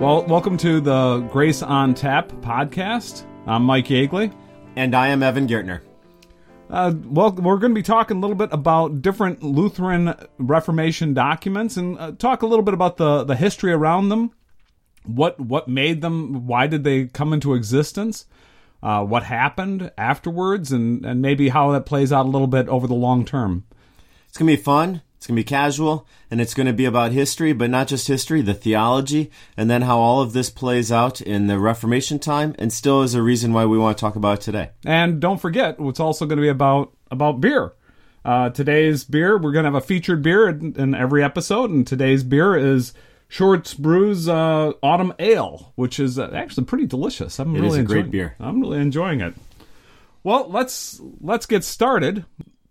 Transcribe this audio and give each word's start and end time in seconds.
Well, 0.00 0.24
welcome 0.24 0.56
to 0.56 0.80
the 0.80 1.18
Grace 1.30 1.60
on 1.60 1.92
Tap 1.92 2.30
podcast. 2.40 3.26
I'm 3.46 3.64
Mike 3.64 3.84
Yeagley. 3.88 4.34
And 4.74 4.94
I 4.94 5.08
am 5.08 5.22
Evan 5.22 5.46
Gertner. 5.46 5.82
Uh, 6.70 6.94
well, 7.04 7.32
we're 7.32 7.58
going 7.58 7.72
to 7.72 7.78
be 7.78 7.82
talking 7.82 8.16
a 8.16 8.20
little 8.20 8.34
bit 8.34 8.48
about 8.50 9.02
different 9.02 9.42
Lutheran 9.42 10.14
Reformation 10.38 11.12
documents 11.12 11.76
and 11.76 11.98
uh, 11.98 12.12
talk 12.12 12.40
a 12.40 12.46
little 12.46 12.64
bit 12.64 12.72
about 12.72 12.96
the, 12.96 13.24
the 13.24 13.36
history 13.36 13.72
around 13.72 14.08
them. 14.08 14.30
What 15.04 15.38
what 15.38 15.68
made 15.68 16.00
them? 16.00 16.46
Why 16.46 16.66
did 16.66 16.82
they 16.82 17.04
come 17.04 17.34
into 17.34 17.52
existence? 17.52 18.24
Uh, 18.82 19.04
what 19.04 19.24
happened 19.24 19.92
afterwards, 19.98 20.72
and, 20.72 21.04
and 21.04 21.20
maybe 21.20 21.50
how 21.50 21.72
that 21.72 21.84
plays 21.84 22.10
out 22.10 22.24
a 22.24 22.30
little 22.30 22.46
bit 22.46 22.68
over 22.68 22.86
the 22.86 22.94
long 22.94 23.26
term. 23.26 23.66
It's 24.28 24.38
going 24.38 24.50
to 24.50 24.56
be 24.56 24.62
fun. 24.62 25.02
It's 25.20 25.26
going 25.26 25.36
to 25.36 25.40
be 25.40 25.44
casual 25.44 26.06
and 26.30 26.40
it's 26.40 26.54
going 26.54 26.66
to 26.66 26.72
be 26.72 26.86
about 26.86 27.12
history, 27.12 27.52
but 27.52 27.68
not 27.68 27.88
just 27.88 28.08
history, 28.08 28.40
the 28.40 28.54
theology, 28.54 29.30
and 29.54 29.68
then 29.68 29.82
how 29.82 29.98
all 29.98 30.22
of 30.22 30.32
this 30.32 30.48
plays 30.48 30.90
out 30.90 31.20
in 31.20 31.46
the 31.46 31.58
Reformation 31.58 32.18
time 32.18 32.54
and 32.58 32.72
still 32.72 33.02
is 33.02 33.14
a 33.14 33.20
reason 33.20 33.52
why 33.52 33.66
we 33.66 33.76
want 33.76 33.98
to 33.98 34.00
talk 34.00 34.16
about 34.16 34.38
it 34.38 34.40
today. 34.40 34.70
And 34.82 35.20
don't 35.20 35.36
forget, 35.36 35.76
it's 35.78 36.00
also 36.00 36.24
going 36.24 36.38
to 36.38 36.42
be 36.42 36.48
about, 36.48 36.94
about 37.10 37.38
beer. 37.38 37.74
Uh, 38.24 38.48
today's 38.48 39.04
beer, 39.04 39.36
we're 39.36 39.52
going 39.52 39.64
to 39.64 39.70
have 39.70 39.74
a 39.74 39.86
featured 39.86 40.22
beer 40.22 40.48
in, 40.48 40.74
in, 40.76 40.94
every 40.94 41.22
episode, 41.22 41.68
and 41.68 41.86
today's 41.86 42.24
beer 42.24 42.56
is 42.56 42.94
Shorts 43.28 43.74
Brews 43.74 44.26
uh, 44.26 44.72
Autumn 44.82 45.12
Ale, 45.18 45.74
which 45.74 46.00
is 46.00 46.18
uh, 46.18 46.30
actually 46.32 46.64
pretty 46.64 46.86
delicious. 46.86 47.38
I'm 47.38 47.54
it 47.54 47.60
really 47.60 47.66
is 47.68 47.76
a 47.76 47.80
enjoying, 47.80 48.02
great 48.04 48.10
beer. 48.10 48.36
I'm 48.40 48.58
really 48.58 48.80
enjoying 48.80 49.20
it. 49.20 49.34
Well, 50.22 50.48
let's 50.48 50.98
let's 51.20 51.44
get 51.44 51.62
started 51.62 52.24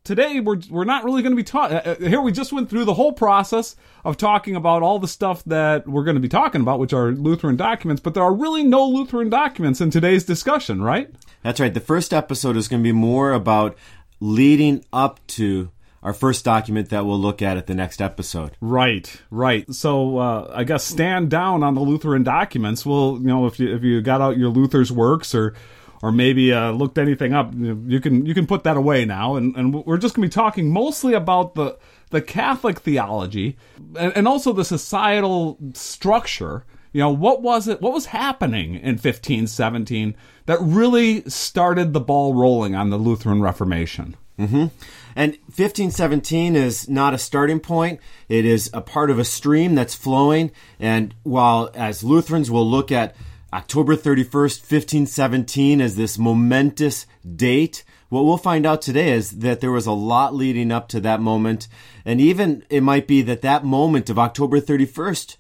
today 0.03 0.39
we're 0.39 0.59
we're 0.69 0.85
not 0.85 1.03
really 1.03 1.21
going 1.21 1.31
to 1.31 1.37
be 1.37 1.43
talking. 1.43 1.77
Uh, 1.77 1.95
uh, 1.99 2.07
here 2.07 2.21
we 2.21 2.31
just 2.31 2.51
went 2.53 2.69
through 2.69 2.85
the 2.85 2.93
whole 2.93 3.13
process 3.13 3.75
of 4.03 4.17
talking 4.17 4.55
about 4.55 4.81
all 4.83 4.99
the 4.99 5.07
stuff 5.07 5.43
that 5.45 5.87
we're 5.87 6.03
going 6.03 6.15
to 6.15 6.21
be 6.21 6.29
talking 6.29 6.61
about, 6.61 6.79
which 6.79 6.93
are 6.93 7.11
Lutheran 7.11 7.55
documents. 7.55 8.01
But 8.01 8.13
there 8.13 8.23
are 8.23 8.33
really 8.33 8.63
no 8.63 8.87
Lutheran 8.87 9.29
documents 9.29 9.81
in 9.81 9.91
today's 9.91 10.25
discussion, 10.25 10.81
right? 10.81 11.09
That's 11.43 11.59
right. 11.59 11.73
The 11.73 11.79
first 11.79 12.13
episode 12.13 12.57
is 12.57 12.67
going 12.67 12.81
to 12.81 12.87
be 12.87 12.91
more 12.91 13.33
about 13.33 13.77
leading 14.19 14.83
up 14.91 15.25
to 15.27 15.71
our 16.01 16.13
first 16.13 16.45
document 16.45 16.89
that 16.89 17.05
we'll 17.05 17.19
look 17.19 17.41
at 17.41 17.57
at 17.57 17.67
the 17.67 17.75
next 17.75 18.01
episode. 18.01 18.51
Right, 18.61 19.21
right. 19.29 19.71
So 19.73 20.17
uh, 20.17 20.51
I 20.53 20.63
guess 20.63 20.83
stand 20.83 21.29
down 21.29 21.61
on 21.61 21.75
the 21.75 21.81
Lutheran 21.81 22.23
documents. 22.23 22.85
Well, 22.85 23.17
you 23.19 23.27
know, 23.27 23.45
if 23.45 23.59
you 23.59 23.75
if 23.75 23.83
you 23.83 24.01
got 24.01 24.21
out 24.21 24.37
your 24.37 24.49
Luther's 24.49 24.91
works 24.91 25.35
or 25.35 25.53
or 26.01 26.11
maybe 26.11 26.53
uh, 26.53 26.71
looked 26.71 26.97
anything 26.97 27.33
up, 27.33 27.53
you 27.53 27.99
can 27.99 28.25
you 28.25 28.33
can 28.33 28.47
put 28.47 28.63
that 28.63 28.77
away 28.77 29.05
now. 29.05 29.35
And, 29.35 29.55
and 29.55 29.85
we're 29.85 29.97
just 29.97 30.15
going 30.15 30.29
to 30.29 30.31
be 30.31 30.41
talking 30.41 30.71
mostly 30.71 31.13
about 31.13 31.55
the 31.55 31.77
the 32.09 32.21
Catholic 32.21 32.79
theology 32.79 33.57
and, 33.97 34.13
and 34.15 34.27
also 34.27 34.53
the 34.53 34.65
societal 34.65 35.57
structure. 35.73 36.65
You 36.91 37.01
know, 37.01 37.11
what 37.11 37.41
was 37.41 37.67
it? 37.67 37.81
What 37.81 37.93
was 37.93 38.07
happening 38.07 38.75
in 38.75 38.95
1517 38.95 40.15
that 40.47 40.57
really 40.59 41.21
started 41.29 41.93
the 41.93 41.99
ball 41.99 42.33
rolling 42.33 42.75
on 42.75 42.89
the 42.89 42.97
Lutheran 42.97 43.41
Reformation? 43.41 44.15
Mm-hmm. 44.39 44.67
And 45.15 45.33
1517 45.47 46.55
is 46.55 46.87
not 46.87 47.13
a 47.13 47.17
starting 47.17 47.59
point. 47.59 47.99
It 48.29 48.45
is 48.45 48.69
a 48.73 48.81
part 48.81 49.11
of 49.11 49.19
a 49.19 49.25
stream 49.25 49.75
that's 49.75 49.93
flowing. 49.93 50.51
And 50.79 51.13
while 51.23 51.69
as 51.73 52.03
Lutherans 52.03 52.49
we'll 52.49 52.69
look 52.69 52.91
at 52.91 53.15
October 53.51 53.95
31st, 53.95 54.61
1517 54.61 55.81
is 55.81 55.95
this 55.95 56.17
momentous 56.19 57.07
date. 57.35 57.83
What 58.09 58.25
we'll 58.25 58.37
find 58.37 58.65
out 58.65 58.81
today 58.81 59.11
is 59.11 59.39
that 59.39 59.59
there 59.59 59.71
was 59.71 59.87
a 59.87 59.91
lot 59.91 60.35
leading 60.35 60.71
up 60.71 60.87
to 60.89 60.99
that 61.01 61.19
moment. 61.19 61.67
And 62.05 62.21
even 62.21 62.63
it 62.69 62.81
might 62.81 63.07
be 63.07 63.21
that 63.23 63.41
that 63.41 63.65
moment 63.65 64.09
of 64.09 64.19
October 64.19 64.59
31st 64.59 65.37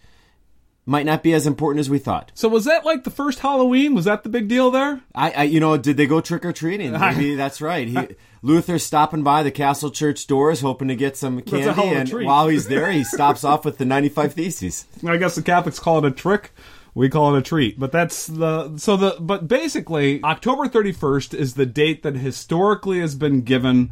might 0.87 1.05
not 1.05 1.21
be 1.21 1.33
as 1.33 1.45
important 1.45 1.81
as 1.81 1.89
we 1.89 1.99
thought. 1.99 2.31
So 2.33 2.49
was 2.49 2.65
that 2.65 2.83
like 2.83 3.03
the 3.03 3.11
first 3.11 3.39
Halloween? 3.39 3.93
Was 3.93 4.05
that 4.05 4.23
the 4.23 4.29
big 4.29 4.47
deal 4.47 4.71
there? 4.71 5.01
I, 5.13 5.31
I 5.31 5.43
you 5.43 5.59
know, 5.59 5.77
did 5.77 5.97
they 5.97 6.07
go 6.07 6.19
trick 6.19 6.43
or 6.43 6.51
treating? 6.51 6.91
Maybe 6.99 7.35
that's 7.35 7.61
right. 7.61 7.87
He, 7.87 8.07
Luther's 8.41 8.83
stopping 8.83 9.21
by 9.21 9.43
the 9.43 9.51
Castle 9.51 9.91
Church 9.91 10.25
doors, 10.25 10.61
hoping 10.61 10.87
to 10.87 10.95
get 10.95 11.15
some 11.15 11.41
candy, 11.41 11.81
and 11.81 12.25
while 12.25 12.47
he's 12.47 12.67
there, 12.67 12.91
he 12.91 13.03
stops 13.03 13.43
off 13.43 13.65
with 13.65 13.77
the 13.77 13.85
ninety-five 13.85 14.33
theses. 14.33 14.85
I 15.05 15.17
guess 15.17 15.35
the 15.35 15.43
Catholics 15.43 15.77
call 15.77 15.99
it 15.99 16.05
a 16.05 16.11
trick 16.11 16.53
we 16.93 17.09
call 17.09 17.35
it 17.35 17.39
a 17.39 17.41
treat. 17.41 17.79
But 17.79 17.91
that's 17.91 18.27
the 18.27 18.77
so 18.77 18.97
the 18.97 19.17
but 19.19 19.47
basically 19.47 20.23
October 20.23 20.65
31st 20.65 21.33
is 21.33 21.53
the 21.53 21.65
date 21.65 22.03
that 22.03 22.15
historically 22.15 22.99
has 22.99 23.15
been 23.15 23.41
given 23.41 23.91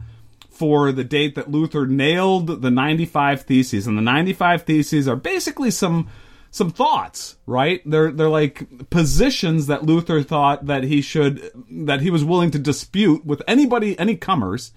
for 0.50 0.91
the 0.91 1.03
date 1.03 1.36
that 1.36 1.52
Luther 1.52 1.86
nailed 1.86 2.62
the 2.62 2.72
95 2.72 3.44
theses 3.44 3.86
and 3.86 3.97
the 3.97 4.02
95 4.02 4.63
theses 4.63 5.07
are 5.07 5.16
basically 5.16 5.69
some 5.69 6.09
some 6.50 6.72
thoughts, 6.72 7.38
right? 7.46 7.81
They're 7.86 8.12
they're 8.12 8.30
like 8.30 8.90
positions 8.90 9.68
that 9.68 9.84
Luther 9.84 10.24
thought 10.24 10.66
that 10.66 10.84
he 10.84 11.02
should 11.02 11.52
that 11.69 12.02
he 12.02 12.09
was 12.09 12.24
willing 12.24 12.52
to 12.52 12.59
dispute 12.59 13.25
with 13.25 13.41
anybody 13.47 13.97
any 14.00 14.16
comers 14.16 14.72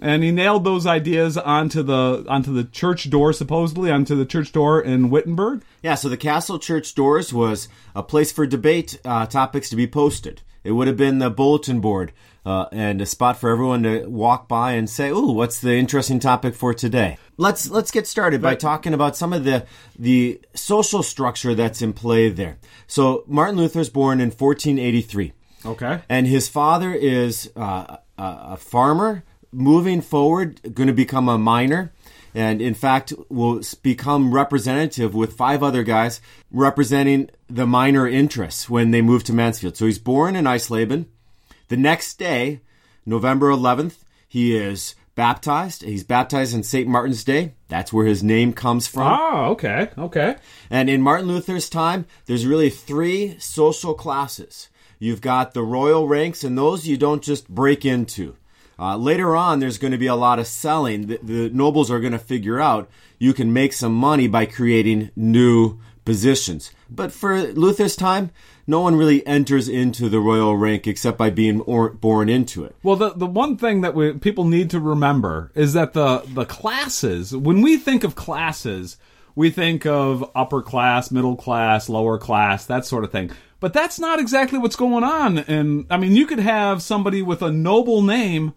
and 0.00 0.22
he 0.22 0.30
nailed 0.30 0.64
those 0.64 0.86
ideas 0.86 1.36
onto 1.36 1.82
the 1.82 2.24
onto 2.28 2.52
the 2.52 2.64
church 2.64 3.08
door 3.10 3.32
supposedly 3.32 3.90
onto 3.90 4.16
the 4.16 4.26
church 4.26 4.52
door 4.52 4.80
in 4.80 5.10
Wittenberg. 5.10 5.62
Yeah, 5.82 5.94
so 5.94 6.08
the 6.08 6.16
castle 6.16 6.58
church 6.58 6.94
doors 6.94 7.32
was 7.32 7.68
a 7.94 8.02
place 8.02 8.32
for 8.32 8.46
debate 8.46 8.98
uh, 9.04 9.26
topics 9.26 9.70
to 9.70 9.76
be 9.76 9.86
posted. 9.86 10.42
It 10.64 10.72
would 10.72 10.88
have 10.88 10.96
been 10.96 11.18
the 11.18 11.30
bulletin 11.30 11.80
board 11.80 12.12
uh, 12.46 12.66
and 12.72 13.00
a 13.00 13.06
spot 13.06 13.38
for 13.38 13.50
everyone 13.50 13.82
to 13.84 14.06
walk 14.06 14.48
by 14.48 14.72
and 14.72 14.88
say, 14.88 15.10
"Ooh, 15.10 15.32
what's 15.32 15.60
the 15.60 15.74
interesting 15.74 16.18
topic 16.18 16.54
for 16.54 16.74
today?" 16.74 17.18
Let's 17.36 17.70
let's 17.70 17.90
get 17.90 18.06
started 18.06 18.42
by 18.42 18.54
talking 18.54 18.94
about 18.94 19.16
some 19.16 19.32
of 19.32 19.44
the 19.44 19.66
the 19.98 20.40
social 20.54 21.02
structure 21.02 21.54
that's 21.54 21.82
in 21.82 21.92
play 21.92 22.28
there. 22.28 22.58
So 22.86 23.24
Martin 23.26 23.56
Luther's 23.56 23.90
born 23.90 24.20
in 24.20 24.30
1483. 24.30 25.32
Okay, 25.66 26.00
and 26.08 26.26
his 26.26 26.48
father 26.48 26.92
is 26.92 27.50
uh, 27.56 27.98
a 28.18 28.56
farmer 28.56 29.24
moving 29.54 30.00
forward 30.00 30.60
going 30.74 30.88
to 30.88 30.92
become 30.92 31.28
a 31.28 31.38
miner 31.38 31.92
and 32.34 32.60
in 32.60 32.74
fact 32.74 33.12
will 33.28 33.62
become 33.82 34.34
representative 34.34 35.14
with 35.14 35.36
five 35.36 35.62
other 35.62 35.82
guys 35.82 36.20
representing 36.50 37.30
the 37.48 37.66
miner 37.66 38.08
interests 38.08 38.68
when 38.68 38.90
they 38.90 39.00
move 39.00 39.22
to 39.24 39.32
Mansfield. 39.32 39.76
So 39.76 39.86
he's 39.86 39.98
born 39.98 40.34
in 40.34 40.44
Eisleben. 40.44 41.06
The 41.68 41.76
next 41.76 42.18
day, 42.18 42.60
November 43.06 43.50
11th, 43.50 43.98
he 44.28 44.56
is 44.56 44.94
baptized. 45.14 45.82
He's 45.82 46.04
baptized 46.04 46.54
in 46.54 46.64
St. 46.64 46.88
Martin's 46.88 47.24
Day. 47.24 47.54
That's 47.68 47.92
where 47.92 48.06
his 48.06 48.22
name 48.22 48.52
comes 48.52 48.86
from. 48.86 49.16
Oh, 49.18 49.44
okay, 49.52 49.90
okay. 49.96 50.36
And 50.70 50.90
in 50.90 51.02
Martin 51.02 51.28
Luther's 51.28 51.68
time, 51.68 52.06
there's 52.26 52.46
really 52.46 52.70
three 52.70 53.36
social 53.38 53.94
classes. 53.94 54.68
You've 54.98 55.20
got 55.20 55.54
the 55.54 55.62
royal 55.62 56.08
ranks, 56.08 56.44
and 56.44 56.56
those 56.56 56.86
you 56.86 56.96
don't 56.96 57.22
just 57.22 57.48
break 57.48 57.84
into. 57.84 58.36
Uh, 58.78 58.96
later 58.96 59.36
on, 59.36 59.60
there's 59.60 59.78
going 59.78 59.92
to 59.92 59.98
be 59.98 60.06
a 60.06 60.14
lot 60.14 60.38
of 60.38 60.46
selling. 60.46 61.06
The, 61.06 61.18
the 61.22 61.50
nobles 61.50 61.90
are 61.90 62.00
going 62.00 62.12
to 62.12 62.18
figure 62.18 62.60
out 62.60 62.90
you 63.18 63.32
can 63.32 63.52
make 63.52 63.72
some 63.72 63.94
money 63.94 64.26
by 64.26 64.46
creating 64.46 65.10
new 65.14 65.78
positions. 66.04 66.70
But 66.90 67.12
for 67.12 67.40
Luther's 67.52 67.96
time, 67.96 68.30
no 68.66 68.80
one 68.80 68.96
really 68.96 69.26
enters 69.26 69.68
into 69.68 70.08
the 70.08 70.20
royal 70.20 70.56
rank 70.56 70.86
except 70.86 71.18
by 71.18 71.30
being 71.30 71.60
or, 71.62 71.90
born 71.90 72.28
into 72.28 72.64
it. 72.64 72.76
Well, 72.82 72.96
the 72.96 73.10
the 73.10 73.26
one 73.26 73.56
thing 73.56 73.80
that 73.82 73.94
we, 73.94 74.12
people 74.12 74.44
need 74.44 74.70
to 74.70 74.80
remember 74.80 75.50
is 75.54 75.72
that 75.72 75.92
the 75.92 76.22
the 76.26 76.44
classes, 76.44 77.34
when 77.34 77.62
we 77.62 77.76
think 77.76 78.04
of 78.04 78.14
classes, 78.14 78.96
we 79.34 79.50
think 79.50 79.86
of 79.86 80.30
upper 80.34 80.62
class, 80.62 81.10
middle 81.10 81.36
class, 81.36 81.88
lower 81.88 82.18
class, 82.18 82.66
that 82.66 82.84
sort 82.84 83.04
of 83.04 83.12
thing. 83.12 83.30
But 83.60 83.72
that's 83.72 83.98
not 83.98 84.18
exactly 84.18 84.58
what's 84.58 84.76
going 84.76 85.04
on. 85.04 85.38
And 85.38 85.86
I 85.90 85.96
mean, 85.96 86.14
you 86.14 86.26
could 86.26 86.38
have 86.38 86.82
somebody 86.82 87.22
with 87.22 87.42
a 87.42 87.50
noble 87.50 88.02
name 88.02 88.52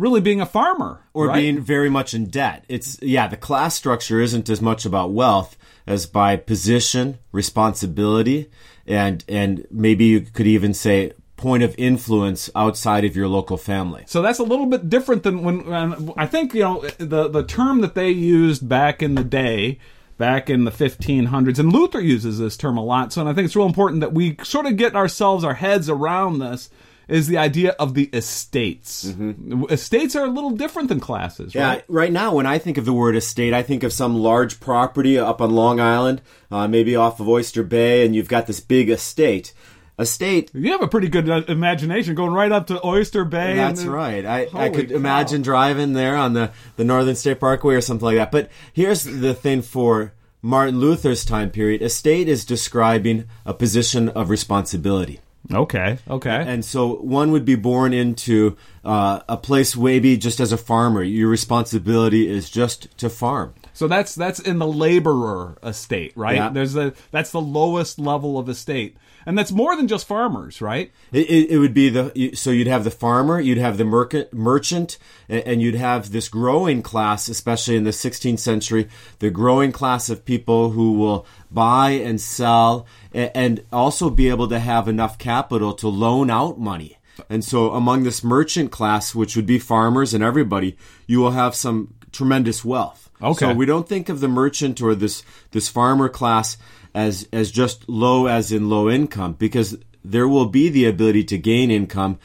really 0.00 0.20
being 0.20 0.40
a 0.40 0.46
farmer 0.46 1.04
or 1.12 1.28
right? 1.28 1.36
being 1.36 1.60
very 1.60 1.90
much 1.90 2.14
in 2.14 2.26
debt. 2.26 2.64
It's 2.68 2.98
yeah, 3.02 3.28
the 3.28 3.36
class 3.36 3.74
structure 3.74 4.20
isn't 4.20 4.48
as 4.48 4.60
much 4.60 4.84
about 4.84 5.12
wealth 5.12 5.56
as 5.86 6.06
by 6.06 6.36
position, 6.36 7.18
responsibility, 7.32 8.50
and 8.86 9.24
and 9.28 9.66
maybe 9.70 10.06
you 10.06 10.22
could 10.22 10.46
even 10.46 10.74
say 10.74 11.12
point 11.36 11.62
of 11.62 11.74
influence 11.78 12.50
outside 12.54 13.04
of 13.04 13.16
your 13.16 13.28
local 13.28 13.56
family. 13.56 14.04
So 14.06 14.20
that's 14.20 14.38
a 14.38 14.44
little 14.44 14.66
bit 14.66 14.88
different 14.88 15.22
than 15.22 15.42
when 15.42 16.12
I 16.16 16.26
think 16.26 16.54
you 16.54 16.62
know 16.62 16.80
the 16.98 17.28
the 17.28 17.44
term 17.44 17.82
that 17.82 17.94
they 17.94 18.10
used 18.10 18.68
back 18.68 19.02
in 19.02 19.14
the 19.14 19.24
day 19.24 19.78
back 20.18 20.50
in 20.50 20.64
the 20.64 20.70
1500s 20.70 21.58
and 21.58 21.72
Luther 21.72 21.98
uses 21.98 22.38
this 22.38 22.54
term 22.58 22.76
a 22.76 22.84
lot 22.84 23.10
so 23.10 23.22
and 23.22 23.30
I 23.30 23.32
think 23.32 23.46
it's 23.46 23.56
real 23.56 23.64
important 23.64 24.02
that 24.02 24.12
we 24.12 24.36
sort 24.42 24.66
of 24.66 24.76
get 24.76 24.94
ourselves 24.94 25.44
our 25.44 25.54
heads 25.54 25.88
around 25.88 26.40
this 26.40 26.68
is 27.10 27.26
the 27.26 27.38
idea 27.38 27.70
of 27.78 27.94
the 27.94 28.08
estates. 28.12 29.06
Mm-hmm. 29.06 29.64
Estates 29.70 30.14
are 30.16 30.24
a 30.24 30.30
little 30.30 30.50
different 30.50 30.88
than 30.88 31.00
classes, 31.00 31.54
right? 31.54 31.78
Yeah, 31.78 31.82
right 31.88 32.12
now 32.12 32.34
when 32.34 32.46
I 32.46 32.58
think 32.58 32.78
of 32.78 32.84
the 32.84 32.92
word 32.92 33.16
estate, 33.16 33.52
I 33.52 33.62
think 33.62 33.82
of 33.82 33.92
some 33.92 34.16
large 34.16 34.60
property 34.60 35.18
up 35.18 35.40
on 35.40 35.50
Long 35.50 35.80
Island, 35.80 36.22
uh, 36.50 36.68
maybe 36.68 36.94
off 36.96 37.20
of 37.20 37.28
Oyster 37.28 37.62
Bay, 37.62 38.06
and 38.06 38.14
you've 38.14 38.28
got 38.28 38.46
this 38.46 38.60
big 38.60 38.88
estate. 38.88 39.52
Estate. 39.98 40.50
You 40.54 40.72
have 40.72 40.80
a 40.80 40.88
pretty 40.88 41.08
good 41.08 41.28
uh, 41.28 41.42
imagination 41.46 42.14
going 42.14 42.32
right 42.32 42.50
up 42.50 42.68
to 42.68 42.84
Oyster 42.86 43.24
Bay. 43.24 43.56
That's 43.56 43.84
right. 43.84 44.24
I, 44.24 44.48
I 44.54 44.70
could 44.70 44.88
cow. 44.88 44.94
imagine 44.94 45.42
driving 45.42 45.92
there 45.92 46.16
on 46.16 46.32
the, 46.32 46.52
the 46.76 46.84
Northern 46.84 47.16
State 47.16 47.38
Parkway 47.38 47.74
or 47.74 47.82
something 47.82 48.06
like 48.06 48.16
that. 48.16 48.32
But 48.32 48.48
here's 48.72 49.04
the 49.04 49.34
thing 49.34 49.60
for 49.60 50.14
Martin 50.40 50.80
Luther's 50.80 51.24
time 51.24 51.50
period, 51.50 51.82
estate 51.82 52.28
is 52.28 52.46
describing 52.46 53.26
a 53.44 53.52
position 53.52 54.08
of 54.08 54.30
responsibility. 54.30 55.20
Okay. 55.52 55.98
Okay. 56.08 56.44
And 56.46 56.64
so 56.64 56.94
one 56.96 57.32
would 57.32 57.44
be 57.44 57.56
born 57.56 57.92
into 57.92 58.56
uh, 58.84 59.20
a 59.28 59.36
place 59.36 59.76
maybe 59.76 60.16
just 60.16 60.40
as 60.40 60.52
a 60.52 60.56
farmer. 60.56 61.02
Your 61.02 61.28
responsibility 61.28 62.28
is 62.28 62.50
just 62.50 62.96
to 62.98 63.10
farm. 63.10 63.54
So 63.72 63.88
that's 63.88 64.14
that's 64.14 64.40
in 64.40 64.58
the 64.58 64.66
laborer 64.66 65.58
estate, 65.62 66.12
right? 66.16 66.36
Yeah. 66.36 66.48
There's 66.50 66.76
a 66.76 66.92
that's 67.10 67.30
the 67.30 67.40
lowest 67.40 67.98
level 67.98 68.38
of 68.38 68.48
estate, 68.48 68.96
and 69.26 69.36
that's 69.36 69.52
more 69.52 69.76
than 69.76 69.88
just 69.88 70.06
farmers, 70.06 70.60
right? 70.60 70.90
It, 71.12 71.30
it, 71.30 71.50
it 71.50 71.58
would 71.58 71.74
be 71.74 71.88
the 71.88 72.32
so 72.34 72.50
you'd 72.50 72.66
have 72.66 72.84
the 72.84 72.90
farmer, 72.90 73.40
you'd 73.40 73.58
have 73.58 73.78
the 73.78 73.84
merc- 73.84 74.32
merchant, 74.32 74.98
and, 75.28 75.42
and 75.46 75.62
you'd 75.62 75.74
have 75.74 76.12
this 76.12 76.28
growing 76.28 76.82
class, 76.82 77.28
especially 77.28 77.76
in 77.76 77.84
the 77.84 77.90
16th 77.90 78.38
century, 78.38 78.88
the 79.18 79.30
growing 79.30 79.72
class 79.72 80.08
of 80.08 80.24
people 80.24 80.70
who 80.70 80.92
will 80.92 81.26
buy 81.50 81.90
and 81.90 82.20
sell, 82.20 82.86
and, 83.12 83.30
and 83.34 83.64
also 83.72 84.10
be 84.10 84.28
able 84.28 84.48
to 84.48 84.58
have 84.58 84.88
enough 84.88 85.18
capital 85.18 85.72
to 85.74 85.88
loan 85.88 86.30
out 86.30 86.58
money. 86.58 86.98
And 87.28 87.44
so, 87.44 87.72
among 87.72 88.04
this 88.04 88.24
merchant 88.24 88.70
class, 88.70 89.14
which 89.14 89.36
would 89.36 89.46
be 89.46 89.58
farmers 89.58 90.14
and 90.14 90.24
everybody, 90.24 90.76
you 91.06 91.20
will 91.20 91.32
have 91.32 91.54
some 91.54 91.94
tremendous 92.12 92.64
wealth. 92.64 93.10
Okay. 93.22 93.46
So 93.46 93.52
we 93.52 93.66
don't 93.66 93.88
think 93.88 94.08
of 94.08 94.20
the 94.20 94.28
merchant 94.28 94.80
or 94.80 94.94
this 94.94 95.22
this 95.50 95.68
farmer 95.68 96.08
class 96.08 96.56
as 96.94 97.28
as 97.32 97.50
just 97.50 97.88
low 97.88 98.26
as 98.26 98.52
in 98.52 98.68
low 98.68 98.90
income 98.90 99.34
because 99.34 99.76
there 100.04 100.28
will 100.28 100.46
be 100.46 100.68
the 100.68 100.86
ability 100.86 101.24
to 101.24 101.38
gain 101.38 101.70
income, 101.70 102.18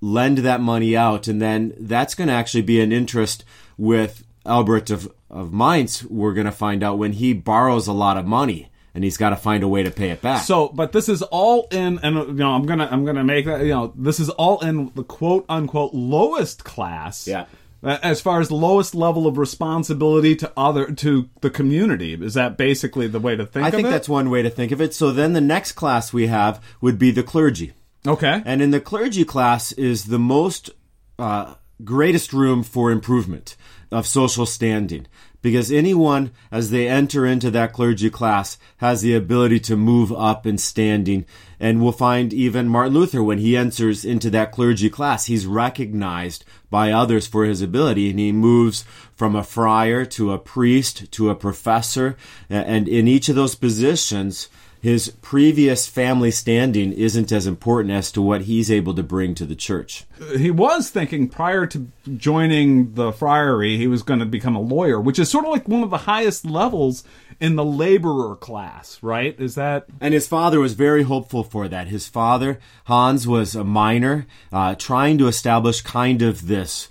lend 0.00 0.38
that 0.38 0.60
money 0.60 0.96
out, 0.96 1.28
and 1.28 1.40
then 1.40 1.74
that's 1.78 2.14
going 2.14 2.28
to 2.28 2.34
actually 2.34 2.62
be 2.62 2.80
an 2.80 2.92
interest 2.92 3.44
with 3.76 4.24
Albert 4.46 4.90
of 4.90 5.12
of 5.30 5.52
Mainz. 5.52 6.04
We're 6.04 6.34
going 6.34 6.46
to 6.46 6.52
find 6.52 6.82
out 6.82 6.98
when 6.98 7.12
he 7.12 7.32
borrows 7.32 7.86
a 7.86 7.92
lot 7.92 8.16
of 8.16 8.26
money 8.26 8.70
and 8.94 9.04
he's 9.04 9.16
got 9.16 9.30
to 9.30 9.36
find 9.36 9.62
a 9.62 9.68
way 9.68 9.82
to 9.82 9.90
pay 9.90 10.10
it 10.10 10.20
back. 10.20 10.44
So, 10.44 10.68
but 10.68 10.92
this 10.92 11.08
is 11.08 11.22
all 11.22 11.66
in, 11.70 11.98
and 12.02 12.16
you 12.16 12.32
know, 12.34 12.50
I'm 12.50 12.66
gonna 12.66 12.88
I'm 12.90 13.04
gonna 13.04 13.24
make 13.24 13.46
that 13.46 13.62
you 13.62 13.70
know, 13.70 13.92
this 13.96 14.20
is 14.20 14.28
all 14.28 14.60
in 14.60 14.92
the 14.94 15.04
quote 15.04 15.46
unquote 15.48 15.94
lowest 15.94 16.64
class. 16.64 17.26
Yeah. 17.26 17.46
Uh, 17.84 17.98
As 18.02 18.20
far 18.20 18.40
as 18.40 18.48
the 18.48 18.54
lowest 18.54 18.94
level 18.94 19.26
of 19.26 19.38
responsibility 19.38 20.36
to 20.36 20.52
other 20.56 20.92
to 20.92 21.28
the 21.40 21.50
community, 21.50 22.14
is 22.14 22.34
that 22.34 22.56
basically 22.56 23.08
the 23.08 23.18
way 23.18 23.34
to 23.34 23.44
think 23.44 23.64
I 23.64 23.68
of 23.68 23.74
think 23.74 23.88
it? 23.88 23.90
that's 23.90 24.08
one 24.08 24.30
way 24.30 24.42
to 24.42 24.50
think 24.50 24.70
of 24.72 24.80
it. 24.80 24.94
So 24.94 25.10
then 25.10 25.32
the 25.32 25.40
next 25.40 25.72
class 25.72 26.12
we 26.12 26.28
have 26.28 26.62
would 26.80 26.98
be 26.98 27.10
the 27.10 27.22
clergy. 27.24 27.72
okay. 28.06 28.42
And 28.44 28.62
in 28.62 28.70
the 28.70 28.80
clergy 28.80 29.24
class 29.24 29.72
is 29.72 30.04
the 30.04 30.18
most 30.18 30.70
uh, 31.18 31.54
greatest 31.84 32.32
room 32.32 32.62
for 32.62 32.90
improvement 32.90 33.56
of 33.90 34.06
social 34.06 34.46
standing. 34.46 35.06
Because 35.42 35.72
anyone, 35.72 36.30
as 36.52 36.70
they 36.70 36.86
enter 36.88 37.26
into 37.26 37.50
that 37.50 37.72
clergy 37.72 38.10
class, 38.10 38.58
has 38.76 39.02
the 39.02 39.16
ability 39.16 39.58
to 39.60 39.76
move 39.76 40.12
up 40.12 40.46
in 40.46 40.56
standing. 40.56 41.26
And 41.58 41.82
we'll 41.82 41.90
find 41.90 42.32
even 42.32 42.68
Martin 42.68 42.94
Luther, 42.94 43.24
when 43.24 43.38
he 43.38 43.56
enters 43.56 44.04
into 44.04 44.30
that 44.30 44.52
clergy 44.52 44.88
class, 44.88 45.26
he's 45.26 45.44
recognized 45.44 46.44
by 46.70 46.92
others 46.92 47.26
for 47.26 47.44
his 47.44 47.60
ability. 47.60 48.10
And 48.10 48.20
he 48.20 48.30
moves 48.30 48.84
from 49.16 49.34
a 49.34 49.42
friar 49.42 50.04
to 50.06 50.32
a 50.32 50.38
priest 50.38 51.10
to 51.12 51.30
a 51.30 51.34
professor. 51.34 52.16
And 52.48 52.86
in 52.86 53.08
each 53.08 53.28
of 53.28 53.34
those 53.34 53.56
positions, 53.56 54.48
his 54.82 55.10
previous 55.22 55.86
family 55.86 56.32
standing 56.32 56.92
isn't 56.92 57.30
as 57.30 57.46
important 57.46 57.94
as 57.94 58.10
to 58.10 58.20
what 58.20 58.42
he's 58.42 58.68
able 58.68 58.92
to 58.94 59.02
bring 59.02 59.32
to 59.36 59.46
the 59.46 59.54
church. 59.54 60.04
he 60.36 60.50
was 60.50 60.90
thinking 60.90 61.28
prior 61.28 61.66
to 61.66 61.86
joining 62.16 62.92
the 62.94 63.12
friary 63.12 63.76
he 63.76 63.86
was 63.86 64.02
going 64.02 64.18
to 64.18 64.26
become 64.26 64.56
a 64.56 64.60
lawyer 64.60 65.00
which 65.00 65.18
is 65.20 65.30
sort 65.30 65.44
of 65.44 65.52
like 65.52 65.68
one 65.68 65.84
of 65.84 65.90
the 65.90 65.98
highest 65.98 66.44
levels 66.44 67.04
in 67.40 67.54
the 67.56 67.64
laborer 67.64 68.34
class 68.36 68.98
right 69.02 69.38
is 69.40 69.54
that 69.54 69.86
And 70.00 70.12
his 70.14 70.26
father 70.26 70.58
was 70.60 70.74
very 70.74 71.04
hopeful 71.04 71.44
for 71.44 71.68
that. 71.68 71.86
His 71.88 72.08
father, 72.08 72.58
Hans, 72.86 73.26
was 73.26 73.54
a 73.54 73.64
miner, 73.64 74.26
uh, 74.52 74.74
trying 74.74 75.16
to 75.18 75.28
establish 75.28 75.80
kind 75.80 76.22
of 76.22 76.48
this 76.48 76.88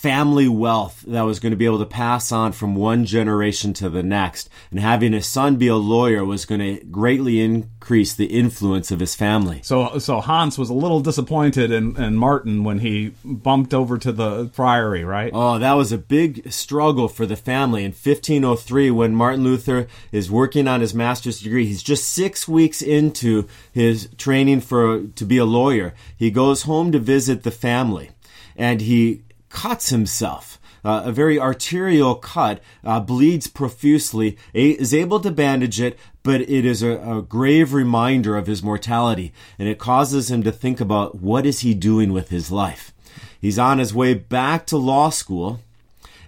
family 0.00 0.48
wealth 0.48 1.04
that 1.06 1.22
was 1.22 1.38
going 1.38 1.50
to 1.50 1.58
be 1.58 1.66
able 1.66 1.78
to 1.78 1.84
pass 1.84 2.32
on 2.32 2.52
from 2.52 2.74
one 2.74 3.04
generation 3.04 3.74
to 3.74 3.90
the 3.90 4.02
next. 4.02 4.48
And 4.70 4.80
having 4.80 5.12
his 5.12 5.26
son 5.26 5.56
be 5.56 5.66
a 5.66 5.76
lawyer 5.76 6.24
was 6.24 6.46
going 6.46 6.60
to 6.60 6.82
greatly 6.86 7.42
increase 7.42 8.14
the 8.14 8.24
influence 8.24 8.90
of 8.90 8.98
his 8.98 9.14
family. 9.14 9.60
so 9.62 9.98
so 9.98 10.20
hans 10.22 10.56
was 10.56 10.70
a 10.70 10.74
little 10.74 11.00
disappointed 11.00 11.70
in, 11.70 12.02
in 12.02 12.16
martin 12.16 12.64
when 12.64 12.78
he 12.78 13.12
bumped 13.24 13.74
over 13.74 13.98
to 13.98 14.10
the 14.10 14.46
priory, 14.46 15.04
right 15.04 15.32
Oh, 15.34 15.58
that 15.58 15.74
was 15.74 15.92
a 15.92 15.98
big 15.98 16.50
struggle 16.50 17.06
for 17.08 17.26
the 17.26 17.36
family. 17.36 17.84
In 17.84 17.92
1503, 17.92 18.90
when 18.90 19.14
Martin 19.14 19.44
Luther 19.44 19.86
is 20.12 20.30
working 20.30 20.66
on 20.66 20.80
his 20.80 20.94
master's 20.94 21.40
degree, 21.40 21.66
he's 21.66 21.82
just 21.82 22.08
six 22.08 22.48
weeks 22.48 22.80
into 22.80 23.46
his 23.70 24.08
training 24.16 24.62
for 24.62 25.02
to 25.02 25.24
be 25.26 25.36
a 25.36 25.44
lawyer. 25.44 25.92
He 26.16 26.30
goes 26.30 26.62
home 26.62 26.90
to 26.92 26.98
visit 26.98 27.42
the 27.42 27.50
family, 27.50 28.10
and 28.56 28.80
he 28.80 29.22
cuts 29.50 29.90
himself. 29.90 30.58
Uh, 30.82 31.02
a 31.04 31.12
very 31.12 31.38
arterial 31.38 32.14
cut, 32.14 32.58
uh, 32.84 32.98
bleeds 32.98 33.46
profusely, 33.46 34.38
a- 34.54 34.70
is 34.70 34.94
able 34.94 35.20
to 35.20 35.30
bandage 35.30 35.78
it, 35.78 35.98
but 36.22 36.40
it 36.40 36.64
is 36.64 36.82
a, 36.82 36.92
a 37.00 37.20
grave 37.20 37.74
reminder 37.74 38.34
of 38.34 38.46
his 38.46 38.62
mortality, 38.62 39.30
and 39.58 39.68
it 39.68 39.78
causes 39.78 40.30
him 40.30 40.42
to 40.42 40.50
think 40.50 40.80
about 40.80 41.20
what 41.20 41.44
is 41.44 41.60
he 41.60 41.74
doing 41.74 42.14
with 42.14 42.30
his 42.30 42.50
life. 42.50 42.94
He's 43.38 43.58
on 43.58 43.78
his 43.78 43.92
way 43.92 44.14
back 44.14 44.66
to 44.68 44.78
law 44.78 45.10
school, 45.10 45.60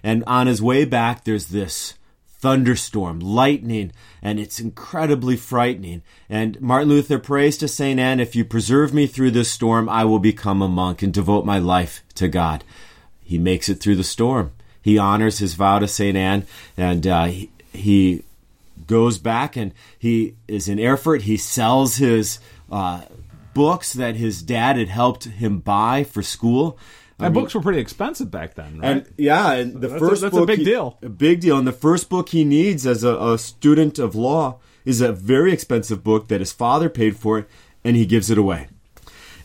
and 0.03 0.23
on 0.27 0.45
his 0.45 0.61
way 0.61 0.85
back, 0.85 1.23
there's 1.23 1.47
this 1.47 1.95
thunderstorm, 2.27 3.21
lightning, 3.21 3.91
and 4.21 4.37
it's 4.39 4.59
incredibly 4.59 5.37
frightening. 5.37 6.01
And 6.29 6.59
Martin 6.59 6.89
Luther 6.89 7.17
prays 7.17 7.57
to 7.57 7.67
St. 7.69 7.99
Anne, 7.99 8.19
if 8.19 8.35
you 8.35 8.43
preserve 8.43 8.93
me 8.93 9.07
through 9.07 9.31
this 9.31 9.49
storm, 9.49 9.87
I 9.87 10.03
will 10.03 10.19
become 10.19 10.61
a 10.61 10.67
monk 10.67 11.01
and 11.01 11.13
devote 11.13 11.45
my 11.45 11.57
life 11.57 12.03
to 12.15 12.27
God. 12.27 12.65
He 13.33 13.39
makes 13.39 13.67
it 13.67 13.79
through 13.79 13.95
the 13.95 14.03
storm. 14.03 14.51
He 14.79 14.99
honors 14.99 15.39
his 15.39 15.55
vow 15.55 15.79
to 15.79 15.87
St. 15.87 16.15
Anne, 16.15 16.45
and 16.77 17.07
uh, 17.07 17.25
he, 17.25 17.49
he 17.73 18.21
goes 18.85 19.17
back 19.17 19.55
and 19.55 19.73
he 19.97 20.35
is 20.47 20.67
in 20.69 20.77
Erfurt. 20.79 21.23
He 21.23 21.35
sells 21.35 21.95
his 21.95 22.37
uh, 22.71 23.01
books 23.55 23.93
that 23.93 24.17
his 24.17 24.43
dad 24.43 24.77
had 24.77 24.89
helped 24.89 25.23
him 25.23 25.57
buy 25.61 26.03
for 26.03 26.21
school. 26.21 26.77
I 27.19 27.23
mean, 27.23 27.33
books 27.33 27.55
were 27.55 27.61
pretty 27.61 27.79
expensive 27.79 28.29
back 28.29 28.53
then 28.53 28.77
right 28.79 28.97
and 28.97 29.13
yeah, 29.17 29.53
and 29.53 29.73
the 29.81 29.87
That's 29.87 29.93
a- 29.93 30.07
first 30.09 30.21
that's 30.21 30.37
a 30.37 30.45
big 30.45 30.59
he- 30.59 30.65
deal. 30.65 30.99
A 31.01 31.09
big 31.09 31.39
deal. 31.39 31.57
And 31.57 31.65
the 31.65 31.71
first 31.71 32.07
book 32.07 32.29
he 32.29 32.45
needs 32.45 32.85
as 32.85 33.03
a, 33.03 33.15
a 33.17 33.39
student 33.39 33.97
of 33.97 34.13
law 34.13 34.59
is 34.85 35.01
a 35.01 35.11
very 35.11 35.51
expensive 35.53 36.03
book 36.03 36.27
that 36.27 36.39
his 36.39 36.51
father 36.53 36.87
paid 36.87 37.17
for, 37.17 37.47
and 37.83 37.95
he 37.95 38.05
gives 38.05 38.29
it 38.29 38.37
away. 38.37 38.67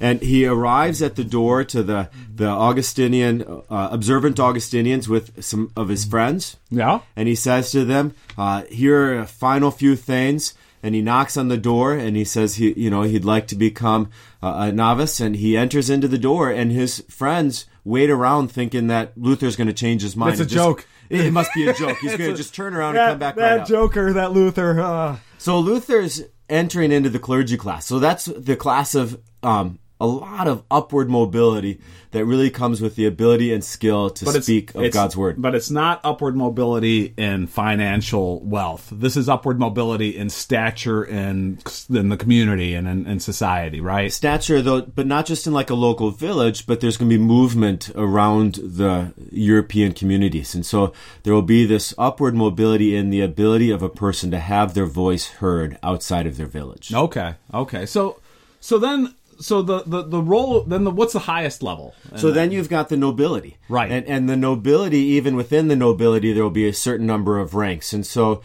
And 0.00 0.20
he 0.22 0.46
arrives 0.46 1.02
at 1.02 1.16
the 1.16 1.24
door 1.24 1.64
to 1.64 1.82
the 1.82 2.08
the 2.34 2.46
Augustinian 2.46 3.42
uh, 3.68 3.88
observant 3.90 4.38
Augustinians 4.38 5.08
with 5.08 5.42
some 5.42 5.72
of 5.76 5.88
his 5.88 6.04
friends, 6.04 6.56
yeah 6.70 7.00
and 7.16 7.26
he 7.28 7.34
says 7.34 7.72
to 7.72 7.84
them, 7.84 8.14
uh, 8.36 8.62
"Here 8.70 8.96
are 9.16 9.18
a 9.20 9.26
final 9.26 9.70
few 9.70 9.96
things." 9.96 10.54
And 10.80 10.94
he 10.94 11.02
knocks 11.02 11.36
on 11.36 11.48
the 11.48 11.56
door, 11.56 11.94
and 11.94 12.16
he 12.16 12.24
says 12.24 12.54
he, 12.54 12.72
you 12.74 12.88
know, 12.88 13.02
he'd 13.02 13.24
like 13.24 13.48
to 13.48 13.56
become 13.56 14.10
uh, 14.40 14.68
a 14.68 14.72
novice. 14.72 15.18
And 15.18 15.34
he 15.34 15.56
enters 15.56 15.90
into 15.90 16.06
the 16.06 16.18
door, 16.18 16.52
and 16.52 16.70
his 16.70 17.00
friends 17.10 17.66
wait 17.82 18.08
around, 18.10 18.52
thinking 18.52 18.86
that 18.86 19.18
Luther's 19.18 19.56
going 19.56 19.66
to 19.66 19.72
change 19.72 20.02
his 20.02 20.14
mind. 20.14 20.34
It's 20.34 20.40
a 20.40 20.44
just- 20.44 20.54
joke. 20.54 20.86
It, 21.10 21.22
it 21.26 21.32
must 21.32 21.50
be 21.52 21.66
a 21.66 21.74
joke. 21.74 21.98
He's 21.98 22.16
going 22.18 22.30
to 22.30 22.36
just 22.36 22.54
turn 22.54 22.74
around 22.76 22.96
and 22.96 23.10
come 23.10 23.18
back 23.18 23.36
right 23.36 23.60
out. 23.60 23.66
joker 23.66 24.12
that 24.12 24.32
luther 24.32 24.78
uh, 24.78 25.16
So 25.38 25.58
Luther's 25.58 26.22
entering 26.48 26.92
into 26.92 27.08
the 27.10 27.18
clergy 27.18 27.56
class. 27.56 27.86
So 27.86 27.98
that's 27.98 28.26
the 28.26 28.56
class 28.56 28.94
of 28.94 29.18
um, 29.42 29.78
a 30.00 30.06
lot 30.06 30.46
of 30.46 30.62
upward 30.70 31.10
mobility 31.10 31.80
that 32.12 32.24
really 32.24 32.48
comes 32.48 32.80
with 32.80 32.96
the 32.96 33.04
ability 33.04 33.52
and 33.52 33.62
skill 33.62 34.08
to 34.08 34.24
it's- 34.28 34.44
speak 34.44 34.70
of 34.70 34.76
it's- 34.82 34.94
God's 34.94 35.16
word. 35.16 35.42
But 35.42 35.54
it's 35.54 35.70
not 35.70 36.00
upward 36.04 36.36
mobility 36.36 37.12
in 37.18 37.46
financial 37.46 38.40
wealth. 38.40 38.88
This 38.90 39.16
is 39.16 39.28
upward 39.28 39.58
mobility 39.58 40.16
in 40.16 40.30
stature 40.30 41.04
in 41.04 41.58
in 41.90 42.08
the 42.08 42.16
community 42.16 42.74
and 42.74 42.86
in, 42.88 43.06
in 43.06 43.20
society, 43.20 43.80
right? 43.80 44.12
stature 44.12 44.62
though 44.62 44.80
but 44.82 45.06
not 45.06 45.26
just 45.26 45.46
in 45.46 45.52
like 45.52 45.70
a 45.70 45.74
local 45.74 46.10
village 46.10 46.66
but 46.66 46.80
there's 46.80 46.96
going 46.96 47.10
to 47.10 47.18
be 47.18 47.22
movement 47.22 47.90
around 47.94 48.54
the 48.54 49.12
european 49.30 49.92
communities 49.92 50.54
and 50.54 50.64
so 50.64 50.92
there 51.22 51.34
will 51.34 51.42
be 51.42 51.64
this 51.66 51.92
upward 51.98 52.34
mobility 52.34 52.96
in 52.96 53.10
the 53.10 53.20
ability 53.20 53.70
of 53.70 53.82
a 53.82 53.88
person 53.88 54.30
to 54.30 54.38
have 54.38 54.74
their 54.74 54.86
voice 54.86 55.26
heard 55.42 55.78
outside 55.82 56.26
of 56.26 56.36
their 56.36 56.46
village 56.46 56.92
Okay, 56.94 57.34
okay. 57.52 57.84
So 57.86 58.18
so 58.60 58.78
then 58.78 59.14
so 59.40 59.62
the 59.62 59.82
the, 59.86 60.02
the 60.02 60.20
role 60.22 60.62
then 60.62 60.84
the 60.84 60.90
what's 60.90 61.12
the 61.12 61.18
highest 61.20 61.62
level? 61.62 61.94
so 62.16 62.30
then 62.30 62.50
you've 62.50 62.68
got 62.68 62.88
the 62.88 62.96
nobility 62.96 63.56
Right. 63.68 63.90
and, 63.90 64.06
and 64.06 64.28
the 64.28 64.36
nobility 64.36 64.98
even 64.98 65.36
within 65.36 65.68
the 65.68 65.76
nobility 65.76 66.32
there 66.32 66.42
will 66.42 66.50
be 66.50 66.68
a 66.68 66.72
certain 66.72 67.06
number 67.06 67.38
of 67.38 67.54
ranks 67.54 67.92
and 67.92 68.04
so 68.06 68.42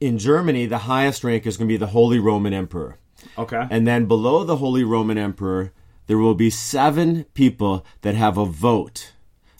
in 0.00 0.18
germany 0.18 0.66
the 0.66 0.78
highest 0.78 1.24
rank 1.24 1.46
is 1.46 1.56
going 1.56 1.68
to 1.68 1.72
be 1.72 1.76
the 1.78 1.88
holy 1.88 2.18
roman 2.18 2.52
emperor 2.52 2.96
Okay. 3.38 3.66
And 3.70 3.86
then 3.86 4.04
below 4.04 4.44
the 4.44 4.56
Holy 4.56 4.84
Roman 4.84 5.16
Emperor, 5.16 5.72
there 6.08 6.18
will 6.18 6.34
be 6.34 6.50
seven 6.50 7.24
people 7.32 7.82
that 8.02 8.14
have 8.14 8.36
a 8.36 8.44
vote 8.44 9.12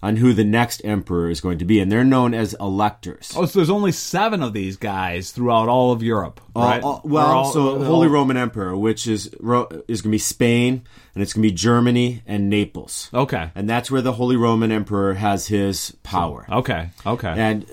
on 0.04 0.16
who 0.16 0.34
the 0.34 0.44
next 0.44 0.82
emperor 0.84 1.30
is 1.30 1.40
going 1.40 1.56
to 1.58 1.64
be, 1.64 1.80
and 1.80 1.90
they're 1.90 2.04
known 2.04 2.34
as 2.34 2.54
electors. 2.60 3.32
Oh, 3.34 3.46
so 3.46 3.58
there's 3.58 3.70
only 3.70 3.90
seven 3.90 4.42
of 4.42 4.52
these 4.52 4.76
guys 4.76 5.30
throughout 5.30 5.68
all 5.68 5.92
of 5.92 6.02
Europe, 6.02 6.40
All- 6.54 6.62
right? 6.68 6.82
all- 6.82 7.00
well, 7.04 7.26
Or 7.26 7.34
all- 7.34 7.52
so 7.52 7.68
all- 7.78 7.84
Holy 7.84 8.08
Roman 8.08 8.36
Emperor, 8.36 8.76
which 8.76 9.06
is 9.06 9.28
is 9.28 9.32
going 9.40 10.02
to 10.02 10.08
be 10.10 10.18
Spain, 10.18 10.82
and 11.14 11.22
it's 11.22 11.32
going 11.32 11.42
to 11.42 11.48
be 11.48 11.54
Germany 11.54 12.22
and 12.26 12.50
Naples, 12.50 13.08
Okay. 13.14 13.50
and 13.54 13.68
that's 13.68 13.90
where 13.90 14.02
the 14.02 14.12
Holy 14.12 14.36
Roman 14.36 14.70
Emperor 14.70 15.14
has 15.14 15.46
his 15.46 15.96
power. 16.02 16.44
Okay. 16.52 16.90
Okay. 17.06 17.34
And 17.36 17.64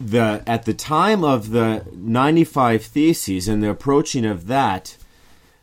the 0.00 0.42
at 0.46 0.64
the 0.64 0.74
time 0.74 1.24
of 1.24 1.50
the 1.50 1.84
95 1.94 2.82
Theses 2.84 3.48
and 3.48 3.62
the 3.62 3.70
approaching 3.70 4.24
of 4.24 4.46
that, 4.46 4.96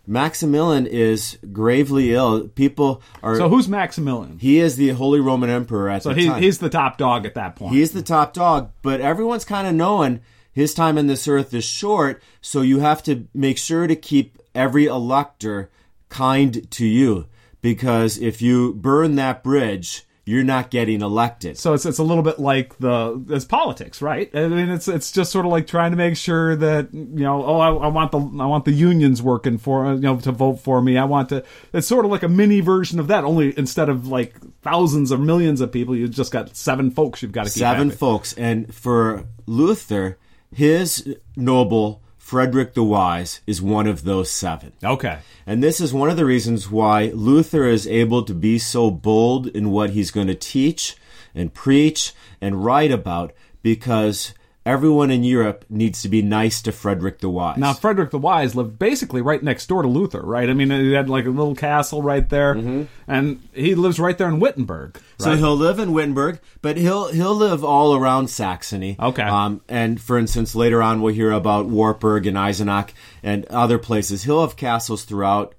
Maximilian 0.10 0.88
is 0.88 1.38
gravely 1.54 2.14
ill. 2.16 2.48
People 2.48 3.02
are. 3.22 3.36
so 3.36 3.48
who's 3.48 3.68
Maximilian? 3.70 4.40
he 4.40 4.58
is 4.60 4.76
the 4.76 4.90
Holy 4.90 5.20
Roman 5.20 5.52
Emperor 5.52 5.88
at 5.88 6.02
So 6.02 6.10
the 6.14 6.22
he, 6.22 6.28
time. 6.28 6.42
he's 6.42 6.58
the 6.58 6.70
top 6.70 6.98
dog 6.98 7.28
at 7.28 7.36
that 7.36 7.56
point. 7.56 7.76
He's 7.76 7.92
the 7.92 8.02
top 8.02 8.34
dog, 8.34 8.72
but 8.82 9.02
everyone's 9.02 9.46
kind 9.46 9.68
of 9.68 9.76
knowing 9.76 10.22
his 10.52 10.74
time 10.74 10.98
in 10.98 11.06
this 11.06 11.28
earth 11.28 11.54
is 11.54 11.64
short, 11.64 12.24
so 12.42 12.62
you 12.62 12.80
have 12.80 13.04
to 13.04 13.28
make 13.36 13.60
sure 13.60 13.86
to 13.86 13.96
keep 13.96 14.40
every 14.56 14.86
elector 14.86 15.70
kind 16.10 16.70
to 16.72 16.88
you 16.88 17.28
because 17.62 18.18
if 18.18 18.42
you 18.42 18.74
burn 18.74 19.16
that 19.16 19.44
bridge, 19.44 20.06
you're 20.30 20.44
not 20.44 20.70
getting 20.70 21.02
elected. 21.02 21.58
So 21.58 21.74
it's 21.74 21.88
it's 21.88 21.98
a 21.98 22.04
little 22.04 22.22
bit 22.22 22.38
like 22.38 22.78
the 22.78 23.20
it's 23.30 23.46
politics, 23.46 24.00
right? 24.00 24.30
I 24.36 24.48
mean, 24.48 24.70
it's 24.70 24.88
it's 24.88 25.12
just 25.12 25.32
sort 25.32 25.44
of 25.48 25.52
like 25.52 25.66
trying 25.66 25.90
to 25.90 25.98
make 25.98 26.16
sure 26.16 26.56
that 26.56 26.94
you 26.94 27.24
know, 27.24 27.44
oh, 27.44 27.60
I, 27.60 27.70
I 27.70 27.88
want 27.88 28.12
the 28.12 28.20
I 28.20 28.46
want 28.46 28.66
the 28.66 28.72
unions 28.72 29.24
working 29.24 29.58
for 29.58 29.88
uh, 29.88 29.96
you 29.96 30.02
know 30.02 30.20
to 30.20 30.32
vote 30.32 30.58
for 30.60 30.84
me. 30.84 31.00
I 31.00 31.06
want 31.06 31.30
to. 31.30 31.44
It's 31.74 31.88
sort 31.88 32.06
of 32.06 32.12
like 32.12 32.22
a 32.22 32.30
mini 32.30 32.60
version 32.60 33.00
of 33.00 33.08
that. 33.08 33.24
Only 33.24 33.58
instead 33.58 33.90
of 33.90 34.08
like 34.08 34.36
thousands 34.62 35.12
or 35.12 35.18
millions 35.18 35.62
of 35.62 35.72
people, 35.72 35.96
you've 35.96 36.12
just 36.12 36.32
got 36.32 36.56
seven 36.56 36.92
folks 36.92 37.24
you've 37.24 37.32
got 37.32 37.48
to 37.48 37.50
keep 37.50 37.62
Seven 37.62 37.88
happy. 37.88 37.98
folks, 37.98 38.34
and 38.34 38.72
for 38.72 39.26
Luther, 39.48 40.20
his 40.54 41.16
noble 41.36 42.04
Frederick 42.30 42.76
the 42.76 42.84
Wise 42.84 43.42
is 43.48 43.60
one 43.60 43.88
of 43.88 44.04
those 44.04 44.30
seven. 44.30 44.72
Okay. 44.84 45.18
And 45.48 45.64
this 45.64 45.82
is 45.82 45.92
one 45.92 46.12
of 46.12 46.16
the 46.16 46.26
reasons 46.26 46.70
why 46.70 47.06
Luther 47.16 47.66
is 47.66 47.88
able 47.88 48.22
to 48.22 48.36
be 48.36 48.60
so 48.60 48.92
bold 48.92 49.48
in 49.48 49.72
what 49.72 49.90
he's 49.90 50.12
going 50.12 50.28
to 50.28 50.36
teach 50.36 50.96
and 51.34 51.52
preach 51.52 52.14
and 52.40 52.64
write 52.64 52.92
about 52.92 53.34
because 53.64 54.36
everyone 54.66 55.10
in 55.10 55.24
Europe 55.24 55.66
needs 55.70 56.02
to 56.02 56.10
be 56.10 56.22
nice 56.22 56.62
to 56.62 56.72
Frederick 56.72 57.20
the 57.20 57.30
Wise. 57.30 57.58
Now, 57.58 57.74
Frederick 57.74 58.12
the 58.12 58.18
Wise 58.20 58.56
lived 58.56 58.78
basically 58.78 59.22
right 59.22 59.42
next 59.42 59.68
door 59.68 59.82
to 59.82 59.88
Luther, 59.88 60.22
right? 60.22 60.50
I 60.50 60.54
mean, 60.54 60.70
he 60.70 60.94
had 60.94 61.10
like 61.10 61.26
a 61.26 61.30
little 61.30 61.56
castle 61.56 62.02
right 62.02 62.28
there, 62.30 62.88
and 63.08 63.42
he 63.54 63.76
lives 63.76 64.00
right 64.00 64.18
there 64.18 64.28
in 64.28 64.40
Wittenberg. 64.40 65.00
so 65.18 65.36
he'll 65.36 65.56
live 65.56 65.80
in 65.80 65.92
Wittenberg, 65.94 66.40
but 66.62 66.78
he'll 66.78 67.08
he'll 67.10 67.36
live 67.36 67.64
all 67.64 67.96
around 67.96 68.30
Saxony. 68.30 68.96
Okay. 69.00 69.24
Um, 69.24 69.62
and 69.68 70.00
for 70.00 70.18
instance, 70.18 70.56
later 70.56 70.82
on 70.82 71.02
we'll 71.02 71.14
hear 71.14 71.32
about 71.32 71.66
Wartburg 71.68 72.28
and 72.28 72.38
Eisenach 72.38 72.94
and 73.24 73.46
other 73.46 73.80
places. 73.80 74.24
He'll 74.24 74.42
have 74.42 74.56
castles 74.56 75.04
throughout 75.04 75.56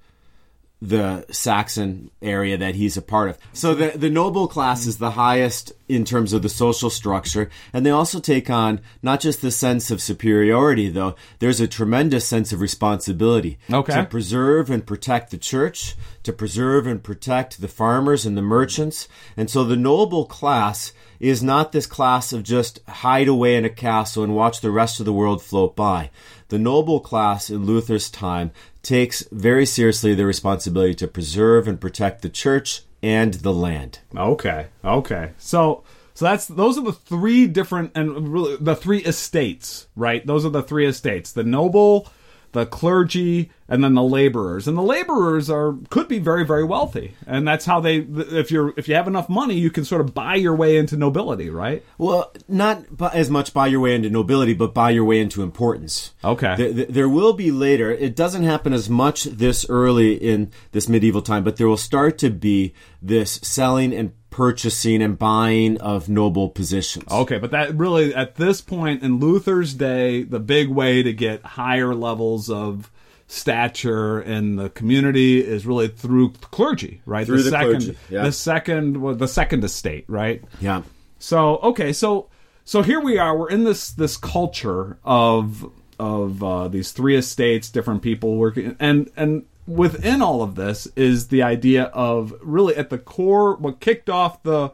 the 0.82 1.26
Saxon 1.30 2.10
area 2.22 2.56
that 2.56 2.74
he's 2.74 2.96
a 2.96 3.02
part 3.02 3.28
of. 3.30 3.38
So 3.52 3.74
the 3.74 3.98
the 3.98 4.08
noble 4.08 4.48
class 4.48 4.86
is 4.86 4.96
the 4.96 5.10
highest 5.10 5.72
in 5.88 6.04
terms 6.04 6.32
of 6.32 6.40
the 6.42 6.48
social 6.48 6.88
structure, 6.88 7.50
and 7.72 7.84
they 7.84 7.90
also 7.90 8.18
take 8.20 8.48
on 8.48 8.80
not 9.02 9.20
just 9.20 9.42
the 9.42 9.50
sense 9.50 9.90
of 9.90 10.00
superiority, 10.00 10.88
though. 10.88 11.16
There's 11.38 11.60
a 11.60 11.68
tremendous 11.68 12.24
sense 12.26 12.52
of 12.52 12.60
responsibility 12.60 13.58
Okay. 13.70 13.94
to 13.94 14.04
preserve 14.04 14.70
and 14.70 14.86
protect 14.86 15.30
the 15.30 15.38
church, 15.38 15.96
to 16.22 16.32
preserve 16.32 16.86
and 16.86 17.02
protect 17.02 17.60
the 17.60 17.68
farmers 17.68 18.24
and 18.24 18.36
the 18.36 18.42
merchants, 18.42 19.06
and 19.36 19.50
so 19.50 19.64
the 19.64 19.76
noble 19.76 20.24
class 20.24 20.92
is 21.20 21.42
not 21.42 21.70
this 21.70 21.86
class 21.86 22.32
of 22.32 22.42
just 22.42 22.80
hide 22.88 23.28
away 23.28 23.54
in 23.54 23.64
a 23.64 23.70
castle 23.70 24.24
and 24.24 24.34
watch 24.34 24.60
the 24.60 24.70
rest 24.70 24.98
of 24.98 25.06
the 25.06 25.12
world 25.12 25.42
float 25.42 25.76
by. 25.76 26.10
The 26.48 26.58
noble 26.58 26.98
class 26.98 27.50
in 27.50 27.66
Luther's 27.66 28.10
time 28.10 28.50
takes 28.82 29.22
very 29.30 29.66
seriously 29.66 30.14
the 30.14 30.26
responsibility 30.26 30.94
to 30.96 31.06
preserve 31.06 31.68
and 31.68 31.80
protect 31.80 32.22
the 32.22 32.30
church 32.30 32.82
and 33.02 33.34
the 33.34 33.52
land. 33.52 34.00
Okay. 34.16 34.66
Okay. 34.84 35.32
So 35.38 35.84
so 36.14 36.24
that's 36.24 36.46
those 36.46 36.76
are 36.76 36.84
the 36.84 36.92
three 36.92 37.46
different 37.46 37.92
and 37.94 38.28
really 38.28 38.56
the 38.56 38.76
three 38.76 39.02
estates, 39.04 39.86
right? 39.94 40.26
Those 40.26 40.44
are 40.44 40.50
the 40.50 40.62
three 40.62 40.86
estates. 40.86 41.32
The 41.32 41.44
noble, 41.44 42.08
the 42.52 42.66
clergy, 42.66 43.50
and 43.68 43.82
then 43.84 43.94
the 43.94 44.02
laborers. 44.02 44.66
And 44.66 44.76
the 44.76 44.82
laborers 44.82 45.48
are 45.48 45.74
could 45.90 46.08
be 46.08 46.18
very 46.18 46.44
very 46.44 46.64
wealthy. 46.64 47.14
And 47.26 47.46
that's 47.46 47.64
how 47.64 47.80
they 47.80 47.96
if 47.98 48.50
you're 48.50 48.74
if 48.76 48.88
you 48.88 48.94
have 48.94 49.06
enough 49.06 49.28
money, 49.28 49.54
you 49.54 49.70
can 49.70 49.84
sort 49.84 50.00
of 50.00 50.14
buy 50.14 50.34
your 50.34 50.54
way 50.54 50.76
into 50.76 50.96
nobility, 50.96 51.50
right? 51.50 51.84
Well, 51.98 52.32
not 52.48 52.84
as 53.12 53.30
much 53.30 53.54
buy 53.54 53.68
your 53.68 53.80
way 53.80 53.94
into 53.94 54.10
nobility, 54.10 54.54
but 54.54 54.74
buy 54.74 54.90
your 54.90 55.04
way 55.04 55.20
into 55.20 55.42
importance. 55.42 56.12
Okay. 56.24 56.54
There, 56.56 56.72
there- 56.72 56.86
there 57.00 57.08
will 57.08 57.32
be 57.32 57.50
later. 57.50 57.90
It 57.90 58.16
doesn't 58.16 58.42
happen 58.42 58.72
as 58.72 58.90
much 58.90 59.24
this 59.24 59.64
early 59.68 60.14
in 60.14 60.50
this 60.72 60.88
medieval 60.88 61.22
time, 61.22 61.44
but 61.44 61.56
there 61.56 61.68
will 61.68 61.76
start 61.76 62.18
to 62.18 62.30
be 62.30 62.74
this 63.00 63.38
selling 63.42 63.94
and 63.94 64.12
purchasing 64.30 65.02
and 65.02 65.18
buying 65.18 65.80
of 65.80 66.08
noble 66.08 66.48
positions. 66.48 67.10
Okay, 67.10 67.38
but 67.38 67.50
that 67.50 67.74
really 67.76 68.14
at 68.14 68.36
this 68.36 68.60
point 68.60 69.02
in 69.02 69.18
Luther's 69.18 69.74
day, 69.74 70.22
the 70.22 70.40
big 70.40 70.68
way 70.68 71.02
to 71.02 71.12
get 71.12 71.42
higher 71.42 71.94
levels 71.94 72.48
of 72.48 72.90
stature 73.26 74.20
in 74.20 74.56
the 74.56 74.70
community 74.70 75.40
is 75.44 75.64
really 75.64 75.88
through 75.88 76.32
clergy, 76.50 77.00
right? 77.06 77.26
Through 77.26 77.42
the 77.42 77.50
second, 77.50 77.70
clergy, 77.70 77.98
yeah. 78.08 78.22
the 78.24 78.32
second, 78.32 79.00
well, 79.00 79.14
the 79.14 79.28
second 79.28 79.62
estate, 79.64 80.04
right? 80.08 80.42
Yeah. 80.60 80.82
So 81.18 81.58
okay, 81.58 81.92
so 81.92 82.28
so 82.64 82.82
here 82.82 83.00
we 83.00 83.18
are. 83.18 83.36
We're 83.36 83.50
in 83.50 83.64
this 83.64 83.90
this 83.90 84.16
culture 84.16 84.98
of 85.04 85.70
of 85.98 86.42
uh, 86.42 86.68
these 86.68 86.92
three 86.92 87.16
estates, 87.16 87.70
different 87.70 88.02
people 88.02 88.36
working, 88.36 88.76
and 88.80 89.10
and 89.16 89.44
within 89.66 90.22
all 90.22 90.42
of 90.42 90.54
this 90.54 90.86
is 90.96 91.28
the 91.28 91.42
idea 91.42 91.84
of 91.84 92.34
really 92.42 92.76
at 92.76 92.90
the 92.90 92.98
core. 92.98 93.56
What 93.56 93.80
kicked 93.80 94.10
off 94.10 94.42
the 94.42 94.72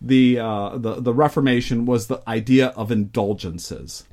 the 0.00 0.38
uh, 0.38 0.78
the 0.78 1.00
the 1.00 1.14
Reformation 1.14 1.86
was 1.86 2.06
the 2.06 2.22
idea 2.28 2.68
of 2.68 2.90
indulgences, 2.90 4.04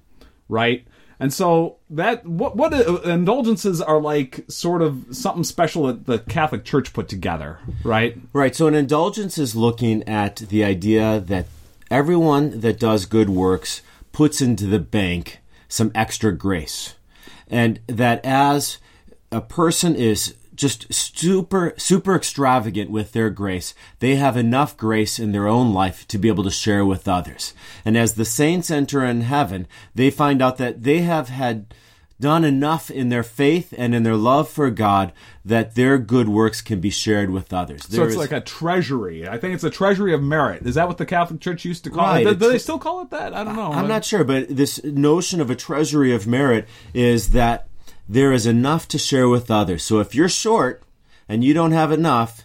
right? 0.49 0.87
And 1.19 1.33
so 1.33 1.77
that 1.89 2.25
what 2.25 2.57
what 2.57 2.73
uh, 2.73 3.01
indulgences 3.03 3.81
are 3.81 4.01
like, 4.01 4.45
sort 4.49 4.81
of 4.81 5.05
something 5.11 5.43
special 5.43 5.87
that 5.87 6.05
the 6.05 6.19
Catholic 6.19 6.65
Church 6.65 6.91
put 6.91 7.07
together, 7.07 7.59
right? 7.83 8.17
Right. 8.33 8.55
So 8.55 8.67
an 8.67 8.75
indulgence 8.75 9.37
is 9.37 9.55
looking 9.55 10.03
at 10.09 10.37
the 10.37 10.63
idea 10.63 11.19
that 11.21 11.45
everyone 11.89 12.59
that 12.61 12.79
does 12.79 13.05
good 13.05 13.29
works 13.29 13.81
puts 14.11 14.41
into 14.41 14.65
the 14.65 14.79
bank 14.79 15.39
some 15.67 15.91
extra 15.95 16.35
grace. 16.35 16.95
And 17.47 17.79
that 17.87 18.25
as 18.25 18.79
a 19.35 19.41
person 19.41 19.95
is 19.95 20.35
just 20.55 20.91
super 20.93 21.73
super 21.77 22.15
extravagant 22.15 22.89
with 22.89 23.11
their 23.11 23.29
grace, 23.29 23.73
they 23.99 24.15
have 24.15 24.37
enough 24.37 24.77
grace 24.77 25.19
in 25.19 25.33
their 25.33 25.47
own 25.47 25.73
life 25.73 26.07
to 26.07 26.17
be 26.17 26.29
able 26.29 26.45
to 26.45 26.51
share 26.51 26.85
with 26.85 27.07
others. 27.07 27.53
And 27.83 27.97
as 27.97 28.13
the 28.13 28.23
saints 28.23 28.71
enter 28.71 29.03
in 29.03 29.21
heaven, 29.21 29.67
they 29.93 30.09
find 30.09 30.41
out 30.41 30.57
that 30.57 30.83
they 30.83 31.01
have 31.01 31.27
had 31.27 31.73
done 32.19 32.45
enough 32.45 32.89
in 32.89 33.09
their 33.09 33.23
faith 33.23 33.73
and 33.77 33.93
in 33.93 34.03
their 34.03 34.15
love 34.15 34.47
for 34.47 34.69
God 34.69 35.11
that 35.43 35.75
their 35.75 35.97
good 35.97 36.29
works 36.29 36.61
can 36.61 36.79
be 36.79 36.89
shared 36.89 37.29
with 37.29 37.51
others. 37.51 37.81
So 37.89 38.03
it's 38.03 38.13
is- 38.13 38.17
like 38.17 38.31
a 38.31 38.39
treasury. 38.39 39.27
I 39.27 39.37
think 39.37 39.53
it's 39.53 39.65
a 39.65 39.69
treasury 39.69 40.13
of 40.13 40.23
merit. 40.23 40.65
Is 40.65 40.75
that 40.75 40.87
what 40.87 40.97
the 40.97 41.05
Catholic 41.05 41.41
Church 41.41 41.65
used 41.65 41.83
to 41.83 41.89
call 41.89 42.05
Right, 42.05 42.25
it? 42.25 42.39
Do 42.39 42.49
they 42.49 42.57
still 42.57 42.79
call 42.79 43.01
it 43.01 43.09
that? 43.09 43.33
I 43.33 43.43
don't 43.43 43.57
know. 43.57 43.73
I'm 43.73 43.89
not 43.89 44.05
sure, 44.05 44.23
but 44.23 44.47
this 44.47 44.81
notion 44.85 45.41
of 45.41 45.49
a 45.49 45.55
treasury 45.55 46.13
of 46.15 46.25
merit 46.25 46.69
is 46.93 47.31
that 47.31 47.67
there 48.07 48.31
is 48.31 48.45
enough 48.45 48.87
to 48.89 48.97
share 48.97 49.27
with 49.27 49.49
others. 49.49 49.83
So 49.83 49.99
if 49.99 50.13
you're 50.13 50.29
short 50.29 50.83
and 51.27 51.43
you 51.43 51.53
don't 51.53 51.71
have 51.71 51.91
enough, 51.91 52.43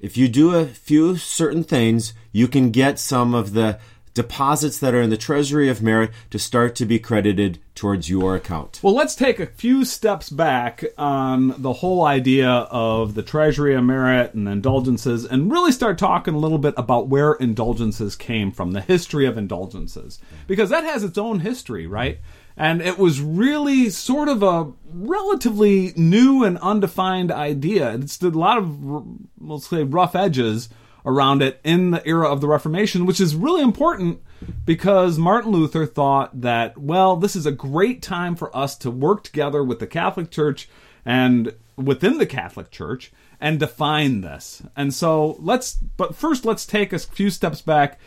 if 0.00 0.16
you 0.16 0.28
do 0.28 0.54
a 0.54 0.66
few 0.66 1.16
certain 1.16 1.64
things, 1.64 2.12
you 2.32 2.46
can 2.46 2.70
get 2.70 2.98
some 2.98 3.34
of 3.34 3.52
the 3.52 3.78
deposits 4.14 4.78
that 4.78 4.94
are 4.94 5.00
in 5.00 5.10
the 5.10 5.16
treasury 5.16 5.68
of 5.68 5.80
merit 5.80 6.10
to 6.28 6.40
start 6.40 6.74
to 6.74 6.84
be 6.84 6.98
credited 6.98 7.60
towards 7.76 8.10
your 8.10 8.34
account. 8.34 8.80
Well, 8.82 8.94
let's 8.94 9.14
take 9.14 9.38
a 9.38 9.46
few 9.46 9.84
steps 9.84 10.28
back 10.28 10.84
on 10.98 11.54
the 11.62 11.74
whole 11.74 12.04
idea 12.04 12.48
of 12.48 13.14
the 13.14 13.22
treasury 13.22 13.76
of 13.76 13.84
merit 13.84 14.34
and 14.34 14.48
indulgences 14.48 15.24
and 15.24 15.52
really 15.52 15.70
start 15.70 15.98
talking 15.98 16.34
a 16.34 16.38
little 16.38 16.58
bit 16.58 16.74
about 16.76 17.06
where 17.06 17.34
indulgences 17.34 18.16
came 18.16 18.50
from, 18.50 18.72
the 18.72 18.80
history 18.80 19.24
of 19.24 19.38
indulgences. 19.38 20.18
Because 20.48 20.70
that 20.70 20.82
has 20.82 21.04
its 21.04 21.16
own 21.16 21.38
history, 21.38 21.86
right? 21.86 22.18
And 22.58 22.82
it 22.82 22.98
was 22.98 23.20
really 23.20 23.88
sort 23.88 24.28
of 24.28 24.42
a 24.42 24.72
relatively 24.92 25.92
new 25.96 26.42
and 26.42 26.58
undefined 26.58 27.30
idea. 27.30 27.94
It's 27.94 28.20
a 28.20 28.30
lot 28.30 28.58
of, 28.58 29.06
let's 29.40 29.68
say, 29.68 29.84
rough 29.84 30.16
edges 30.16 30.68
around 31.06 31.40
it 31.40 31.60
in 31.62 31.92
the 31.92 32.06
era 32.06 32.28
of 32.28 32.40
the 32.40 32.48
Reformation, 32.48 33.06
which 33.06 33.20
is 33.20 33.36
really 33.36 33.62
important 33.62 34.20
because 34.66 35.18
Martin 35.18 35.52
Luther 35.52 35.86
thought 35.86 36.40
that, 36.40 36.76
well, 36.76 37.16
this 37.16 37.36
is 37.36 37.46
a 37.46 37.52
great 37.52 38.02
time 38.02 38.34
for 38.34 38.54
us 38.54 38.76
to 38.78 38.90
work 38.90 39.22
together 39.22 39.62
with 39.62 39.78
the 39.78 39.86
Catholic 39.86 40.30
Church 40.30 40.68
and 41.04 41.54
within 41.76 42.18
the 42.18 42.26
Catholic 42.26 42.72
Church 42.72 43.12
and 43.40 43.60
define 43.60 44.20
this. 44.20 44.62
And 44.76 44.92
so 44.92 45.36
let's, 45.38 45.74
but 45.74 46.16
first 46.16 46.44
let's 46.44 46.66
take 46.66 46.92
a 46.92 46.98
few 46.98 47.30
steps 47.30 47.62
back 47.62 48.00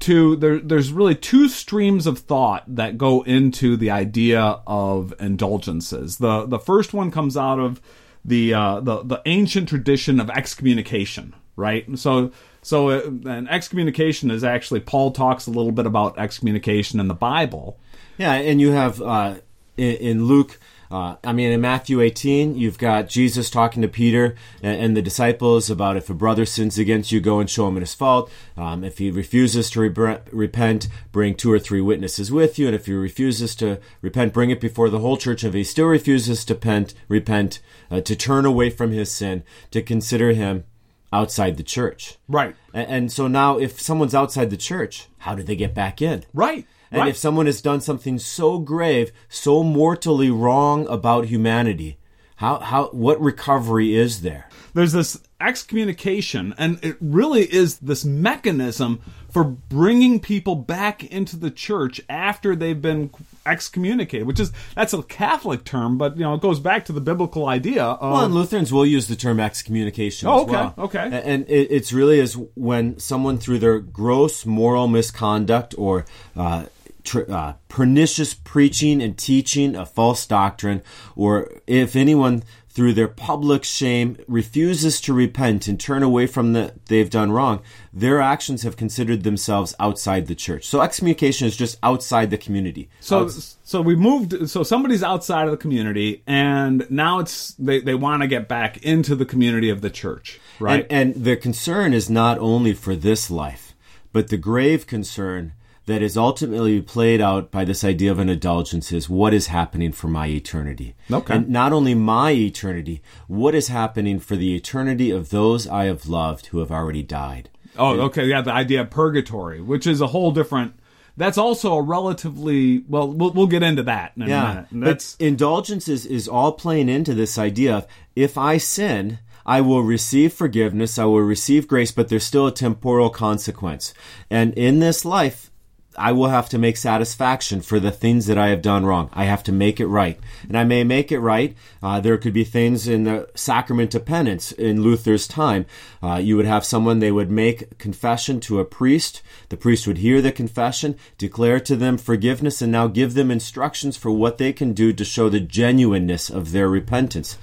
to 0.00 0.36
there, 0.36 0.58
there's 0.58 0.92
really 0.92 1.14
two 1.14 1.48
streams 1.48 2.06
of 2.06 2.20
thought 2.20 2.64
that 2.66 2.96
go 2.96 3.22
into 3.22 3.76
the 3.76 3.90
idea 3.90 4.60
of 4.66 5.12
indulgences. 5.20 6.18
The 6.18 6.46
the 6.46 6.58
first 6.58 6.94
one 6.94 7.10
comes 7.10 7.36
out 7.36 7.58
of 7.58 7.80
the 8.24 8.54
uh, 8.54 8.80
the 8.80 9.02
the 9.02 9.22
ancient 9.26 9.68
tradition 9.68 10.18
of 10.18 10.30
excommunication, 10.30 11.34
right? 11.56 11.86
So 11.98 12.32
so 12.62 12.90
uh, 12.90 13.02
and 13.26 13.48
excommunication 13.50 14.30
is 14.30 14.44
actually 14.44 14.80
Paul 14.80 15.10
talks 15.12 15.46
a 15.46 15.50
little 15.50 15.72
bit 15.72 15.86
about 15.86 16.18
excommunication 16.18 16.98
in 16.98 17.08
the 17.08 17.14
Bible. 17.14 17.78
Yeah, 18.18 18.32
and 18.32 18.60
you 18.60 18.72
have 18.72 19.02
uh, 19.02 19.36
in, 19.76 19.96
in 19.96 20.24
Luke 20.24 20.58
uh, 20.90 21.16
I 21.24 21.32
mean, 21.32 21.52
in 21.52 21.60
Matthew 21.60 22.00
18, 22.00 22.54
you've 22.56 22.78
got 22.78 23.08
Jesus 23.08 23.50
talking 23.50 23.82
to 23.82 23.88
Peter 23.88 24.36
and, 24.62 24.80
and, 24.80 24.96
the 24.96 25.02
disciples 25.02 25.68
about 25.68 25.96
if 25.96 26.08
a 26.08 26.14
brother 26.14 26.46
sins 26.46 26.78
against 26.78 27.10
you, 27.10 27.20
go 27.20 27.40
and 27.40 27.50
show 27.50 27.66
him 27.68 27.76
his 27.76 27.94
fault. 27.94 28.30
Um, 28.56 28.84
if 28.84 28.98
he 28.98 29.10
refuses 29.10 29.68
to 29.70 29.80
re- 29.80 30.18
repent, 30.30 30.88
bring 31.12 31.34
two 31.34 31.52
or 31.52 31.58
three 31.58 31.80
witnesses 31.80 32.30
with 32.30 32.58
you. 32.58 32.66
And 32.66 32.74
if 32.74 32.86
he 32.86 32.92
refuses 32.92 33.54
to 33.56 33.80
repent, 34.00 34.32
bring 34.32 34.50
it 34.50 34.60
before 34.60 34.88
the 34.88 35.00
whole 35.00 35.16
church. 35.16 35.44
If 35.44 35.54
he 35.54 35.64
still 35.64 35.86
refuses 35.86 36.44
to 36.44 36.54
pent, 36.54 36.94
repent, 37.08 37.60
uh, 37.90 38.00
to 38.02 38.16
turn 38.16 38.46
away 38.46 38.70
from 38.70 38.92
his 38.92 39.10
sin, 39.10 39.42
to 39.72 39.82
consider 39.82 40.32
him 40.32 40.64
outside 41.12 41.56
the 41.56 41.62
church. 41.62 42.16
Right. 42.28 42.54
And, 42.72 42.88
and 42.88 43.12
so 43.12 43.26
now, 43.26 43.58
if 43.58 43.80
someone's 43.80 44.14
outside 44.14 44.50
the 44.50 44.56
church, 44.56 45.08
how 45.18 45.34
do 45.34 45.42
they 45.42 45.56
get 45.56 45.74
back 45.74 46.00
in? 46.00 46.24
Right. 46.32 46.66
And 46.90 47.00
right. 47.00 47.08
if 47.08 47.16
someone 47.16 47.46
has 47.46 47.60
done 47.60 47.80
something 47.80 48.18
so 48.18 48.58
grave, 48.58 49.12
so 49.28 49.62
mortally 49.62 50.30
wrong 50.30 50.86
about 50.88 51.26
humanity, 51.26 51.98
how, 52.36 52.58
how, 52.58 52.88
what 52.88 53.20
recovery 53.20 53.94
is 53.94 54.20
there? 54.20 54.48
There's 54.74 54.92
this 54.92 55.18
excommunication, 55.40 56.54
and 56.58 56.78
it 56.82 56.96
really 57.00 57.42
is 57.42 57.78
this 57.78 58.04
mechanism 58.04 59.00
for 59.30 59.44
bringing 59.44 60.20
people 60.20 60.54
back 60.54 61.04
into 61.04 61.36
the 61.36 61.50
church 61.50 62.00
after 62.08 62.54
they've 62.54 62.80
been 62.80 63.10
excommunicated, 63.44 64.26
which 64.26 64.40
is 64.40 64.52
that's 64.74 64.92
a 64.92 65.02
Catholic 65.02 65.64
term, 65.64 65.98
but 65.98 66.16
you 66.16 66.22
know 66.22 66.34
it 66.34 66.40
goes 66.40 66.60
back 66.60 66.84
to 66.86 66.92
the 66.92 67.00
biblical 67.00 67.46
idea. 67.46 67.84
Of, 67.84 68.00
well, 68.00 68.24
and 68.24 68.34
Lutherans 68.34 68.72
will 68.72 68.86
use 68.86 69.08
the 69.08 69.16
term 69.16 69.40
excommunication. 69.40 70.28
Oh, 70.28 70.42
okay, 70.42 70.52
well. 70.52 70.74
okay. 70.78 71.22
And 71.24 71.48
it, 71.48 71.70
it's 71.70 71.92
really 71.92 72.18
is 72.18 72.34
when 72.54 72.98
someone 72.98 73.38
through 73.38 73.58
their 73.58 73.78
gross 73.78 74.46
moral 74.46 74.88
misconduct 74.88 75.74
or 75.76 76.06
uh, 76.36 76.66
tr- 77.06 77.30
uh, 77.30 77.54
pernicious 77.68 78.34
preaching 78.34 79.00
and 79.00 79.16
teaching 79.16 79.74
of 79.76 79.90
false 79.90 80.26
doctrine, 80.26 80.82
or 81.14 81.50
if 81.66 81.96
anyone 81.96 82.42
through 82.76 82.92
their 82.92 83.08
public 83.08 83.64
shame 83.64 84.18
refuses 84.28 85.00
to 85.00 85.14
repent 85.14 85.66
and 85.66 85.80
turn 85.80 86.02
away 86.02 86.26
from 86.26 86.52
the 86.52 86.74
they've 86.88 87.08
done 87.08 87.32
wrong, 87.32 87.62
their 87.90 88.20
actions 88.20 88.64
have 88.64 88.76
considered 88.76 89.22
themselves 89.22 89.74
outside 89.80 90.26
the 90.26 90.34
church. 90.34 90.66
So 90.66 90.82
excommunication 90.82 91.48
is 91.48 91.56
just 91.56 91.78
outside 91.82 92.28
the 92.28 92.36
community. 92.36 92.90
So 93.00 93.22
Outs- 93.22 93.56
so 93.64 93.80
we 93.80 93.96
moved 93.96 94.50
so 94.50 94.62
somebody's 94.62 95.02
outside 95.02 95.46
of 95.46 95.52
the 95.52 95.56
community 95.56 96.22
and 96.26 96.86
now 96.90 97.18
it's 97.20 97.54
they, 97.54 97.80
they 97.80 97.94
want 97.94 98.20
to 98.20 98.28
get 98.28 98.46
back 98.46 98.76
into 98.82 99.16
the 99.16 99.24
community 99.24 99.70
of 99.70 99.80
the 99.80 99.88
church. 99.88 100.38
Right. 100.60 100.86
And, 100.90 101.14
and 101.14 101.24
the 101.24 101.36
concern 101.38 101.94
is 101.94 102.10
not 102.10 102.38
only 102.38 102.74
for 102.74 102.94
this 102.94 103.30
life, 103.30 103.74
but 104.12 104.28
the 104.28 104.36
grave 104.36 104.86
concern 104.86 105.54
that 105.86 106.02
is 106.02 106.16
ultimately 106.16 106.82
played 106.82 107.20
out 107.20 107.50
by 107.50 107.64
this 107.64 107.84
idea 107.84 108.10
of 108.10 108.18
an 108.18 108.28
indulgence 108.28 108.92
is 108.92 109.08
what 109.08 109.32
is 109.32 109.46
happening 109.46 109.92
for 109.92 110.08
my 110.08 110.26
eternity. 110.26 110.94
Okay. 111.10 111.34
And 111.34 111.48
not 111.48 111.72
only 111.72 111.94
my 111.94 112.32
eternity, 112.32 113.02
what 113.28 113.54
is 113.54 113.68
happening 113.68 114.18
for 114.18 114.36
the 114.36 114.54
eternity 114.54 115.10
of 115.10 115.30
those 115.30 115.66
I 115.66 115.84
have 115.84 116.08
loved 116.08 116.46
who 116.46 116.58
have 116.58 116.72
already 116.72 117.02
died. 117.02 117.48
Oh, 117.78 118.00
okay. 118.02 118.26
Yeah, 118.26 118.40
the 118.40 118.52
idea 118.52 118.80
of 118.82 118.90
purgatory, 118.90 119.60
which 119.60 119.86
is 119.86 120.00
a 120.00 120.08
whole 120.08 120.32
different. 120.32 120.74
That's 121.16 121.38
also 121.38 121.74
a 121.74 121.82
relatively 121.82 122.84
well. 122.88 123.08
We'll, 123.10 123.30
we'll 123.30 123.46
get 123.46 123.62
into 123.62 123.82
that 123.84 124.12
in 124.16 124.22
a 124.22 124.26
minute. 124.26 124.66
That's 124.72 125.16
indulgence 125.16 125.88
is, 125.88 126.04
is 126.04 126.28
all 126.28 126.52
playing 126.52 126.88
into 126.88 127.14
this 127.14 127.38
idea 127.38 127.76
of 127.76 127.86
if 128.14 128.36
I 128.36 128.58
sin, 128.58 129.20
I 129.46 129.60
will 129.60 129.82
receive 129.82 130.32
forgiveness, 130.32 130.98
I 130.98 131.04
will 131.04 131.20
receive 131.20 131.68
grace, 131.68 131.92
but 131.92 132.08
there's 132.08 132.24
still 132.24 132.48
a 132.48 132.52
temporal 132.52 133.10
consequence. 133.10 133.94
And 134.28 134.52
in 134.54 134.80
this 134.80 135.04
life, 135.04 135.50
I 135.98 136.12
will 136.12 136.28
have 136.28 136.48
to 136.50 136.58
make 136.58 136.76
satisfaction 136.76 137.60
for 137.60 137.80
the 137.80 137.90
things 137.90 138.26
that 138.26 138.38
I 138.38 138.48
have 138.48 138.62
done 138.62 138.84
wrong. 138.84 139.10
I 139.12 139.24
have 139.24 139.42
to 139.44 139.52
make 139.52 139.80
it 139.80 139.86
right. 139.86 140.18
And 140.48 140.56
I 140.56 140.64
may 140.64 140.84
make 140.84 141.10
it 141.10 141.20
right. 141.20 141.56
Uh, 141.82 142.00
there 142.00 142.18
could 142.18 142.32
be 142.32 142.44
things 142.44 142.86
in 142.86 143.04
the 143.04 143.28
sacrament 143.34 143.94
of 143.94 144.04
penance 144.04 144.52
in 144.52 144.82
Luther's 144.82 145.26
time. 145.26 145.66
Uh, 146.02 146.16
you 146.16 146.36
would 146.36 146.46
have 146.46 146.64
someone, 146.64 146.98
they 146.98 147.12
would 147.12 147.30
make 147.30 147.78
confession 147.78 148.40
to 148.40 148.60
a 148.60 148.64
priest. 148.64 149.22
The 149.48 149.56
priest 149.56 149.86
would 149.86 149.98
hear 149.98 150.20
the 150.20 150.32
confession, 150.32 150.96
declare 151.18 151.60
to 151.60 151.76
them 151.76 151.98
forgiveness, 151.98 152.62
and 152.62 152.72
now 152.72 152.86
give 152.86 153.14
them 153.14 153.30
instructions 153.30 153.96
for 153.96 154.10
what 154.10 154.38
they 154.38 154.52
can 154.52 154.72
do 154.72 154.92
to 154.92 155.04
show 155.04 155.28
the 155.28 155.40
genuineness 155.40 156.30
of 156.30 156.52
their 156.52 156.68
repentance. 156.68 157.38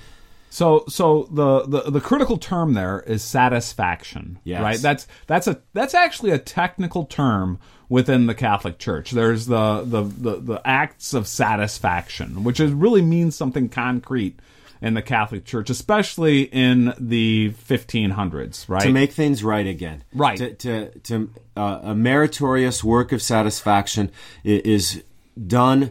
So, 0.54 0.84
so 0.88 1.28
the, 1.32 1.64
the 1.66 1.90
the 1.90 2.00
critical 2.00 2.38
term 2.38 2.76
there 2.76 3.00
is 3.08 3.24
satisfaction, 3.24 4.38
Yes. 4.44 4.62
right? 4.62 4.78
That's 4.78 5.08
that's 5.26 5.48
a 5.48 5.60
that's 5.74 5.96
actually 5.96 6.30
a 6.30 6.38
technical 6.38 7.06
term 7.06 7.58
within 7.90 8.28
the 8.28 8.36
Catholic 8.36 8.78
Church. 8.78 9.10
There's 9.10 9.48
the 9.48 9.82
the 9.84 10.04
the, 10.04 10.36
the 10.40 10.62
acts 10.64 11.16
of 11.16 11.28
satisfaction, 11.28 12.44
which 12.44 12.60
is 12.60 12.72
really 12.72 13.02
means 13.02 13.36
something 13.36 13.68
concrete 13.68 14.40
in 14.80 14.94
the 14.94 15.02
Catholic 15.02 15.44
Church, 15.44 15.72
especially 15.72 16.44
in 16.44 16.94
the 17.00 17.56
1500s, 17.68 18.70
right? 18.70 18.84
to 18.84 18.92
make 18.92 19.12
things 19.14 19.44
right 19.44 19.66
again. 19.66 20.04
Right. 20.14 20.38
To, 20.38 20.54
to, 20.54 21.00
to 21.00 21.30
uh, 21.58 21.80
a 21.82 21.96
meritorious 21.96 22.84
work 22.84 23.12
of 23.12 23.24
satisfaction 23.24 24.12
is 24.44 25.02
done 25.48 25.90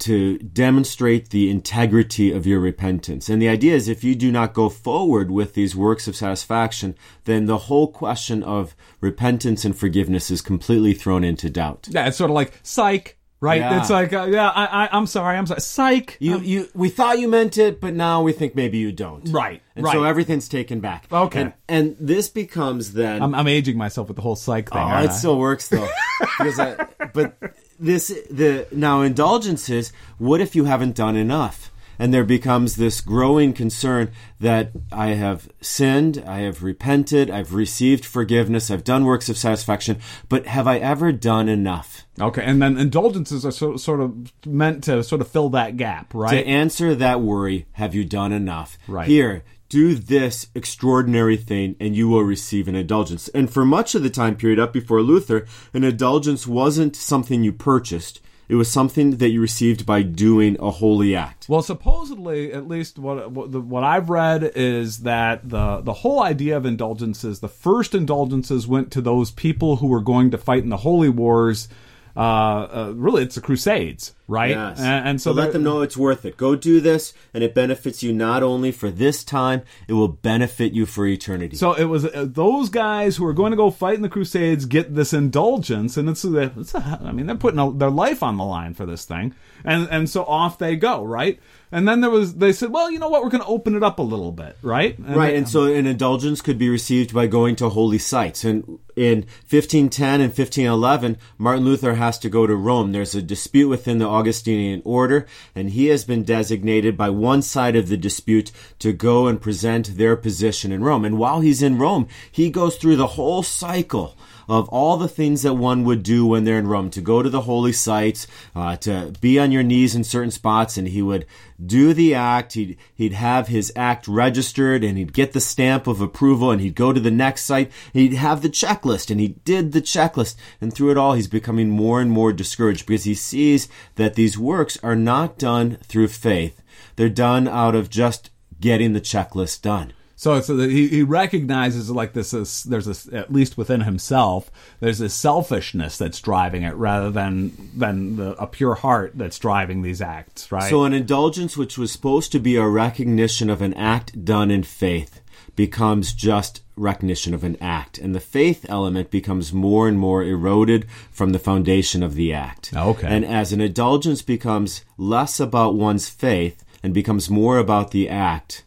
to 0.00 0.38
demonstrate 0.38 1.30
the 1.30 1.50
integrity 1.50 2.32
of 2.32 2.46
your 2.46 2.60
repentance. 2.60 3.28
And 3.28 3.40
the 3.40 3.48
idea 3.48 3.74
is 3.74 3.88
if 3.88 4.04
you 4.04 4.14
do 4.14 4.30
not 4.30 4.52
go 4.54 4.68
forward 4.68 5.30
with 5.30 5.54
these 5.54 5.74
works 5.74 6.06
of 6.06 6.16
satisfaction, 6.16 6.94
then 7.24 7.46
the 7.46 7.58
whole 7.58 7.88
question 7.88 8.42
of 8.42 8.74
repentance 9.00 9.64
and 9.64 9.76
forgiveness 9.78 10.30
is 10.30 10.42
completely 10.42 10.94
thrown 10.94 11.24
into 11.24 11.48
doubt. 11.50 11.88
yeah, 11.90 12.06
it's 12.06 12.16
sort 12.16 12.30
of 12.30 12.34
like 12.34 12.58
psych, 12.62 13.18
right? 13.40 13.60
Yeah. 13.60 13.80
It's 13.80 13.90
like, 13.90 14.12
uh, 14.12 14.26
yeah, 14.30 14.48
I, 14.48 14.64
I, 14.84 14.88
I'm 14.92 15.06
sorry, 15.06 15.36
I'm 15.36 15.46
sorry, 15.46 15.60
psych. 15.60 16.16
You, 16.20 16.40
you, 16.40 16.68
we 16.74 16.88
thought 16.88 17.18
you 17.18 17.28
meant 17.28 17.56
it, 17.58 17.80
but 17.80 17.94
now 17.94 18.22
we 18.22 18.32
think 18.32 18.54
maybe 18.54 18.78
you 18.78 18.92
don't. 18.92 19.28
Right, 19.30 19.62
And 19.74 19.84
right. 19.84 19.92
so 19.92 20.04
everything's 20.04 20.48
taken 20.48 20.80
back. 20.80 21.06
Okay. 21.10 21.40
And, 21.40 21.52
and 21.68 21.96
this 22.00 22.28
becomes 22.28 22.92
then. 22.92 23.22
I'm, 23.22 23.34
I'm 23.34 23.48
aging 23.48 23.76
myself 23.78 24.08
with 24.08 24.16
the 24.16 24.22
whole 24.22 24.36
psych 24.36 24.70
thing. 24.70 24.78
Oh, 24.82 24.86
it 24.88 25.08
I? 25.10 25.14
still 25.14 25.38
works 25.38 25.68
though. 25.68 25.88
because 26.38 26.58
I, 26.58 26.86
but 27.12 27.36
this 27.78 28.08
the 28.30 28.66
now 28.72 29.02
indulgences. 29.02 29.92
What 30.18 30.40
if 30.40 30.54
you 30.54 30.64
haven't 30.64 30.96
done 30.96 31.16
enough? 31.16 31.70
And 31.98 32.12
there 32.12 32.24
becomes 32.24 32.76
this 32.76 33.00
growing 33.00 33.54
concern 33.54 34.10
that 34.38 34.72
I 34.92 35.08
have 35.08 35.48
sinned, 35.62 36.22
I 36.26 36.40
have 36.40 36.62
repented, 36.62 37.30
I've 37.30 37.54
received 37.54 38.04
forgiveness, 38.04 38.70
I've 38.70 38.84
done 38.84 39.06
works 39.06 39.30
of 39.30 39.38
satisfaction, 39.38 39.98
but 40.28 40.46
have 40.46 40.66
I 40.66 40.76
ever 40.76 41.10
done 41.10 41.48
enough? 41.48 42.06
Okay, 42.20 42.42
and 42.44 42.60
then 42.60 42.76
indulgences 42.76 43.46
are 43.46 43.50
so, 43.50 43.78
sort 43.78 44.00
of 44.00 44.30
meant 44.44 44.84
to 44.84 45.02
sort 45.02 45.22
of 45.22 45.28
fill 45.28 45.48
that 45.50 45.78
gap, 45.78 46.12
right? 46.12 46.32
To 46.32 46.46
answer 46.46 46.94
that 46.94 47.22
worry, 47.22 47.66
have 47.72 47.94
you 47.94 48.04
done 48.04 48.32
enough? 48.32 48.76
Right. 48.86 49.08
Here, 49.08 49.42
do 49.68 49.94
this 49.94 50.48
extraordinary 50.54 51.36
thing 51.36 51.76
and 51.80 51.96
you 51.96 52.08
will 52.08 52.22
receive 52.22 52.68
an 52.68 52.74
indulgence. 52.74 53.28
And 53.28 53.50
for 53.50 53.64
much 53.64 53.94
of 53.94 54.02
the 54.02 54.10
time 54.10 54.36
period 54.36 54.58
up 54.58 54.72
before 54.72 55.02
Luther, 55.02 55.46
an 55.74 55.84
indulgence 55.84 56.46
wasn't 56.46 56.96
something 56.96 57.42
you 57.42 57.52
purchased. 57.52 58.20
It 58.48 58.54
was 58.54 58.70
something 58.70 59.16
that 59.16 59.30
you 59.30 59.40
received 59.40 59.84
by 59.86 60.02
doing 60.02 60.56
a 60.60 60.70
holy 60.70 61.16
act. 61.16 61.48
Well, 61.48 61.62
supposedly, 61.62 62.52
at 62.52 62.68
least 62.68 62.98
what 62.98 63.32
what, 63.32 63.82
I've 63.82 64.08
read 64.08 64.52
is 64.54 65.00
that 65.00 65.48
the 65.48 65.80
the 65.80 65.92
whole 65.92 66.22
idea 66.22 66.56
of 66.56 66.64
indulgences, 66.64 67.40
the 67.40 67.48
first 67.48 67.94
indulgences 67.94 68.68
went 68.68 68.92
to 68.92 69.00
those 69.00 69.32
people 69.32 69.76
who 69.76 69.88
were 69.88 70.00
going 70.00 70.30
to 70.30 70.38
fight 70.38 70.62
in 70.62 70.68
the 70.68 70.76
holy 70.78 71.08
wars. 71.08 71.68
Uh, 72.16 72.20
uh, 72.20 72.92
really, 72.94 73.24
it's 73.24 73.34
the 73.34 73.40
Crusades, 73.40 74.14
right? 74.28 74.50
Yes. 74.50 74.78
And, 74.80 75.08
and 75.08 75.20
so, 75.20 75.30
so 75.30 75.36
let 75.36 75.52
them 75.52 75.62
know 75.62 75.82
it's 75.82 75.96
worth 75.96 76.24
it. 76.24 76.36
Go 76.36 76.56
do 76.56 76.80
this, 76.80 77.12
and 77.34 77.44
it 77.44 77.54
benefits 77.54 78.02
you 78.02 78.12
not 78.12 78.42
only 78.42 78.72
for 78.72 78.90
this 78.90 79.22
time, 79.24 79.62
it 79.88 79.92
will 79.92 80.08
benefit 80.08 80.72
you 80.72 80.86
for 80.86 81.06
eternity. 81.06 81.56
So 81.56 81.72
it 81.74 81.84
was 81.84 82.04
uh, 82.06 82.26
those 82.28 82.68
guys 82.68 83.16
who 83.16 83.26
are 83.26 83.32
going 83.34 83.50
to 83.52 83.56
go 83.56 83.70
fight 83.70 83.94
in 83.94 84.02
the 84.02 84.08
Crusades 84.08 84.64
get 84.64 84.94
this 84.94 85.12
indulgence, 85.12 85.96
and 85.96 86.08
it's, 86.08 86.24
it's 86.24 86.74
a, 86.74 87.00
I 87.04 87.12
mean 87.12 87.26
they're 87.26 87.36
putting 87.36 87.60
a, 87.60 87.70
their 87.72 87.90
life 87.90 88.22
on 88.22 88.36
the 88.36 88.44
line 88.44 88.74
for 88.74 88.86
this 88.86 89.04
thing, 89.04 89.34
and 89.64 89.88
and 89.90 90.08
so 90.10 90.24
off 90.24 90.58
they 90.58 90.76
go, 90.76 91.04
right? 91.04 91.38
And 91.72 91.86
then 91.88 92.00
there 92.00 92.10
was 92.10 92.36
they 92.36 92.52
said, 92.52 92.70
well, 92.70 92.90
you 92.90 92.98
know 93.00 93.08
what, 93.08 93.22
we're 93.24 93.28
going 93.30 93.42
to 93.42 93.48
open 93.48 93.74
it 93.74 93.82
up 93.82 93.98
a 93.98 94.02
little 94.02 94.30
bit, 94.30 94.56
right? 94.62 94.96
And 94.98 95.16
Right, 95.16 95.32
they- 95.32 95.36
and 95.36 95.48
so 95.48 95.64
an 95.64 95.86
indulgence 95.86 96.40
could 96.40 96.58
be 96.58 96.68
received 96.68 97.12
by 97.12 97.26
going 97.26 97.56
to 97.56 97.68
holy 97.70 97.98
sites. 97.98 98.44
And 98.44 98.78
in 98.94 99.26
1510 99.50 100.20
and 100.20 100.30
1511, 100.30 101.18
Martin 101.38 101.64
Luther 101.64 101.94
has 101.94 102.18
to 102.20 102.28
go 102.28 102.46
to 102.46 102.54
Rome. 102.54 102.92
There's 102.92 103.14
a 103.16 103.20
dispute 103.22 103.68
within 103.68 103.98
the 103.98 104.06
Augustinian 104.16 104.82
order, 104.84 105.26
and 105.54 105.70
he 105.70 105.86
has 105.86 106.04
been 106.04 106.24
designated 106.24 106.96
by 106.96 107.10
one 107.10 107.42
side 107.42 107.76
of 107.76 107.88
the 107.88 107.96
dispute 107.96 108.50
to 108.78 108.92
go 108.92 109.26
and 109.26 109.40
present 109.40 109.96
their 109.96 110.16
position 110.16 110.72
in 110.72 110.82
Rome. 110.82 111.04
And 111.04 111.18
while 111.18 111.40
he's 111.40 111.62
in 111.62 111.78
Rome, 111.78 112.08
he 112.30 112.50
goes 112.50 112.76
through 112.76 112.96
the 112.96 113.14
whole 113.18 113.42
cycle 113.42 114.16
of 114.48 114.68
all 114.68 114.96
the 114.96 115.08
things 115.08 115.42
that 115.42 115.54
one 115.54 115.84
would 115.84 116.02
do 116.02 116.26
when 116.26 116.44
they're 116.44 116.58
in 116.58 116.66
Rome 116.66 116.90
to 116.90 117.00
go 117.00 117.22
to 117.22 117.30
the 117.30 117.42
holy 117.42 117.72
sites, 117.72 118.26
uh, 118.54 118.76
to 118.76 119.12
be 119.20 119.38
on 119.38 119.52
your 119.52 119.62
knees 119.62 119.94
in 119.94 120.04
certain 120.04 120.30
spots, 120.30 120.76
and 120.76 120.88
he 120.88 121.02
would 121.02 121.26
do 121.64 121.94
the 121.94 122.14
act. 122.14 122.52
He'd, 122.54 122.76
he'd 122.94 123.12
have 123.12 123.48
his 123.48 123.72
act 123.74 124.06
registered 124.06 124.84
and 124.84 124.98
he'd 124.98 125.12
get 125.12 125.32
the 125.32 125.40
stamp 125.40 125.86
of 125.86 126.00
approval 126.00 126.50
and 126.50 126.60
he'd 126.60 126.74
go 126.74 126.92
to 126.92 127.00
the 127.00 127.10
next 127.10 127.44
site. 127.44 127.70
He'd 127.92 128.14
have 128.14 128.42
the 128.42 128.48
checklist 128.48 129.10
and 129.10 129.20
he 129.20 129.28
did 129.28 129.72
the 129.72 129.82
checklist. 129.82 130.36
And 130.60 130.72
through 130.72 130.90
it 130.90 130.98
all, 130.98 131.14
he's 131.14 131.28
becoming 131.28 131.70
more 131.70 132.00
and 132.00 132.10
more 132.10 132.32
discouraged 132.32 132.86
because 132.86 133.04
he 133.04 133.14
sees 133.14 133.68
that 133.94 134.14
these 134.14 134.38
works 134.38 134.78
are 134.82 134.96
not 134.96 135.38
done 135.38 135.78
through 135.82 136.08
faith. 136.08 136.62
They're 136.96 137.08
done 137.08 137.48
out 137.48 137.74
of 137.74 137.90
just 137.90 138.30
getting 138.60 138.92
the 138.92 139.00
checklist 139.00 139.62
done. 139.62 139.92
So, 140.18 140.40
so 140.40 140.56
he, 140.58 140.88
he 140.88 141.02
recognizes 141.02 141.90
like 141.90 142.14
this 142.14 142.32
is 142.32 142.64
there's 142.64 142.86
this 142.86 143.06
at 143.12 143.30
least 143.30 143.58
within 143.58 143.82
himself 143.82 144.50
there's 144.80 144.98
this 144.98 145.12
selfishness 145.12 145.98
that's 145.98 146.20
driving 146.20 146.62
it 146.62 146.74
rather 146.74 147.10
than 147.10 147.52
than 147.76 148.16
the, 148.16 148.30
a 148.42 148.46
pure 148.46 148.76
heart 148.76 149.12
that's 149.14 149.38
driving 149.38 149.82
these 149.82 150.00
acts, 150.00 150.50
right? 150.50 150.70
So 150.70 150.84
an 150.84 150.94
indulgence 150.94 151.58
which 151.58 151.76
was 151.76 151.92
supposed 151.92 152.32
to 152.32 152.38
be 152.38 152.56
a 152.56 152.66
recognition 152.66 153.50
of 153.50 153.60
an 153.60 153.74
act 153.74 154.24
done 154.24 154.50
in 154.50 154.62
faith 154.62 155.20
becomes 155.54 156.14
just 156.14 156.62
recognition 156.76 157.34
of 157.34 157.44
an 157.44 157.56
act, 157.60 157.98
and 157.98 158.14
the 158.14 158.20
faith 158.20 158.66
element 158.68 159.10
becomes 159.10 159.52
more 159.52 159.88
and 159.88 159.98
more 159.98 160.22
eroded 160.22 160.86
from 161.10 161.32
the 161.32 161.38
foundation 161.38 162.02
of 162.02 162.14
the 162.14 162.32
act. 162.32 162.72
Okay. 162.74 163.06
And 163.06 163.24
as 163.24 163.52
an 163.52 163.60
indulgence 163.60 164.22
becomes 164.22 164.84
less 164.96 165.40
about 165.40 165.74
one's 165.74 166.08
faith 166.08 166.62
and 166.82 166.92
becomes 166.92 167.30
more 167.30 167.58
about 167.58 167.90
the 167.90 168.08
act 168.08 168.64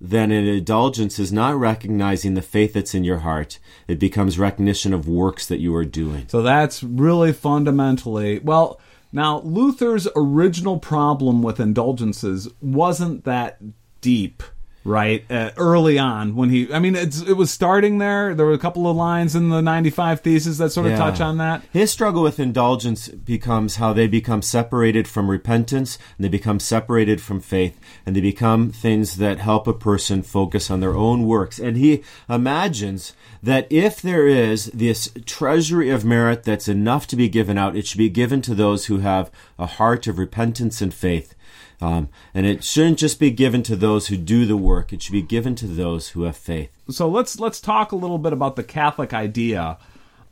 then 0.00 0.30
an 0.30 0.46
indulgence 0.46 1.18
is 1.18 1.32
not 1.32 1.58
recognizing 1.58 2.34
the 2.34 2.42
faith 2.42 2.74
that's 2.74 2.94
in 2.94 3.04
your 3.04 3.18
heart. 3.18 3.58
It 3.88 3.98
becomes 3.98 4.38
recognition 4.38 4.92
of 4.92 5.08
works 5.08 5.46
that 5.46 5.60
you 5.60 5.74
are 5.74 5.84
doing. 5.84 6.28
So 6.28 6.42
that's 6.42 6.82
really 6.82 7.32
fundamentally 7.32 8.38
well. 8.40 8.80
Now, 9.12 9.40
Luther's 9.40 10.08
original 10.14 10.78
problem 10.78 11.42
with 11.42 11.60
indulgences 11.60 12.48
wasn't 12.60 13.24
that 13.24 13.58
deep 14.00 14.42
right 14.86 15.24
uh, 15.30 15.50
early 15.56 15.98
on 15.98 16.34
when 16.36 16.48
he 16.50 16.72
i 16.72 16.78
mean 16.78 16.94
it's, 16.94 17.20
it 17.22 17.34
was 17.34 17.50
starting 17.50 17.98
there 17.98 18.34
there 18.34 18.46
were 18.46 18.52
a 18.52 18.58
couple 18.58 18.88
of 18.88 18.96
lines 18.96 19.34
in 19.34 19.48
the 19.48 19.60
95 19.60 20.20
thesis 20.20 20.58
that 20.58 20.70
sort 20.70 20.86
of 20.86 20.92
Yeah. 20.92 20.98
touch 20.98 21.20
on 21.20 21.38
that 21.38 21.62
His 21.72 21.90
struggle 21.90 22.22
with 22.22 22.38
indulgence 22.38 23.08
becomes 23.08 23.76
how 23.76 23.92
they 23.92 24.06
become 24.06 24.42
separated 24.42 25.08
from 25.08 25.30
repentance, 25.30 25.98
and 26.16 26.24
they 26.24 26.28
become 26.28 26.60
separated 26.60 27.20
from 27.20 27.40
faith, 27.40 27.78
and 28.04 28.14
they 28.14 28.20
become 28.20 28.70
things 28.70 29.16
that 29.16 29.38
help 29.38 29.66
a 29.66 29.72
person 29.72 30.22
focus 30.22 30.70
on 30.70 30.80
their 30.80 30.94
own 30.94 31.26
works. 31.26 31.58
And 31.58 31.76
he 31.76 32.02
imagines 32.28 33.12
that 33.42 33.66
if 33.70 34.00
there 34.02 34.26
is 34.26 34.66
this 34.66 35.10
treasury 35.24 35.90
of 35.90 36.04
merit 36.04 36.44
that's 36.44 36.68
enough 36.68 37.06
to 37.08 37.16
be 37.16 37.28
given 37.28 37.58
out, 37.58 37.76
it 37.76 37.86
should 37.86 37.98
be 37.98 38.08
given 38.08 38.40
to 38.42 38.54
those 38.54 38.86
who 38.86 38.98
have 38.98 39.30
a 39.58 39.66
heart 39.66 40.06
of 40.06 40.18
repentance 40.18 40.80
and 40.80 40.92
faith. 40.94 41.34
Um, 41.80 42.08
and 42.32 42.46
it 42.46 42.64
shouldn't 42.64 42.98
just 42.98 43.20
be 43.20 43.30
given 43.30 43.62
to 43.64 43.76
those 43.76 44.08
who 44.08 44.16
do 44.16 44.46
the 44.46 44.56
work; 44.56 44.92
it 44.92 45.02
should 45.02 45.12
be 45.12 45.22
given 45.22 45.54
to 45.56 45.66
those 45.66 46.10
who 46.10 46.22
have 46.22 46.36
faith. 46.36 46.70
so 46.88 47.08
let's 47.08 47.38
let's 47.38 47.60
talk 47.60 47.92
a 47.92 47.96
little 47.96 48.18
bit 48.18 48.32
about 48.32 48.56
the 48.56 48.64
Catholic 48.64 49.12
idea 49.12 49.78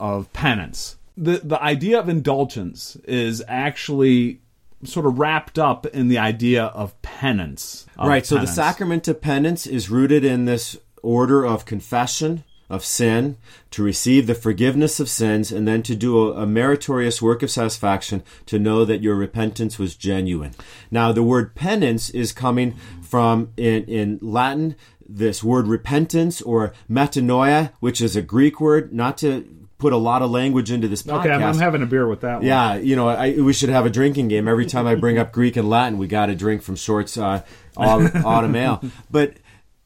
of 0.01 0.33
penance. 0.33 0.97
The 1.17 1.41
the 1.45 1.63
idea 1.63 1.99
of 1.99 2.09
indulgence 2.09 2.97
is 3.05 3.43
actually 3.47 4.41
sort 4.85 5.07
of 5.07 5.19
wrapped 5.19 5.59
up 5.59 5.87
in 5.87 6.09
the 6.09 6.19
idea 6.19 6.65
of 6.65 7.01
penance. 7.03 7.87
of 7.99 8.09
right. 8.09 8.25
So 8.25 8.39
the 8.39 8.47
sacrament 8.47 9.07
of 9.09 9.21
penance 9.21 9.67
is 9.67 9.91
rooted 9.91 10.25
in 10.25 10.47
this 10.47 10.79
order 11.03 11.45
of 11.45 11.67
confession 11.67 12.45
of 12.69 12.85
sin, 12.85 13.37
to 13.71 13.83
receive 13.83 14.27
the 14.27 14.35
forgiveness 14.35 15.01
of 15.01 15.09
sins, 15.09 15.53
and 15.53 15.67
then 15.69 15.83
to 15.83 15.95
do 15.95 16.33
a, 16.33 16.43
a 16.43 16.47
meritorious 16.47 17.21
work 17.21 17.43
of 17.43 17.51
satisfaction 17.51 18.23
to 18.47 18.59
know 18.59 18.85
that 18.85 19.03
your 19.03 19.15
repentance 19.15 19.79
was 19.79 19.97
genuine. 19.97 20.55
Now, 20.91 21.13
the 21.13 21.23
word 21.23 21.55
penance 21.55 22.11
is 22.11 22.33
coming 22.33 22.77
from 23.03 23.53
in, 23.57 23.85
in 23.85 24.19
Latin 24.23 24.77
this 25.07 25.45
word 25.45 25.67
repentance 25.67 26.41
or 26.43 26.73
metanoia, 26.91 27.73
which 27.81 28.01
is 28.01 28.17
a 28.17 28.23
Greek 28.23 28.61
word. 28.61 28.93
Not 28.93 29.19
to 29.19 29.47
put 29.79 29.93
a 29.93 29.97
lot 29.97 30.23
of 30.23 30.31
language 30.31 30.71
into 30.71 30.89
this 30.89 31.03
podcast. 31.03 31.21
Okay, 31.21 31.31
I'm, 31.31 31.43
I'm 31.43 31.59
having 31.59 31.83
a 31.83 31.87
beer 31.87 32.09
with 32.09 32.23
that 32.23 32.37
one. 32.37 32.47
Yeah, 32.47 32.77
you 32.77 32.97
know, 32.97 33.09
I, 33.09 33.33
we 33.33 33.53
should 33.53 33.69
have 33.69 33.87
a 33.87 33.91
drinking 33.91 34.29
game. 34.29 34.49
Every 34.49 34.67
time 34.67 34.87
I 34.87 34.95
bring 34.95 35.19
up 35.19 35.33
Greek 35.33 35.57
and 35.57 35.69
Latin, 35.69 35.99
we 35.99 36.07
got 36.07 36.27
to 36.27 36.35
drink 36.35 36.63
from 36.63 36.77
Short's 36.77 37.19
uh, 37.19 37.43
au- 37.77 38.11
Autumn 38.25 38.57
Ale. 38.57 38.83
But 39.11 39.35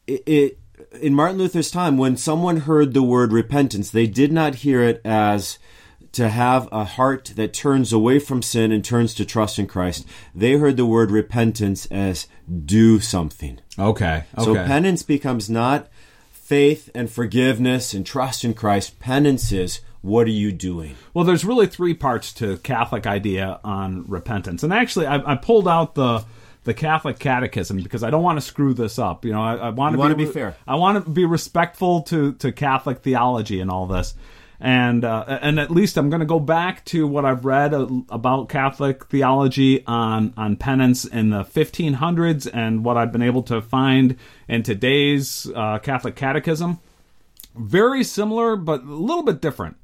it, 0.06 0.22
it, 0.26 0.58
in 1.00 1.14
Martin 1.14 1.38
Luther's 1.38 1.70
time, 1.70 1.98
when 1.98 2.16
someone 2.16 2.58
heard 2.58 2.94
the 2.94 3.02
word 3.02 3.32
repentance, 3.32 3.90
they 3.90 4.06
did 4.06 4.32
not 4.32 4.56
hear 4.56 4.82
it 4.82 5.00
as 5.04 5.58
to 6.12 6.28
have 6.28 6.68
a 6.72 6.84
heart 6.84 7.32
that 7.36 7.52
turns 7.52 7.92
away 7.92 8.18
from 8.18 8.42
sin 8.42 8.72
and 8.72 8.84
turns 8.84 9.14
to 9.14 9.24
trust 9.24 9.58
in 9.58 9.66
Christ. 9.66 10.06
They 10.34 10.52
heard 10.54 10.76
the 10.76 10.86
word 10.86 11.10
repentance 11.10 11.86
as 11.86 12.26
do 12.64 12.98
something. 12.98 13.60
Okay. 13.78 14.24
Okay. 14.36 14.44
So 14.44 14.54
penance 14.54 15.02
becomes 15.02 15.50
not 15.50 15.88
faith 16.30 16.88
and 16.94 17.10
forgiveness 17.10 17.92
and 17.92 18.06
trust 18.06 18.42
in 18.42 18.54
Christ. 18.54 18.98
Penance 18.98 19.52
is 19.52 19.80
what 20.00 20.26
are 20.26 20.30
you 20.30 20.50
doing? 20.50 20.94
Well, 21.12 21.24
there's 21.24 21.44
really 21.44 21.66
three 21.66 21.94
parts 21.94 22.32
to 22.34 22.56
Catholic 22.58 23.06
idea 23.06 23.60
on 23.62 24.04
repentance, 24.06 24.62
and 24.62 24.72
actually, 24.72 25.06
I, 25.06 25.32
I 25.32 25.34
pulled 25.34 25.68
out 25.68 25.94
the 25.94 26.24
the 26.68 26.74
Catholic 26.74 27.18
Catechism 27.18 27.78
because 27.78 28.04
I 28.04 28.10
don't 28.10 28.22
want 28.22 28.36
to 28.36 28.42
screw 28.42 28.74
this 28.74 28.98
up. 28.98 29.24
You 29.24 29.32
know, 29.32 29.40
I, 29.40 29.54
I 29.54 29.68
want 29.70 29.94
to 29.94 29.96
You 29.96 30.00
wanna 30.00 30.16
be 30.16 30.26
fair. 30.26 30.54
I 30.66 30.74
want 30.74 31.02
to 31.02 31.10
be 31.10 31.24
respectful 31.24 32.02
to 32.02 32.34
to 32.34 32.52
Catholic 32.52 32.98
theology 32.98 33.60
and 33.60 33.70
all 33.70 33.86
this. 33.86 34.14
And 34.60 35.02
uh, 35.02 35.38
and 35.40 35.58
at 35.58 35.70
least 35.70 35.96
I'm 35.96 36.10
going 36.10 36.20
to 36.20 36.26
go 36.26 36.38
back 36.38 36.84
to 36.86 37.06
what 37.06 37.24
I've 37.24 37.46
read 37.46 37.72
uh, 37.72 37.86
about 38.10 38.50
Catholic 38.50 39.06
theology 39.06 39.82
on 39.86 40.34
on 40.36 40.56
penance 40.56 41.06
in 41.06 41.30
the 41.30 41.42
1500s 41.42 42.50
and 42.52 42.84
what 42.84 42.98
I've 42.98 43.12
been 43.12 43.22
able 43.22 43.44
to 43.44 43.62
find 43.62 44.16
in 44.46 44.62
today's 44.62 45.50
uh, 45.56 45.78
Catholic 45.78 46.16
Catechism. 46.16 46.80
Very 47.56 48.04
similar, 48.04 48.56
but 48.56 48.82
a 48.82 48.92
little 48.92 49.22
bit 49.22 49.40
different 49.40 49.78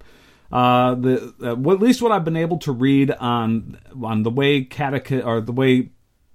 uh, 0.55 0.94
the 0.94 1.35
uh, 1.42 1.57
well, 1.57 1.75
at 1.75 1.83
least 1.83 2.01
what 2.01 2.12
I've 2.12 2.25
been 2.25 2.37
able 2.37 2.59
to 2.59 2.73
read 2.73 3.11
on 3.11 3.77
on 4.03 4.23
the 4.23 4.31
way 4.31 4.64
catechi- 4.64 5.25
or 5.25 5.40
the 5.40 5.53
way 5.53 5.90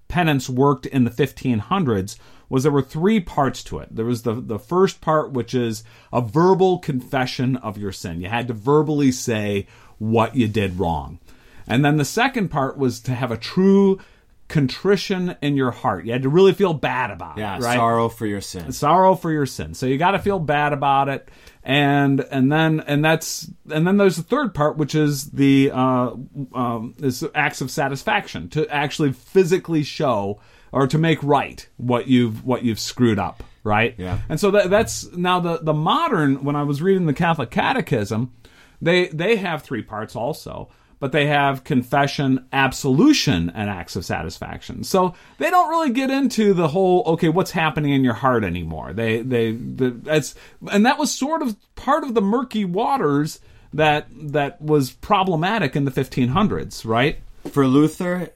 penance 0.09 0.49
worked 0.49 0.85
in 0.85 1.05
the 1.05 1.11
1500s 1.11 2.17
was 2.49 2.63
there 2.63 2.71
were 2.71 2.81
three 2.81 3.19
parts 3.19 3.63
to 3.63 3.79
it. 3.79 3.95
There 3.95 4.05
was 4.05 4.23
the 4.23 4.33
the 4.33 4.59
first 4.59 4.99
part 4.99 5.31
which 5.31 5.53
is 5.53 5.83
a 6.11 6.19
verbal 6.19 6.79
confession 6.79 7.55
of 7.55 7.77
your 7.77 7.91
sin. 7.93 8.19
You 8.19 8.27
had 8.27 8.47
to 8.49 8.53
verbally 8.53 9.11
say 9.11 9.67
what 9.99 10.35
you 10.35 10.47
did 10.47 10.79
wrong. 10.79 11.19
And 11.67 11.85
then 11.85 11.97
the 11.97 12.05
second 12.05 12.49
part 12.49 12.77
was 12.77 12.99
to 13.01 13.13
have 13.13 13.31
a 13.31 13.37
true 13.37 13.99
contrition 14.49 15.37
in 15.41 15.55
your 15.55 15.71
heart. 15.71 16.05
You 16.05 16.11
had 16.11 16.23
to 16.23 16.29
really 16.29 16.53
feel 16.53 16.73
bad 16.73 17.11
about 17.11 17.37
Yeah, 17.37 17.55
it, 17.55 17.61
right? 17.61 17.75
sorrow 17.77 18.09
for 18.09 18.25
your 18.25 18.41
sins. 18.41 18.77
sorrow 18.77 19.15
for 19.15 19.31
your 19.31 19.45
sin. 19.45 19.73
So 19.73 19.85
you 19.85 19.97
got 19.97 20.11
to 20.11 20.19
feel 20.19 20.39
bad 20.39 20.73
about 20.73 21.07
it, 21.07 21.29
and 21.63 22.19
and 22.19 22.51
then 22.51 22.81
and 22.81 23.05
that's 23.05 23.49
and 23.71 23.87
then 23.87 23.97
there's 23.97 24.17
the 24.17 24.23
third 24.23 24.53
part, 24.53 24.75
which 24.77 24.95
is 24.95 25.31
the 25.31 25.71
uh, 25.73 26.11
um, 26.53 26.95
is 26.99 27.23
acts 27.33 27.61
of 27.61 27.71
satisfaction 27.71 28.49
to 28.49 28.67
actually 28.69 29.13
physically 29.13 29.83
show 29.83 30.41
or 30.71 30.87
to 30.87 30.97
make 30.97 31.21
right 31.23 31.67
what 31.77 32.07
you've 32.07 32.43
what 32.43 32.63
you've 32.63 32.79
screwed 32.79 33.19
up, 33.19 33.43
right? 33.63 33.95
Yeah. 33.97 34.19
And 34.29 34.39
so 34.39 34.51
that, 34.51 34.69
that's 34.69 35.11
now 35.15 35.39
the 35.39 35.59
the 35.61 35.73
modern. 35.73 36.43
When 36.43 36.55
I 36.55 36.63
was 36.63 36.81
reading 36.81 37.05
the 37.05 37.13
Catholic 37.13 37.51
Catechism, 37.51 38.33
they 38.81 39.07
they 39.09 39.35
have 39.37 39.61
three 39.63 39.83
parts 39.83 40.15
also 40.15 40.69
but 40.99 41.11
they 41.11 41.27
have 41.27 41.63
confession, 41.63 42.45
absolution, 42.51 43.49
and 43.55 43.69
acts 43.69 43.95
of 43.95 44.05
satisfaction. 44.05 44.83
So 44.83 45.15
they 45.37 45.49
don't 45.49 45.69
really 45.69 45.91
get 45.91 46.09
into 46.09 46.53
the 46.53 46.67
whole 46.67 47.03
okay, 47.07 47.29
what's 47.29 47.51
happening 47.51 47.93
in 47.93 48.03
your 48.03 48.13
heart 48.13 48.43
anymore. 48.43 48.93
They 48.93 49.21
they 49.21 49.51
the, 49.51 49.91
that's 49.91 50.35
and 50.71 50.85
that 50.85 50.97
was 50.97 51.11
sort 51.13 51.41
of 51.41 51.55
part 51.75 52.03
of 52.03 52.13
the 52.13 52.21
murky 52.21 52.65
waters 52.65 53.39
that 53.73 54.07
that 54.11 54.61
was 54.61 54.91
problematic 54.91 55.75
in 55.75 55.85
the 55.85 55.91
1500s, 55.91 56.85
right? 56.85 57.19
For 57.51 57.65
Luther, 57.65 58.29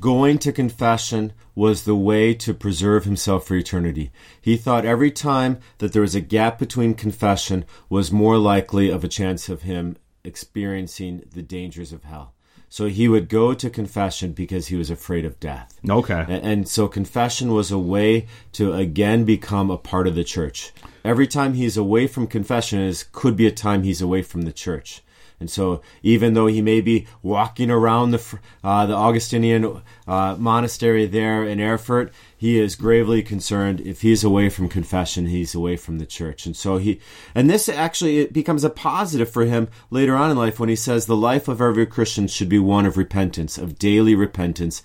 going 0.00 0.38
to 0.38 0.52
confession 0.52 1.32
was 1.54 1.84
the 1.84 1.96
way 1.96 2.34
to 2.34 2.52
preserve 2.52 3.04
himself 3.04 3.46
for 3.46 3.54
eternity. 3.54 4.10
He 4.40 4.56
thought 4.56 4.84
every 4.84 5.10
time 5.10 5.58
that 5.78 5.92
there 5.92 6.02
was 6.02 6.14
a 6.14 6.20
gap 6.20 6.58
between 6.58 6.94
confession 6.94 7.64
was 7.88 8.12
more 8.12 8.36
likely 8.36 8.90
of 8.90 9.04
a 9.04 9.08
chance 9.08 9.48
of 9.48 9.62
him 9.62 9.96
experiencing 10.26 11.22
the 11.32 11.42
dangers 11.42 11.92
of 11.92 12.04
hell. 12.04 12.34
So 12.68 12.86
he 12.86 13.08
would 13.08 13.28
go 13.28 13.54
to 13.54 13.70
confession 13.70 14.32
because 14.32 14.66
he 14.66 14.76
was 14.76 14.90
afraid 14.90 15.24
of 15.24 15.38
death. 15.38 15.78
Okay. 15.88 16.24
And, 16.28 16.44
and 16.44 16.68
so 16.68 16.88
confession 16.88 17.52
was 17.52 17.70
a 17.70 17.78
way 17.78 18.26
to 18.52 18.72
again 18.72 19.24
become 19.24 19.70
a 19.70 19.78
part 19.78 20.06
of 20.06 20.14
the 20.14 20.24
church. 20.24 20.72
Every 21.04 21.28
time 21.28 21.54
he's 21.54 21.76
away 21.76 22.06
from 22.08 22.26
confession 22.26 22.80
is 22.80 23.04
could 23.12 23.36
be 23.36 23.46
a 23.46 23.52
time 23.52 23.84
he's 23.84 24.02
away 24.02 24.22
from 24.22 24.42
the 24.42 24.52
church 24.52 25.02
And 25.38 25.50
so, 25.50 25.82
even 26.02 26.32
though 26.32 26.46
he 26.46 26.62
may 26.62 26.80
be 26.80 27.06
walking 27.22 27.70
around 27.70 28.10
the 28.10 28.38
uh, 28.64 28.86
the 28.86 28.94
Augustinian 28.94 29.82
uh, 30.06 30.36
monastery 30.38 31.06
there 31.06 31.44
in 31.44 31.60
Erfurt, 31.60 32.12
he 32.36 32.58
is 32.58 32.74
gravely 32.74 33.22
concerned 33.22 33.80
if 33.80 34.00
he's 34.00 34.24
away 34.24 34.48
from 34.48 34.68
confession, 34.68 35.26
he's 35.26 35.54
away 35.54 35.76
from 35.76 35.98
the 35.98 36.06
church. 36.06 36.46
And 36.46 36.56
so 36.56 36.78
he, 36.78 37.00
and 37.34 37.50
this 37.50 37.68
actually 37.68 38.20
it 38.20 38.32
becomes 38.32 38.64
a 38.64 38.70
positive 38.70 39.28
for 39.28 39.44
him 39.44 39.68
later 39.90 40.16
on 40.16 40.30
in 40.30 40.38
life 40.38 40.58
when 40.58 40.70
he 40.70 40.76
says 40.76 41.04
the 41.04 41.16
life 41.16 41.48
of 41.48 41.60
every 41.60 41.86
Christian 41.86 42.28
should 42.28 42.48
be 42.48 42.58
one 42.58 42.86
of 42.86 42.96
repentance, 42.96 43.58
of 43.58 43.78
daily 43.78 44.14
repentance. 44.14 44.82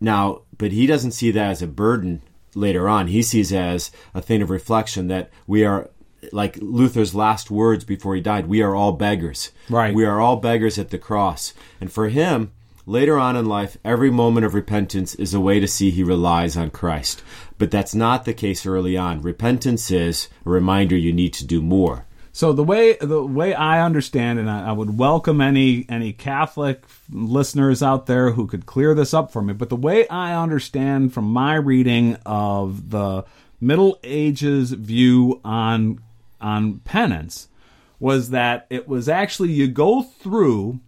Now, 0.00 0.42
but 0.58 0.72
he 0.72 0.86
doesn't 0.86 1.12
see 1.12 1.30
that 1.30 1.50
as 1.50 1.62
a 1.62 1.68
burden 1.68 2.22
later 2.56 2.88
on. 2.88 3.08
He 3.08 3.22
sees 3.22 3.52
as 3.52 3.90
a 4.12 4.20
thing 4.20 4.42
of 4.42 4.50
reflection 4.50 5.08
that 5.08 5.30
we 5.46 5.64
are 5.64 5.90
like 6.32 6.56
Luther's 6.60 7.14
last 7.14 7.50
words 7.50 7.84
before 7.84 8.14
he 8.14 8.20
died, 8.20 8.46
we 8.46 8.62
are 8.62 8.74
all 8.74 8.92
beggars. 8.92 9.50
Right. 9.68 9.94
We 9.94 10.04
are 10.04 10.20
all 10.20 10.36
beggars 10.36 10.78
at 10.78 10.90
the 10.90 10.98
cross. 10.98 11.54
And 11.80 11.92
for 11.92 12.08
him, 12.08 12.52
later 12.86 13.18
on 13.18 13.36
in 13.36 13.46
life, 13.46 13.76
every 13.84 14.10
moment 14.10 14.46
of 14.46 14.54
repentance 14.54 15.14
is 15.14 15.34
a 15.34 15.40
way 15.40 15.60
to 15.60 15.68
see 15.68 15.90
he 15.90 16.02
relies 16.02 16.56
on 16.56 16.70
Christ. 16.70 17.22
But 17.58 17.70
that's 17.70 17.94
not 17.94 18.24
the 18.24 18.34
case 18.34 18.66
early 18.66 18.96
on. 18.96 19.22
Repentance 19.22 19.90
is 19.90 20.28
a 20.44 20.50
reminder 20.50 20.96
you 20.96 21.12
need 21.12 21.32
to 21.34 21.46
do 21.46 21.62
more. 21.62 22.06
So 22.32 22.52
the 22.52 22.64
way 22.64 22.94
the 23.00 23.24
way 23.24 23.54
I 23.54 23.80
understand, 23.80 24.40
and 24.40 24.50
I, 24.50 24.70
I, 24.70 24.72
would 24.72 24.98
welcome 24.98 25.40
any 25.40 25.86
any 25.88 26.12
Catholic 26.12 26.82
listeners 27.08 27.80
out 27.80 28.06
there 28.06 28.32
who 28.32 28.48
could 28.48 28.66
clear 28.66 28.92
this 28.92 29.14
up 29.14 29.30
for 29.30 29.40
me. 29.40 29.52
But 29.52 29.68
the 29.68 29.76
way 29.76 30.08
I 30.08 30.34
understand 30.34 31.14
from 31.14 31.26
my 31.26 31.54
reading 31.54 32.16
of 32.26 32.90
the 32.90 33.24
Middle 33.60 34.00
Ages 34.02 34.72
view 34.72 35.40
on 35.44 36.00
on 36.44 36.80
penance 36.80 37.48
was 37.98 38.30
that 38.30 38.66
it 38.68 38.86
was 38.86 39.08
actually 39.08 39.50
you 39.50 39.66
go 39.66 40.02
through 40.02 40.78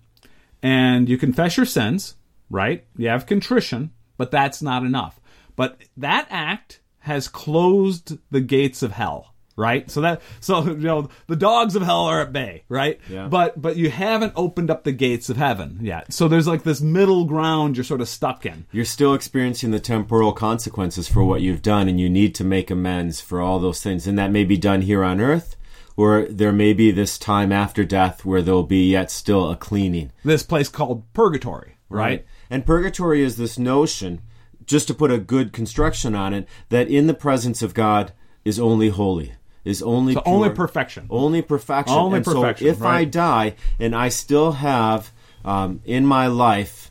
and 0.63 1.09
you 1.09 1.17
confess 1.17 1.57
your 1.57 1.67
sins, 1.67 2.17
right? 2.51 2.85
You 2.97 3.09
have 3.09 3.27
contrition, 3.27 3.91
but 4.19 4.31
that's 4.31 4.61
not 4.61 4.85
enough. 4.85 5.19
But 5.57 5.81
that 5.97 6.27
act 6.31 6.81
has 7.01 7.27
closed 7.27 8.19
the 8.31 8.41
gates 8.41 8.83
of 8.83 8.93
hell 8.93 9.35
right? 9.57 9.91
So 9.91 10.03
that 10.03 10.23
so 10.41 10.65
you 10.67 10.77
know 10.77 11.09
the 11.27 11.37
dogs 11.37 11.75
of 11.75 11.83
hell 11.83 12.05
are 12.05 12.21
at 12.21 12.33
bay, 12.33 12.65
right? 12.69 13.01
Yeah. 13.09 13.29
But 13.29 13.61
but 13.61 13.77
you 13.77 13.91
haven't 13.91 14.35
opened 14.37 14.71
up 14.71 14.85
the 14.85 14.93
gates 14.93 15.29
of 15.29 15.37
heaven 15.37 15.79
yet. 15.81 16.13
So 16.13 16.29
there's 16.29 16.47
like 16.47 16.63
this 16.63 16.81
middle 16.81 17.25
ground 17.25 17.77
you're 17.77 17.85
sort 17.85 18.01
of 18.01 18.09
stuck 18.09 18.47
in. 18.47 18.67
You're 18.71 18.85
still 18.85 19.15
experiencing 19.15 19.71
the 19.71 19.81
temporal 19.81 20.33
consequences 20.33 21.09
for 21.09 21.25
what 21.25 21.41
you've 21.41 21.63
done 21.63 21.89
and 21.89 21.99
you 21.99 22.09
need 22.09 22.35
to 22.37 22.45
make 22.45 22.71
amends 22.71 23.21
for 23.21 23.41
all 23.41 23.59
those 23.59 23.83
things. 23.83 24.07
And 24.07 24.19
that 24.19 24.31
may 24.31 24.45
be 24.45 24.57
done 24.59 24.83
here 24.83 25.03
on 25.03 25.21
earth 25.21 25.57
or 25.97 26.27
there 26.29 26.53
may 26.53 26.73
be 26.73 26.91
this 26.91 27.19
time 27.19 27.51
after 27.51 27.85
death 27.85 28.25
where 28.25 28.43
there'll 28.43 28.63
be 28.63 28.91
yet 28.91 29.11
still 29.11 29.51
a 29.51 29.57
cleaning. 29.57 30.13
This 30.25 30.43
place 30.43 30.69
called 30.69 31.11
purgatory, 31.15 31.77
right? 31.89 32.01
right. 32.01 32.27
And 32.51 32.67
purgatory 32.67 33.23
is 33.23 33.37
this 33.37 33.59
notion 33.59 34.21
just 34.67 34.89
to 34.89 34.95
put 34.95 35.11
a 35.11 35.19
good 35.19 35.53
construction 35.53 36.15
on 36.15 36.35
it 36.35 36.47
that 36.69 36.89
in 36.89 37.07
the 37.07 37.15
presence 37.15 37.63
of 37.63 37.73
God 37.73 38.13
is 38.45 38.59
only 38.61 38.91
holy 38.91 39.33
is 39.67 39.83
only 39.83 40.15
so 40.15 40.21
pure, 40.21 40.35
only 40.35 40.51
perfection. 40.51 41.07
Only 41.11 41.43
perfection. 41.43 41.97
Only 41.97 42.19
and 42.19 42.25
perfection. 42.25 42.67
So 42.67 42.71
if 42.71 42.81
right. 42.81 43.01
I 43.01 43.05
die 43.05 43.55
and 43.81 43.95
I 43.95 44.09
still 44.09 44.53
have 44.53 45.11
um, 45.45 45.81
in 45.85 46.07
my 46.07 46.29
life 46.29 46.91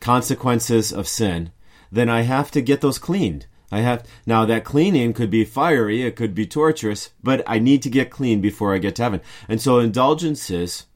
consequences 0.00 0.92
of 0.92 1.08
sin, 1.08 1.50
then 1.90 2.08
I 2.08 2.22
have 2.22 2.50
to 2.52 2.62
get 2.62 2.80
those 2.80 2.98
cleaned. 2.98 3.46
I 3.72 3.80
have 3.80 4.06
now 4.24 4.44
that 4.44 4.64
cleaning 4.64 5.12
could 5.14 5.30
be 5.30 5.44
fiery, 5.44 6.02
it 6.02 6.14
could 6.14 6.34
be 6.34 6.46
torturous, 6.46 7.10
but 7.22 7.42
I 7.46 7.58
need 7.58 7.82
to 7.82 7.90
get 7.90 8.10
clean 8.10 8.40
before 8.40 8.72
I 8.72 8.78
get 8.78 8.94
to 8.96 9.02
heaven. 9.02 9.20
And 9.48 9.60
so 9.60 9.78
indulgences 9.78 10.86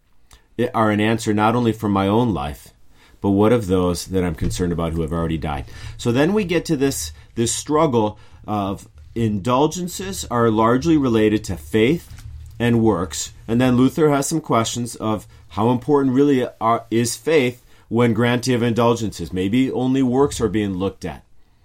are 0.74 0.90
an 0.90 1.00
answer 1.00 1.34
not 1.34 1.56
only 1.56 1.72
for 1.72 1.88
my 1.88 2.06
own 2.06 2.34
life, 2.34 2.72
but 3.20 3.30
what 3.30 3.52
of 3.52 3.66
those 3.66 4.06
that 4.06 4.22
I'm 4.22 4.34
concerned 4.34 4.72
about 4.72 4.92
who 4.92 5.00
have 5.00 5.12
already 5.12 5.38
died? 5.38 5.64
So 5.96 6.12
then 6.12 6.32
we 6.32 6.44
get 6.44 6.64
to 6.66 6.76
this 6.76 7.12
this 7.34 7.52
struggle 7.52 8.18
of 8.46 8.88
indulgences 9.16 10.26
are 10.30 10.50
largely 10.50 10.96
related 10.96 11.42
to 11.44 11.56
faith 11.56 12.24
and 12.58 12.82
works. 12.82 13.32
And 13.48 13.60
then 13.60 13.76
Luther 13.76 14.10
has 14.10 14.26
some 14.26 14.40
questions 14.40 14.94
of 14.96 15.26
how 15.50 15.70
important 15.70 16.14
really 16.14 16.46
are, 16.60 16.84
is 16.90 17.16
faith 17.16 17.64
when 17.88 18.12
granting 18.12 18.54
of 18.54 18.62
indulgences. 18.62 19.32
Maybe 19.32 19.70
only 19.70 20.02
works 20.02 20.40
are 20.40 20.48
being 20.48 20.74
looked 20.74 21.04
at. 21.04 21.24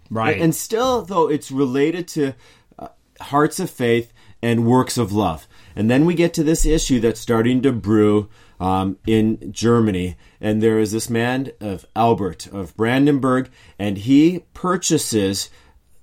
Right. 0.09 0.33
And, 0.33 0.43
and 0.45 0.55
still, 0.55 1.03
though, 1.03 1.29
it's 1.29 1.51
related 1.51 2.07
to 2.09 2.33
uh, 2.79 2.89
hearts 3.19 3.59
of 3.59 3.69
faith 3.69 4.13
and 4.41 4.65
works 4.65 4.97
of 4.97 5.11
love. 5.11 5.47
And 5.75 5.89
then 5.89 6.05
we 6.05 6.15
get 6.15 6.33
to 6.35 6.43
this 6.43 6.65
issue 6.65 6.99
that's 6.99 7.19
starting 7.19 7.61
to 7.61 7.71
brew 7.71 8.29
um, 8.59 8.97
in 9.07 9.51
Germany. 9.51 10.15
And 10.39 10.61
there 10.61 10.79
is 10.79 10.91
this 10.91 11.09
man 11.09 11.51
of 11.59 11.85
Albert 11.95 12.47
of 12.47 12.75
Brandenburg, 12.75 13.49
and 13.79 13.97
he 13.97 14.43
purchases 14.53 15.49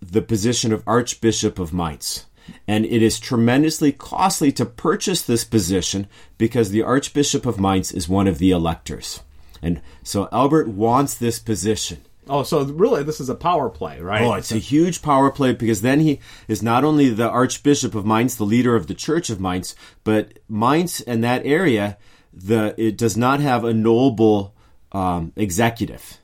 the 0.00 0.22
position 0.22 0.72
of 0.72 0.82
Archbishop 0.86 1.58
of 1.58 1.72
Mainz. 1.72 2.26
And 2.66 2.86
it 2.86 3.02
is 3.02 3.20
tremendously 3.20 3.92
costly 3.92 4.52
to 4.52 4.64
purchase 4.64 5.22
this 5.22 5.44
position 5.44 6.06
because 6.38 6.70
the 6.70 6.82
Archbishop 6.82 7.44
of 7.44 7.60
Mainz 7.60 7.92
is 7.92 8.08
one 8.08 8.26
of 8.26 8.38
the 8.38 8.50
electors. 8.50 9.20
And 9.60 9.80
so 10.02 10.28
Albert 10.32 10.68
wants 10.68 11.14
this 11.14 11.38
position. 11.38 12.02
Oh, 12.28 12.42
so 12.42 12.62
really, 12.64 13.02
this 13.02 13.20
is 13.20 13.28
a 13.28 13.34
power 13.34 13.70
play, 13.70 14.00
right? 14.00 14.22
Oh, 14.22 14.34
it's 14.34 14.52
a 14.52 14.58
huge 14.58 15.00
power 15.02 15.30
play 15.30 15.52
because 15.52 15.80
then 15.80 16.00
he 16.00 16.20
is 16.46 16.62
not 16.62 16.84
only 16.84 17.08
the 17.08 17.28
Archbishop 17.28 17.94
of 17.94 18.04
Mainz, 18.04 18.36
the 18.36 18.44
leader 18.44 18.76
of 18.76 18.86
the 18.86 18.94
Church 18.94 19.30
of 19.30 19.40
Mainz, 19.40 19.74
but 20.04 20.38
Mainz 20.48 21.00
and 21.02 21.24
that 21.24 21.44
area, 21.46 21.96
the 22.32 22.74
it 22.76 22.98
does 22.98 23.16
not 23.16 23.40
have 23.40 23.64
a 23.64 23.72
noble 23.72 24.54
um, 24.92 25.32
executive 25.36 26.18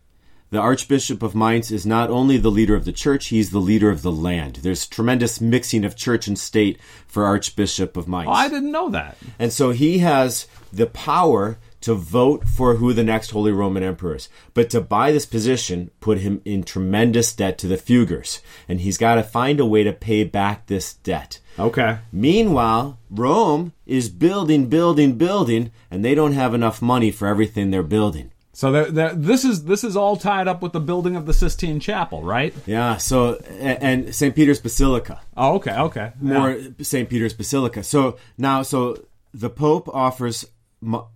the 0.54 0.60
Archbishop 0.60 1.22
of 1.22 1.34
Mainz 1.34 1.70
is 1.70 1.84
not 1.84 2.10
only 2.10 2.36
the 2.36 2.50
leader 2.50 2.74
of 2.74 2.84
the 2.84 2.92
church, 2.92 3.26
he's 3.26 3.50
the 3.50 3.58
leader 3.58 3.90
of 3.90 4.02
the 4.02 4.12
land. 4.12 4.56
There's 4.56 4.86
tremendous 4.86 5.40
mixing 5.40 5.84
of 5.84 5.96
church 5.96 6.26
and 6.28 6.38
state 6.38 6.78
for 7.06 7.24
Archbishop 7.24 7.96
of 7.96 8.06
Mainz. 8.06 8.28
Oh, 8.28 8.32
I 8.32 8.48
didn't 8.48 8.72
know 8.72 8.88
that. 8.90 9.16
And 9.38 9.52
so 9.52 9.70
he 9.70 9.98
has 9.98 10.46
the 10.72 10.86
power 10.86 11.58
to 11.82 11.94
vote 11.94 12.48
for 12.48 12.76
who 12.76 12.92
the 12.92 13.04
next 13.04 13.30
Holy 13.32 13.52
Roman 13.52 13.82
Emperor 13.82 14.14
is. 14.14 14.28
But 14.54 14.70
to 14.70 14.80
buy 14.80 15.12
this 15.12 15.26
position 15.26 15.90
put 16.00 16.18
him 16.18 16.40
in 16.44 16.62
tremendous 16.62 17.34
debt 17.34 17.58
to 17.58 17.66
the 17.66 17.76
Fuggers. 17.76 18.40
And 18.68 18.80
he's 18.80 18.96
got 18.96 19.16
to 19.16 19.22
find 19.22 19.60
a 19.60 19.66
way 19.66 19.84
to 19.84 19.92
pay 19.92 20.24
back 20.24 20.66
this 20.66 20.94
debt. 20.94 21.40
Okay. 21.58 21.98
Meanwhile, 22.10 22.98
Rome 23.10 23.72
is 23.86 24.08
building, 24.08 24.68
building, 24.68 25.18
building, 25.18 25.72
and 25.90 26.04
they 26.04 26.14
don't 26.14 26.32
have 26.32 26.54
enough 26.54 26.80
money 26.80 27.10
for 27.10 27.28
everything 27.28 27.70
they're 27.70 27.82
building. 27.82 28.30
So 28.54 28.70
they're, 28.70 28.90
they're, 28.90 29.14
this 29.14 29.44
is 29.44 29.64
this 29.64 29.82
is 29.82 29.96
all 29.96 30.16
tied 30.16 30.46
up 30.46 30.62
with 30.62 30.72
the 30.72 30.80
building 30.80 31.16
of 31.16 31.26
the 31.26 31.34
Sistine 31.34 31.80
Chapel, 31.80 32.22
right? 32.22 32.54
Yeah. 32.66 32.98
So 32.98 33.34
and 33.58 34.14
St. 34.14 34.34
Peter's 34.34 34.60
Basilica. 34.60 35.20
Oh, 35.36 35.56
okay, 35.56 35.76
okay. 35.76 36.12
More 36.20 36.52
yeah. 36.52 36.68
St. 36.80 37.10
Peter's 37.10 37.34
Basilica. 37.34 37.82
So 37.82 38.16
now, 38.38 38.62
so 38.62 39.06
the 39.34 39.50
Pope 39.50 39.88
offers 39.92 40.44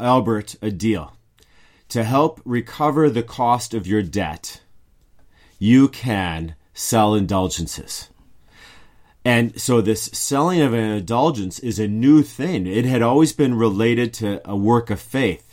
Albert 0.01 0.57
a 0.61 0.73
deal 0.73 1.15
to 1.91 2.03
help 2.03 2.41
recover 2.45 3.09
the 3.09 3.23
cost 3.23 3.73
of 3.73 3.87
your 3.87 4.03
debt. 4.03 4.61
You 5.61 5.87
can 5.89 6.57
sell 6.75 7.15
indulgences. 7.15 8.09
And 9.25 9.61
so 9.61 9.81
this 9.81 10.05
selling 10.07 10.61
of 10.61 10.73
an 10.73 10.81
indulgence 10.81 11.61
is 11.61 11.79
a 11.79 11.87
new 11.87 12.23
thing. 12.23 12.67
It 12.67 12.85
had 12.85 13.03
always 13.03 13.33
been 13.33 13.55
related 13.55 14.13
to 14.15 14.41
a 14.45 14.57
work 14.57 14.91
of 14.91 15.01
faith 15.01 15.48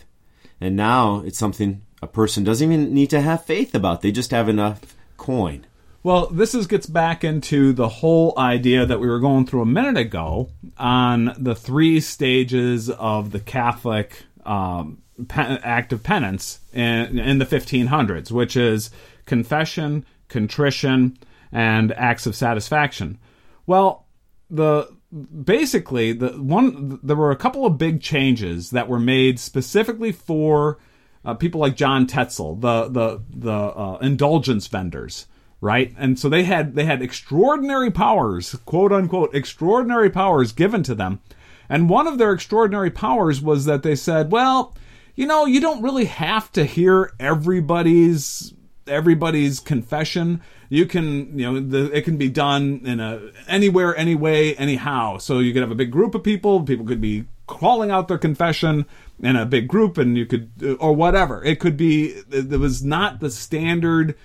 and 0.66 0.76
now 0.76 1.22
it's 1.22 1.38
something 1.38 1.82
a 2.02 2.08
person 2.08 2.44
doesn't 2.44 2.72
even 2.72 2.94
need 2.94 3.10
to 3.12 3.22
have 3.22 3.46
faith 3.46 3.76
about. 3.76 4.02
They 4.02 4.12
just 4.12 4.32
have 4.32 4.50
enough 4.50 4.96
coin. 5.18 5.66
Well, 6.04 6.28
this 6.28 6.54
is 6.54 6.68
gets 6.68 6.86
back 6.86 7.24
into 7.24 7.74
the 7.74 7.90
whole 7.90 8.34
idea 8.38 8.86
that 8.86 9.00
we 9.00 9.08
were 9.08 9.20
going 9.20 9.46
through 9.46 9.62
a 9.62 9.66
minute 9.66 9.98
ago 9.98 10.50
on 10.78 11.34
the 11.38 11.56
three 11.56 12.00
stages 12.00 12.90
of 12.90 13.32
the 13.32 13.40
Catholic 13.40 14.24
um, 14.46 15.02
act 15.30 15.94
of 15.94 16.04
penance 16.04 16.60
in, 16.74 17.18
in 17.18 17.40
the 17.40 17.46
1500s, 17.46 18.32
which 18.32 18.56
is 18.56 18.92
confession, 19.26 20.06
contrition, 20.28 21.18
and 21.52 21.92
acts 21.94 22.28
of 22.28 22.36
satisfaction. 22.36 23.18
Well, 23.66 24.06
the 24.50 24.95
basically 25.16 26.14
the 26.14 26.30
one 26.32 27.00
there 27.02 27.16
were 27.16 27.32
a 27.32 27.38
couple 27.38 27.66
of 27.66 27.78
big 27.78 28.02
changes 28.02 28.72
that 28.72 28.90
were 28.90 29.00
made 29.00 29.40
specifically 29.40 30.12
for 30.12 30.78
uh, 31.24 31.34
people 31.34 31.60
like 31.62 31.76
John 31.76 32.06
Tetzel, 32.06 32.56
the 32.56 32.88
the 32.90 33.22
the 33.30 33.52
uh, 33.52 33.98
indulgence 34.02 34.68
vendors, 34.68 35.28
right? 35.62 35.94
And 35.98 36.20
so 36.20 36.30
they 36.30 36.44
had 36.44 36.76
they 36.76 36.86
had 36.86 37.02
extraordinary 37.02 37.92
powers, 37.92 38.56
quote 38.66 38.92
unquote, 38.92 39.34
extraordinary 39.34 40.10
powers 40.10 40.52
given 40.52 40.84
to 40.84 40.96
them. 40.96 41.22
And 41.68 41.90
one 41.90 42.08
of 42.08 42.18
their 42.18 42.32
extraordinary 42.32 42.92
powers 42.92 43.42
was 43.42 43.66
that 43.66 43.82
they 43.82 43.96
said, 43.96 44.32
well, 44.32 44.76
you 45.16 45.26
know, 45.26 45.46
you 45.46 45.60
don't 45.60 45.82
really 45.82 46.06
have 46.06 46.52
to 46.52 46.66
hear 46.66 47.14
everybody's 47.20 48.54
everybody's 48.88 49.60
confession 49.60 50.42
you 50.70 50.86
can 50.86 51.38
you 51.38 51.52
know 51.52 51.60
the, 51.60 51.96
it 51.96 52.04
can 52.04 52.18
be 52.18 52.30
done 52.30 52.82
in 52.86 53.00
a 53.00 53.32
anywhere 53.48 53.96
anyway 53.96 54.54
anyhow 54.56 55.18
so 55.18 55.40
you 55.40 55.54
could 55.54 55.62
have 55.62 55.72
a 55.72 55.76
big 55.76 55.92
group 55.92 56.16
of 56.16 56.24
people 56.24 56.64
people 56.64 56.86
could 56.86 57.02
be 57.02 57.26
calling 57.48 57.92
out 57.92 58.08
their 58.08 58.18
confession 58.18 58.86
in 59.22 59.36
a 59.36 59.46
big 59.46 59.68
group, 59.68 59.98
and 59.98 60.18
you 60.18 60.26
could 60.26 60.78
or 60.80 60.94
whatever. 60.94 61.44
It 61.44 61.60
could 61.60 61.78
be. 61.78 62.22
there 62.28 62.60
was 62.60 62.84
not 62.84 63.20
the 63.20 63.30
standard 63.30 64.16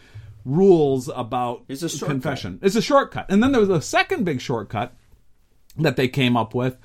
rules 0.45 1.09
about 1.15 1.65
It's 1.69 2.03
confession. 2.03 2.59
It's 2.63 2.77
a 2.77 2.83
shortcut. 2.83 3.27
And 3.29 3.43
then 3.43 3.53
there 3.53 3.61
was 3.61 3.71
a 3.71 3.83
second 3.83 4.25
big 4.25 4.41
shortcut 4.41 4.95
that 5.79 5.97
they 5.97 6.09
came 6.09 6.37
up 6.37 6.55
with 6.55 6.77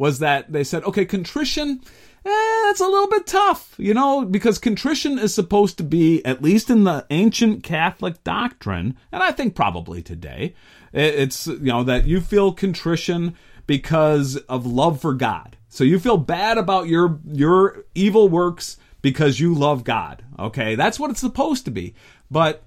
was 0.00 0.18
that 0.18 0.50
they 0.50 0.64
said, 0.64 0.82
okay, 0.84 1.04
contrition, 1.04 1.78
eh, 2.24 2.62
that's 2.64 2.80
a 2.80 2.86
little 2.86 3.06
bit 3.06 3.26
tough, 3.26 3.74
you 3.76 3.92
know, 3.92 4.24
because 4.24 4.58
contrition 4.58 5.18
is 5.18 5.34
supposed 5.34 5.76
to 5.76 5.84
be, 5.84 6.24
at 6.24 6.40
least 6.40 6.70
in 6.70 6.84
the 6.84 7.04
ancient 7.10 7.62
Catholic 7.62 8.24
doctrine, 8.24 8.96
and 9.12 9.22
I 9.22 9.30
think 9.30 9.54
probably 9.54 10.00
today, 10.00 10.54
it's, 10.94 11.46
you 11.46 11.58
know, 11.58 11.84
that 11.84 12.06
you 12.06 12.22
feel 12.22 12.54
contrition 12.54 13.36
because 13.66 14.38
of 14.48 14.64
love 14.64 15.02
for 15.02 15.12
God. 15.12 15.58
So 15.68 15.84
you 15.84 15.98
feel 16.00 16.16
bad 16.16 16.56
about 16.56 16.88
your, 16.88 17.20
your 17.26 17.84
evil 17.94 18.30
works 18.30 18.78
because 19.02 19.38
you 19.38 19.54
love 19.54 19.84
God. 19.84 20.24
Okay. 20.38 20.76
That's 20.76 20.98
what 20.98 21.10
it's 21.10 21.20
supposed 21.20 21.66
to 21.66 21.70
be. 21.70 21.94
But 22.30 22.62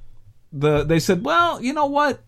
the, 0.51 0.83
they 0.83 0.99
said, 0.99 1.25
well, 1.25 1.59
you 1.59 1.73
know 1.73 1.87
what? 1.87 2.21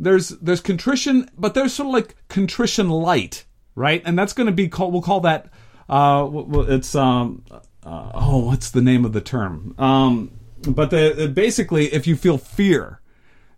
there's 0.00 0.30
there's 0.30 0.62
contrition, 0.62 1.30
but 1.36 1.54
there's 1.54 1.74
sort 1.74 1.88
of 1.88 1.92
like 1.92 2.16
contrition 2.28 2.88
light, 2.88 3.44
right? 3.74 4.02
And 4.04 4.18
that's 4.18 4.32
going 4.32 4.46
to 4.46 4.52
be 4.52 4.68
called. 4.68 4.92
We'll 4.92 5.02
call 5.02 5.20
that. 5.20 5.48
Uh, 5.88 6.28
it's 6.68 6.94
um. 6.94 7.44
Uh, 7.82 8.10
oh, 8.14 8.38
what's 8.44 8.70
the 8.70 8.82
name 8.82 9.04
of 9.04 9.12
the 9.12 9.20
term? 9.20 9.74
Um, 9.78 10.32
but 10.62 10.90
the 10.90 11.30
basically, 11.32 11.92
if 11.92 12.06
you 12.06 12.14
feel 12.14 12.36
fear, 12.36 13.00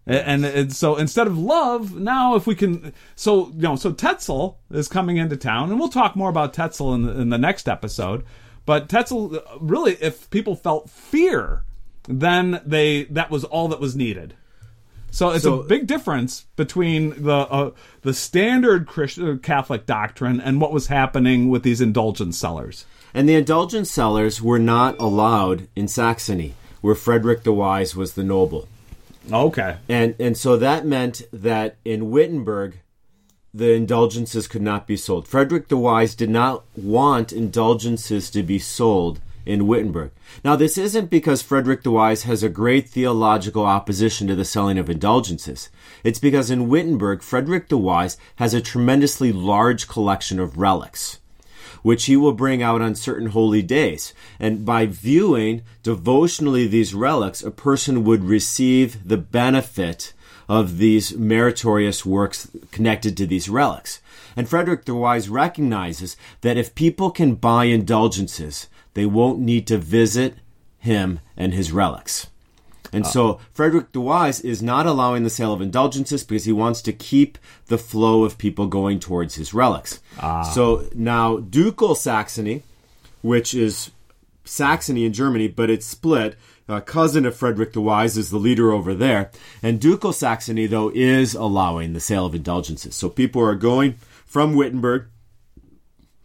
and, 0.07 0.45
and 0.45 0.73
so 0.73 0.97
instead 0.97 1.27
of 1.27 1.39
love, 1.39 1.95
now 1.97 2.35
if 2.35 2.47
we 2.47 2.55
can, 2.55 2.93
so 3.15 3.49
you 3.49 3.63
know, 3.63 3.77
so 3.77 3.93
Tetzel 3.93 4.59
is 4.71 4.89
coming 4.89 5.17
into 5.17 5.37
town, 5.37 5.71
and 5.71 5.79
we'll 5.79 5.89
talk 5.89 6.17
more 6.17 6.31
about 6.31 6.55
Tetzel 6.55 6.95
in 6.95 7.03
the, 7.03 7.21
in 7.21 7.29
the 7.31 7.39
next 7.39 7.69
episode. 7.69 8.25
But 8.65 8.89
Tetzel, 8.89 9.37
uh, 9.37 9.41
really, 9.61 9.95
if 10.01 10.31
people 10.31 10.57
felt 10.57 10.91
fear, 10.91 11.65
then 12.09 12.61
they 12.65 13.05
that 13.05 13.31
was 13.31 13.45
all 13.45 13.69
that 13.69 13.81
was 13.81 13.95
needed. 13.97 14.35
So 15.13 15.29
it's 15.31 15.45
So- 15.45 15.61
a 15.61 15.65
big 15.65 15.87
difference 15.87 16.47
between 16.57 17.23
the 17.23 17.33
uh, 17.35 17.71
the 18.01 18.15
standard 18.15 18.87
Christian 18.87 19.39
Catholic 19.39 19.85
doctrine 19.87 20.41
and 20.41 20.61
what 20.61 20.73
was 20.73 20.87
happening 20.87 21.51
with 21.51 21.63
these 21.63 21.81
indulgence 21.83 22.39
sellers. 22.39 22.87
And 23.15 23.29
the 23.29 23.35
indulgence 23.35 23.91
sellers 23.91 24.41
were 24.41 24.59
not 24.59 24.97
allowed 24.99 25.69
in 25.77 25.87
Saxony, 25.87 26.55
where 26.81 26.95
Frederick 26.95 27.45
the 27.45 27.53
Wise 27.53 27.95
was 27.95 28.15
the 28.15 28.25
noble. 28.25 28.67
Okay. 29.31 29.77
And 29.87 30.15
and 30.19 30.35
so 30.37 30.57
that 30.57 30.87
meant 30.87 31.23
that 31.31 31.77
in 31.85 32.11
Wittenberg, 32.11 32.81
the 33.53 33.73
indulgences 33.75 34.49
could 34.49 34.63
not 34.63 34.87
be 34.87 34.97
sold. 34.97 35.29
Frederick 35.29 35.69
the 35.69 35.77
Wise 35.77 36.15
did 36.15 36.31
not 36.31 36.65
want 36.75 37.35
indulgences 37.35 38.31
to 38.31 38.43
be 38.43 38.59
sold 38.59 39.21
in 39.45 39.67
Wittenberg. 39.67 40.11
Now, 40.45 40.57
this 40.57 40.79
isn't 40.79 41.11
because 41.11 41.43
Frederick 41.43 41.83
the 41.83 41.91
Wise 41.91 42.23
has 42.23 42.43
a 42.43 42.49
great 42.49 42.89
theological 42.89 43.65
opposition 43.65 44.27
to 44.29 44.35
the 44.35 44.45
selling 44.45 44.79
of 44.79 44.89
indulgences. 44.89 45.69
It's 46.05 46.19
because 46.19 46.51
in 46.51 46.69
Wittenberg, 46.69 47.23
Frederick 47.23 47.69
the 47.69 47.79
Wise 47.79 48.17
has 48.37 48.55
a 48.55 48.61
tremendously 48.61 49.33
large 49.33 49.89
collection 49.89 50.39
of 50.39 50.59
relics 50.59 51.19
which 51.83 52.05
he 52.05 52.17
will 52.17 52.33
bring 52.33 52.63
out 52.63 52.81
on 52.81 52.95
certain 52.95 53.29
holy 53.29 53.61
days. 53.61 54.15
And 54.39 54.65
by 54.65 54.87
viewing 54.87 55.63
devotionally 55.83 56.69
these 56.69 56.95
relics, 56.95 57.43
a 57.43 57.51
person 57.51 58.05
would 58.05 58.25
receive 58.25 59.07
the 59.07 59.17
benefit 59.17 60.13
of 60.49 60.79
these 60.79 61.17
meritorious 61.17 62.05
works 62.05 62.51
connected 62.71 63.17
to 63.17 63.27
these 63.27 63.49
relics. 63.49 64.01
And 64.37 64.49
Frederick 64.49 64.85
the 64.85 64.95
Wise 64.95 65.29
recognizes 65.29 66.17
that 66.41 66.57
if 66.57 66.75
people 66.75 67.11
can 67.11 67.35
buy 67.35 67.65
indulgences, 67.65 68.69
they 68.95 69.07
won't 69.07 69.39
need 69.41 69.67
to 69.69 69.79
visit 69.79 70.37
him 70.79 71.21
and 71.37 71.55
his 71.55 71.73
relics. 71.73 72.27
And 72.93 73.07
so 73.07 73.41
Frederick 73.53 73.93
the 73.93 74.01
Wise 74.01 74.41
is 74.41 74.63
not 74.63 74.87
allowing 74.87 75.25
the 75.25 75.31
sale 75.31 75.55
of 75.55 75.63
indulgences 75.63 76.25
because 76.25 76.45
he 76.45 76.53
wants 76.53 76.83
to 76.83 76.93
keep 76.93 77.39
the 77.67 77.79
flow 77.79 78.25
of 78.25 78.37
people 78.37 78.67
going 78.67 79.01
towards 79.01 79.37
his 79.37 79.55
relics. 79.55 80.01
Ah. 80.21 80.43
So 80.43 80.89
now 80.95 81.39
Ducal 81.39 81.95
Saxony, 81.95 82.63
which 83.23 83.55
is 83.55 83.91
Saxony 84.45 85.07
in 85.07 85.13
Germany, 85.15 85.49
but 85.49 85.71
it's 85.71 85.87
split. 85.87 86.37
A 86.69 86.81
cousin 86.81 87.25
of 87.25 87.35
Frederick 87.35 87.73
the 87.73 87.81
Wise 87.81 88.17
is 88.17 88.31
the 88.31 88.39
leader 88.39 88.73
over 88.73 88.95
there. 88.95 89.31
And 89.63 89.81
Ducal 89.81 90.13
Saxony, 90.13 90.67
though, 90.67 90.91
is 90.95 91.35
allowing 91.35 91.93
the 91.93 92.01
sale 92.01 92.27
of 92.27 92.35
indulgences. 92.35 92.95
So 92.95 93.09
people 93.09 93.43
are 93.43 93.55
going 93.55 93.95
from 94.27 94.55
Wittenberg 94.55 95.07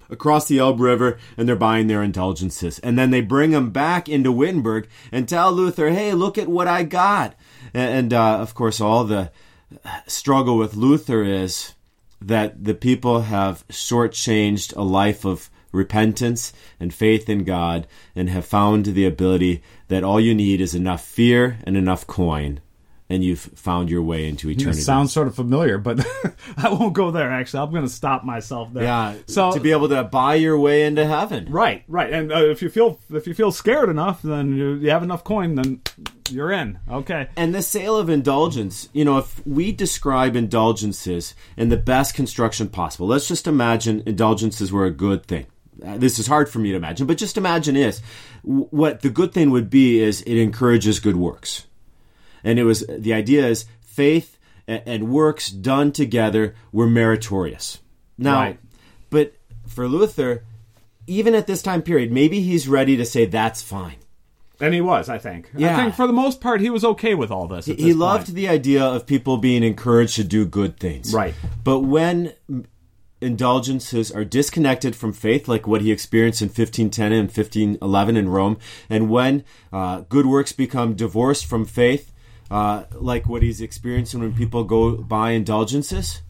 across 0.10 0.48
the 0.48 0.60
Elbe 0.60 0.80
River 0.80 1.17
and 1.38 1.48
they're 1.48 1.56
buying 1.56 1.88
their 1.88 2.04
indulgences. 2.04 2.80
And 2.80 2.98
then 2.98 3.12
they 3.12 3.22
bring 3.22 3.52
them 3.52 3.72
back 3.72 4.08
into 4.08 4.32
Wittenberg 4.32 4.88
and 5.12 5.28
tell 5.28 5.52
Luther, 5.52 5.89
hey, 5.89 6.13
look 6.13 6.38
at 6.38 6.48
what 6.48 6.67
I 6.67 6.84
got. 6.84 7.36
And, 7.74 8.13
uh, 8.13 8.39
of 8.39 8.54
course, 8.54 8.80
all 8.82 9.04
the 9.04 9.32
struggle 10.08 10.58
with 10.58 10.76
Luther 10.76 11.24
is 11.24 11.74
that 12.22 12.63
the 12.63 12.74
people 12.74 13.22
have 13.22 13.67
shortchanged 13.67 14.76
a 14.76 14.82
life 14.82 15.26
of 15.26 15.50
repentance 15.72 16.54
and 16.80 16.93
faith 16.93 17.30
in 17.30 17.43
God 17.43 17.88
and 18.15 18.30
have 18.30 18.46
found 18.46 18.86
the 18.86 19.06
ability 19.06 19.62
that 19.89 20.04
all 20.04 20.20
you 20.20 20.34
need 20.34 20.62
is 20.62 20.74
enough 20.74 21.04
fear 21.04 21.60
and 21.63 21.78
enough 21.78 22.08
coin. 22.08 22.60
And 23.10 23.24
you've 23.24 23.39
found 23.39 23.89
your 23.89 24.02
way 24.02 24.28
into 24.28 24.50
It 24.50 24.58
eternity. 24.60 24.82
sounds 24.82 25.13
sort 25.13 25.28
of 25.30 25.36
familiar, 25.36 25.78
but 25.78 26.06
I 26.58 26.67
won't 26.70 26.93
go 26.93 27.10
there. 27.10 27.32
Actually, 27.32 27.63
I'm 27.63 27.72
going 27.72 27.84
to 27.84 27.89
stop 27.89 28.26
myself 28.26 28.74
there. 28.74 28.84
yeah, 28.84 29.13
So 29.28 29.54
to 29.54 29.62
be 29.62 29.72
able 29.72 29.88
to 29.89 30.04
buy 30.04 30.36
your 30.36 30.60
way 30.60 30.84
into 30.84 31.06
heaven. 31.06 31.48
right, 31.50 31.86
right, 31.88 32.12
and 32.12 32.34
uh, 32.34 32.39
if 32.46 32.62
you 32.62 32.70
feel 32.70 33.00
if 33.13 33.26
you 33.26 33.34
feel 33.34 33.54
scared 33.54 33.88
enough, 33.88 34.22
then 34.22 34.58
you, 34.58 34.74
you 34.74 34.89
have 34.89 35.04
enough 35.04 35.24
coin, 35.24 35.56
then 35.56 35.82
you're 36.30 36.52
in. 36.52 36.80
Okay. 36.91 37.30
And 37.38 37.56
the 37.56 37.62
sale 37.62 37.96
of 37.96 38.10
indulgence, 38.10 38.89
you 38.91 39.06
know, 39.06 39.20
if 39.20 39.46
we 39.48 39.72
describe 39.72 40.36
indulgences 40.36 41.34
in 41.56 41.70
the 41.70 41.78
best 41.78 42.13
construction 42.13 42.67
possible, 42.67 43.08
let's 43.08 43.30
just 43.30 43.48
imagine 43.48 44.04
indulgences 44.06 44.70
were 44.70 44.84
a 44.86 44.91
good 44.91 45.26
thing. 45.26 45.46
Uh, 45.86 45.98
This 45.98 46.20
is 46.20 46.28
hard 46.28 46.50
for 46.50 46.60
me 46.60 46.72
to 46.72 46.76
imagine, 46.76 47.08
but 47.08 47.17
just 47.17 47.38
imagine 47.38 47.78
is 47.78 48.02
what 48.43 49.00
the 49.02 49.10
good 49.10 49.32
thing 49.32 49.50
would 49.52 49.70
be 49.70 50.00
is 50.00 50.22
it 50.24 50.36
encourages 50.38 51.00
good 51.00 51.15
works. 51.15 51.65
And 52.48 52.58
it 52.60 52.64
was 52.64 52.86
the 52.88 53.14
idea 53.14 53.46
is 53.48 53.66
faith 53.82 54.38
and 54.68 55.10
works 55.10 55.50
done 55.50 55.92
together 55.92 56.56
were 56.72 56.88
meritorious. 56.88 57.80
Now, 58.18 58.40
Right. 58.40 58.60
but 59.10 59.34
for 59.68 59.88
Luther, 59.88 60.44
even 61.08 61.36
at 61.36 61.48
this 61.48 61.62
time 61.62 61.82
period, 61.82 62.12
maybe 62.12 62.40
he's 62.42 62.68
ready 62.68 62.98
to 62.98 63.06
say 63.06 63.26
that's 63.26 63.62
fine. 63.62 63.96
And 64.60 64.74
he 64.74 64.82
was, 64.82 65.08
I 65.08 65.20
think. 65.20 65.52
I 65.56 65.76
think 65.76 65.94
for 65.96 66.08
the 66.08 66.14
most 66.14 66.42
part, 66.42 66.62
he 66.62 66.70
was 66.70 66.84
okay 66.84 67.14
with 67.16 67.30
all 67.32 67.48
this. 67.48 67.66
he 67.68 67.74
this 67.76 67.96
loved 67.96 68.26
point. 68.28 68.36
the 68.36 68.48
idea 68.48 68.84
of 68.84 69.06
people 69.06 69.38
being 69.38 69.64
encouraged 69.64 70.16
to 70.16 70.24
do 70.24 70.46
good 70.46 70.80
things. 70.80 71.14
Right. 71.14 71.36
But 71.64 71.82
when 71.82 72.34
indulgences 73.22 74.12
are 74.12 74.24
disconnected 74.26 74.96
from 74.96 75.14
faith, 75.14 75.48
like 75.48 75.68
what 75.68 75.82
he 75.82 75.92
experienced 75.92 76.42
in 76.42 76.48
1510 76.50 77.12
and 77.12 77.28
1511 77.28 78.18
in 78.18 78.30
Rome, 78.30 78.58
and 78.90 79.10
when 79.10 79.44
uh, 79.74 80.02
good 80.10 80.26
works 80.26 80.52
become 80.52 80.94
divorced 80.96 81.46
from 81.46 81.66
faith, 81.66 82.12
uh, 82.50 82.86
like 82.94 83.28
what 83.28 83.44
he's 83.44 83.62
experiencing 83.62 84.20
when 84.20 84.34
people 84.34 84.64
go 84.64 84.98
buy 84.98 85.32
indulgences, 85.32 86.22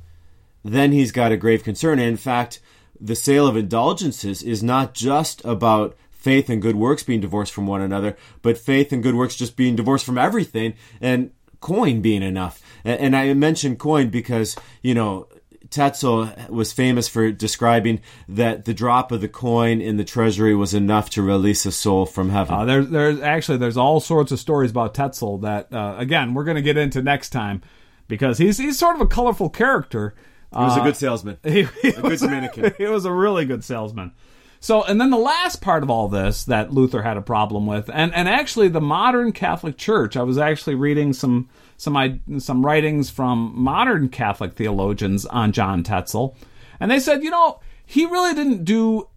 then 0.64 0.92
he's 0.92 1.12
got 1.12 1.32
a 1.32 1.38
grave 1.38 1.64
concern. 1.64 2.00
And 2.00 2.10
in 2.10 2.18
fact, 2.18 2.60
the 3.00 3.16
sale 3.16 3.48
of 3.48 3.56
indulgences 3.56 4.42
is 4.42 4.64
not 4.64 4.94
just 4.94 5.44
about 5.46 5.96
faith 6.12 6.50
and 6.50 6.62
good 6.62 6.76
works 6.76 7.04
being 7.04 7.22
divorced 7.22 7.54
from 7.54 7.68
one 7.68 7.82
another, 7.82 8.18
but 8.42 8.58
faith 8.58 8.92
and 8.92 9.04
good 9.04 9.16
works 9.16 9.36
just 9.36 9.56
being 9.56 9.76
divorced 9.76 10.06
from 10.06 10.18
everything 10.18 10.74
and 11.00 11.32
coin 11.62 12.02
being 12.02 12.24
enough. 12.24 12.62
And, 12.84 13.00
and 13.00 13.16
I 13.16 13.34
mentioned 13.34 13.80
coin 13.80 14.10
because, 14.10 14.56
you 14.82 14.94
know, 14.94 15.28
Tetzel 15.70 16.30
was 16.50 16.72
famous 16.72 17.08
for 17.08 17.32
describing 17.32 18.02
that 18.30 18.66
the 18.66 18.74
drop 18.74 19.12
of 19.12 19.22
the 19.22 19.28
coin 19.28 19.82
in 19.82 19.98
the 19.98 20.04
treasury 20.04 20.56
was 20.56 20.74
enough 20.74 21.10
to 21.12 21.22
release 21.22 21.66
a 21.66 21.72
soul 21.72 22.06
from 22.06 22.30
heaven. 22.30 22.54
Uh, 22.56 22.66
there's 22.66 22.90
there's 22.90 23.20
actually 23.22 23.58
there's 23.58 23.78
all 23.78 24.00
sorts 24.00 24.32
of 24.32 24.40
stories 24.40 24.72
about 24.72 24.94
Tetzel 24.94 25.40
that 25.40 25.72
uh, 25.74 25.96
again 25.98 26.34
we're 26.34 26.44
going 26.46 26.56
to 26.56 26.62
get 26.62 26.78
into 26.78 27.02
next 27.02 27.30
time 27.30 27.62
because 28.08 28.38
he's 28.38 28.58
he's 28.58 28.78
sort 28.78 28.96
of 28.96 29.02
a 29.02 29.08
colorful 29.08 29.50
character. 29.50 30.16
he 30.54 30.60
was 30.60 30.78
a 30.78 30.82
Uh, 30.82 30.84
good 30.86 30.96
salesman. 30.96 31.38
he, 31.44 31.63
he 31.82 31.90
A 31.90 31.94
good 31.94 32.04
was- 32.04 32.22
Dominican. 32.22 32.74
he 32.78 32.86
was 32.86 33.06
a 33.06 33.12
really 33.12 33.46
good 33.46 33.63
salesman. 33.63 34.12
So, 34.60 34.84
and 34.84 35.00
then 35.00 35.10
the 35.10 35.18
last 35.18 35.62
part 35.62 35.84
of 35.84 35.90
all 35.90 36.08
this 36.08 36.46
that 36.46 36.74
Luther 36.74 37.02
had 37.02 37.18
a 37.18 37.22
problem 37.22 37.66
with, 37.66 37.90
and 37.94 38.14
and 38.14 38.28
actually 38.28 38.68
the 38.70 38.82
modern 38.82 39.32
Catholic 39.32 39.78
Church. 39.78 40.18
I 40.18 40.24
was 40.24 40.38
actually 40.38 40.76
reading 40.76 41.14
some 41.14 41.50
some 41.78 42.22
some 42.40 42.66
writings 42.66 43.10
from 43.10 43.54
modern 43.56 44.10
Catholic 44.10 44.54
theologians 44.54 45.26
on 45.26 45.52
John 45.52 45.84
Tetzel, 45.84 46.36
and 46.80 46.90
they 46.90 47.00
said, 47.00 47.24
you 47.24 47.30
know, 47.30 47.60
he 47.86 48.06
really 48.06 48.34
didn't 48.34 48.66
do 48.66 49.08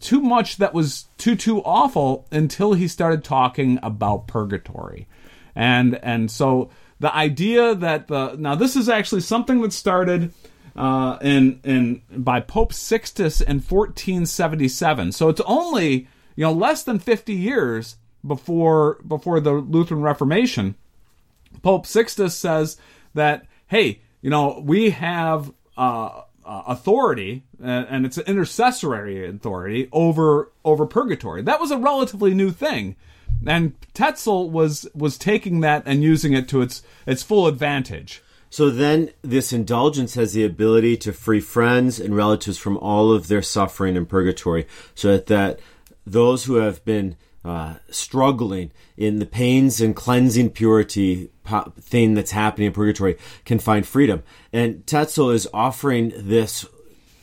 too 0.00 0.20
much 0.20 0.56
that 0.56 0.74
was 0.74 1.06
too 1.18 1.36
too 1.36 1.62
awful 1.62 2.26
until 2.32 2.72
he 2.72 2.88
started 2.88 3.22
talking 3.22 3.78
about 3.82 4.26
purgatory, 4.26 5.06
and 5.54 5.98
and 6.02 6.30
so 6.30 6.70
the 6.98 7.14
idea 7.14 7.74
that 7.74 8.08
the 8.08 8.36
now 8.38 8.54
this 8.54 8.74
is 8.74 8.88
actually 8.88 9.20
something 9.20 9.60
that 9.60 9.72
started 9.72 10.32
uh, 10.76 11.18
in 11.20 11.60
in 11.64 12.02
by 12.10 12.40
Pope 12.40 12.72
Sixtus 12.72 13.40
in 13.40 13.56
1477. 13.56 15.12
So 15.12 15.28
it's 15.28 15.40
only 15.44 16.08
you 16.36 16.44
know 16.44 16.52
less 16.52 16.82
than 16.82 16.98
50 16.98 17.34
years 17.34 17.96
before 18.26 18.98
before 19.06 19.40
the 19.40 19.52
Lutheran 19.52 20.02
Reformation. 20.02 20.76
Pope 21.62 21.86
Sixtus 21.86 22.36
says 22.36 22.76
that 23.14 23.46
hey, 23.66 24.00
you 24.20 24.30
know 24.30 24.62
we 24.64 24.90
have 24.90 25.52
uh, 25.76 26.22
uh, 26.44 26.62
authority, 26.66 27.44
and, 27.62 27.86
and 27.88 28.06
it's 28.06 28.18
an 28.18 28.24
intercessory 28.26 29.28
authority 29.28 29.88
over 29.92 30.52
over 30.64 30.86
purgatory. 30.86 31.42
That 31.42 31.60
was 31.60 31.70
a 31.70 31.78
relatively 31.78 32.34
new 32.34 32.50
thing, 32.50 32.96
and 33.46 33.74
Tetzel 33.94 34.50
was 34.50 34.88
was 34.94 35.18
taking 35.18 35.60
that 35.60 35.82
and 35.86 36.02
using 36.02 36.32
it 36.32 36.48
to 36.48 36.62
its 36.62 36.82
its 37.06 37.22
full 37.22 37.46
advantage. 37.46 38.22
So 38.52 38.68
then, 38.68 39.08
this 39.22 39.50
indulgence 39.50 40.12
has 40.12 40.34
the 40.34 40.44
ability 40.44 40.98
to 40.98 41.14
free 41.14 41.40
friends 41.40 41.98
and 41.98 42.14
relatives 42.14 42.58
from 42.58 42.76
all 42.76 43.10
of 43.10 43.28
their 43.28 43.40
suffering 43.40 43.96
in 43.96 44.04
purgatory, 44.04 44.66
so 44.94 45.12
that, 45.12 45.26
that 45.28 45.60
those 46.06 46.44
who 46.44 46.56
have 46.56 46.84
been 46.84 47.16
uh, 47.46 47.76
struggling 47.88 48.70
in 48.98 49.20
the 49.20 49.24
pains 49.24 49.80
and 49.80 49.96
cleansing 49.96 50.50
purity 50.50 51.30
thing 51.80 52.12
that's 52.12 52.32
happening 52.32 52.66
in 52.66 52.74
purgatory 52.74 53.16
can 53.46 53.58
find 53.58 53.86
freedom. 53.86 54.22
And 54.52 54.86
Tetzel 54.86 55.30
is 55.30 55.48
offering 55.54 56.12
this 56.14 56.66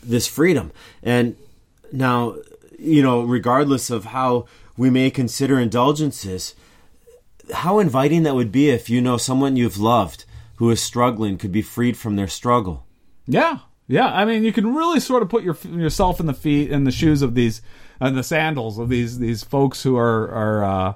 this 0.02 0.26
freedom. 0.26 0.72
And 1.04 1.36
now, 1.92 2.38
you 2.80 3.04
know, 3.04 3.22
regardless 3.22 3.92
of 3.92 4.06
how 4.06 4.48
we 4.78 4.90
may 4.90 5.12
consider 5.12 5.60
indulgences, 5.60 6.56
how 7.54 7.78
inviting 7.78 8.24
that 8.24 8.34
would 8.34 8.52
be 8.52 8.72
if 8.72 8.90
you 8.90 9.00
know 9.00 9.18
someone 9.18 9.58
you've 9.58 9.78
loved 9.78 10.26
who 10.60 10.70
is 10.70 10.84
struggling 10.84 11.38
could 11.38 11.54
be 11.54 11.62
freed 11.62 11.96
from 11.96 12.18
their 12.18 12.28
struggle. 12.28 12.86
Yeah, 13.26 13.60
yeah. 13.88 14.08
I 14.08 14.26
mean, 14.26 14.44
you 14.44 14.52
can 14.52 14.76
really 14.76 15.00
sort 15.00 15.24
of 15.24 15.30
put 15.30 15.42
your 15.42 15.58
yourself 15.64 16.20
in 16.20 16.26
the 16.26 16.34
feet 16.34 16.70
in 16.70 16.84
the 16.84 16.92
shoes 16.92 17.22
of 17.22 17.34
these 17.34 17.62
and 18.02 18.18
the 18.18 18.24
sandals 18.24 18.78
of 18.78 18.90
these 18.90 19.20
these 19.20 19.42
folks 19.42 19.82
who 19.84 19.96
are 19.96 20.30
are 20.30 20.64
uh, 20.66 20.94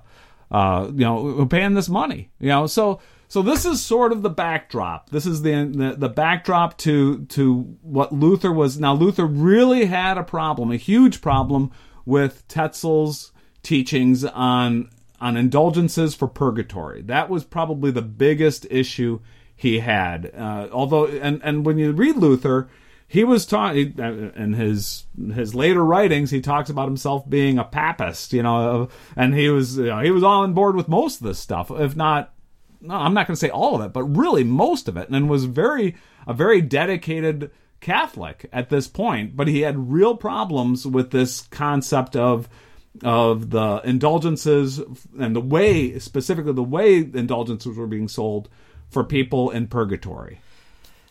uh, 0.51 0.87
you 0.87 1.05
know 1.05 1.45
paying 1.45 1.75
this 1.75 1.87
money. 1.87 2.29
You 2.39 2.49
know, 2.49 2.67
so 2.67 2.99
so 3.29 3.41
this 3.41 3.63
is 3.63 3.81
sort 3.81 4.11
of 4.11 4.21
the 4.21 4.29
backdrop. 4.29 5.11
This 5.11 5.25
is 5.25 5.43
the, 5.43 5.71
the 5.73 5.95
the 5.97 6.09
backdrop 6.09 6.77
to 6.79 7.23
to 7.27 7.77
what 7.81 8.11
Luther 8.11 8.51
was. 8.51 8.77
Now 8.77 8.93
Luther 8.93 9.25
really 9.25 9.85
had 9.85 10.17
a 10.17 10.23
problem, 10.23 10.71
a 10.71 10.75
huge 10.75 11.21
problem 11.21 11.71
with 12.05 12.45
Tetzel's 12.49 13.31
teachings 13.61 14.25
on 14.25 14.89
on 15.21 15.37
indulgences 15.37 16.15
for 16.15 16.27
purgatory. 16.27 17.01
That 17.01 17.29
was 17.29 17.45
probably 17.45 17.91
the 17.91 18.01
biggest 18.01 18.67
issue 18.69 19.21
he 19.63 19.79
had. 19.79 20.29
Uh, 20.37 20.67
although, 20.71 21.07
and 21.07 21.41
and 21.41 21.65
when 21.65 21.77
you 21.77 21.93
read 21.93 22.17
Luther, 22.17 22.67
he 23.07 23.23
was 23.23 23.45
talking 23.45 23.97
in 24.35 24.53
his 24.53 25.05
his 25.33 25.55
later 25.55 25.83
writings. 25.83 26.31
He 26.31 26.41
talks 26.41 26.69
about 26.69 26.89
himself 26.89 27.27
being 27.27 27.57
a 27.57 27.63
papist, 27.63 28.33
you 28.33 28.43
know, 28.43 28.89
and 29.15 29.33
he 29.33 29.49
was 29.49 29.77
you 29.77 29.85
know, 29.85 29.99
he 29.99 30.11
was 30.11 30.23
on 30.23 30.53
board 30.53 30.75
with 30.75 30.89
most 30.89 31.21
of 31.21 31.27
this 31.27 31.39
stuff, 31.39 31.71
if 31.71 31.95
not. 31.95 32.33
No, 32.81 32.95
I'm 32.95 33.13
not 33.13 33.25
going 33.25 33.35
to 33.35 33.39
say 33.39 33.49
all 33.49 33.75
of 33.75 33.85
it, 33.85 33.93
but 33.93 34.03
really 34.03 34.43
most 34.43 34.89
of 34.89 34.97
it, 34.97 35.07
and 35.07 35.29
was 35.29 35.45
very 35.45 35.95
a 36.27 36.33
very 36.33 36.61
dedicated 36.61 37.49
Catholic 37.79 38.49
at 38.51 38.69
this 38.69 38.89
point. 38.89 39.37
But 39.37 39.47
he 39.47 39.61
had 39.61 39.93
real 39.93 40.17
problems 40.17 40.85
with 40.85 41.11
this 41.11 41.47
concept 41.47 42.17
of 42.17 42.49
of 43.01 43.49
the 43.49 43.79
indulgences 43.85 44.81
and 45.17 45.33
the 45.33 45.39
way, 45.39 45.97
specifically 45.99 46.51
the 46.51 46.61
way 46.61 46.97
indulgences 46.97 47.77
were 47.77 47.87
being 47.87 48.09
sold 48.09 48.49
for 48.93 49.03
people 49.03 49.49
in 49.49 49.67
purgatory. 49.67 50.39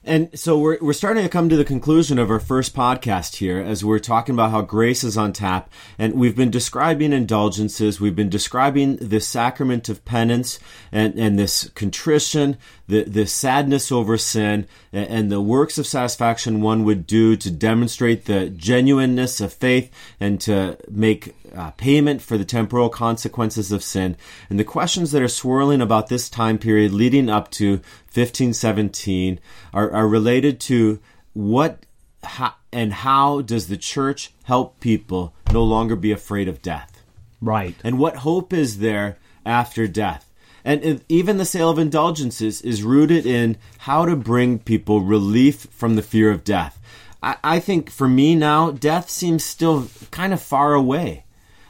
And 0.05 0.37
so 0.37 0.59
we're, 0.59 0.79
we're 0.81 0.93
starting 0.95 1.23
to 1.23 1.29
come 1.29 1.49
to 1.49 1.57
the 1.57 1.65
conclusion 1.65 2.19
of 2.19 2.29
our 2.29 2.41
first 2.41 2.75
podcast 2.75 3.37
here 3.37 3.61
as 3.61 3.85
we're 3.85 4.01
talking 4.01 4.35
about 4.35 4.51
how 4.51 4.63
grace 4.63 5.05
is 5.05 5.17
on 5.17 5.33
tap. 5.33 5.71
And 5.97 6.15
we've 6.15 6.35
been 6.35 6.51
describing 6.51 7.13
indulgences. 7.13 8.01
We've 8.01 8.17
been 8.17 8.29
describing 8.29 8.97
the 8.97 9.21
sacrament 9.21 9.89
of 9.89 10.05
penance 10.05 10.59
and, 10.91 11.17
and 11.17 11.39
this 11.39 11.69
contrition, 11.71 12.57
the, 12.89 13.05
the 13.05 13.27
sadness 13.27 13.93
over 13.93 14.19
sin, 14.19 14.67
and, 14.93 15.31
the 15.31 15.41
works 15.41 15.79
of 15.79 15.87
satisfaction 15.87 16.61
one 16.61 16.85
would 16.85 17.07
do 17.07 17.37
to 17.37 17.51
demonstrate 17.51 18.25
the 18.27 18.51
genuineness 18.51 19.41
of 19.41 19.53
faith 19.53 19.91
and 20.21 20.41
to 20.43 20.77
make 20.91 21.35
uh, 21.55 21.71
payment 21.73 22.21
for 22.21 22.37
the 22.37 22.45
temporal 22.45 22.89
consequences 22.89 23.73
of 23.73 23.83
sin. 23.83 24.17
And 24.51 24.59
the 24.59 24.65
questions 24.65 25.13
that 25.13 25.23
are 25.23 25.29
swirling 25.29 25.81
about 25.81 26.09
this 26.09 26.29
time 26.29 26.59
period 26.59 26.93
leading 26.93 27.31
up 27.31 27.51
to 27.53 27.75
1517 28.13 29.41
are, 29.73 29.91
are 29.91 30.09
related 30.09 30.61
to 30.61 31.01
what 31.33 31.87
how, 32.25 32.55
and 32.73 32.93
how 32.93 33.41
does 33.43 33.69
the 33.69 33.77
church 33.77 34.33
help 34.45 34.81
people 34.81 35.35
no 35.53 35.63
longer 35.65 35.97
be 35.97 36.13
afraid 36.13 36.49
of 36.49 36.63
death? 36.63 37.03
Right. 37.41 37.75
And 37.83 37.99
what 37.99 38.17
hope 38.17 38.53
is 38.53 38.79
there 38.79 39.19
after 39.45 39.89
death? 39.89 40.32
And 40.65 41.05
even 41.09 41.39
the 41.39 41.45
sale 41.45 41.71
of 41.71 41.79
indulgences 41.79 42.63
is 42.63 42.83
rooted 42.83 43.27
in 43.27 43.57
how 43.79 44.05
to 44.07 44.15
bring 44.15 44.59
people 44.59 45.01
relief 45.01 45.67
from 45.71 45.97
the 45.97 46.03
fear 46.03 46.31
of 46.31 46.45
death. 46.45 46.79
I, 47.23 47.37
I 47.43 47.61
think 47.61 47.91
for 47.91 48.09
me 48.09 48.35
now, 48.35 48.71
death 48.71 49.11
seems 49.11 49.45
still 49.45 49.89
kind 50.11 50.33
of 50.33 50.41
far 50.41 50.75
away. 50.75 51.25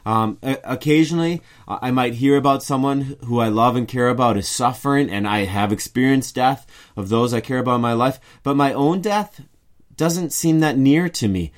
Um, 0.04 0.38
occasionally, 0.42 1.42
I 1.68 1.92
might 1.92 2.14
hear 2.14 2.36
about 2.36 2.64
someone 2.64 3.16
who 3.24 3.38
I 3.38 3.48
love 3.48 3.76
and 3.76 3.86
care 3.86 4.08
about 4.08 4.36
is 4.36 4.48
suffering, 4.48 5.08
and 5.08 5.28
I 5.28 5.44
have 5.44 5.72
experienced 5.72 6.34
death 6.34 6.66
of 6.96 7.08
those 7.08 7.32
I 7.32 7.40
care 7.40 7.58
about 7.58 7.76
in 7.76 7.82
my 7.82 7.92
life, 7.92 8.18
but 8.42 8.56
my 8.56 8.72
own 8.72 9.00
death 9.00 9.40
doesn't 9.96 10.32
seem 10.32 10.58
that 10.60 10.76
near 10.76 11.08
to 11.08 11.28
me. 11.28 11.52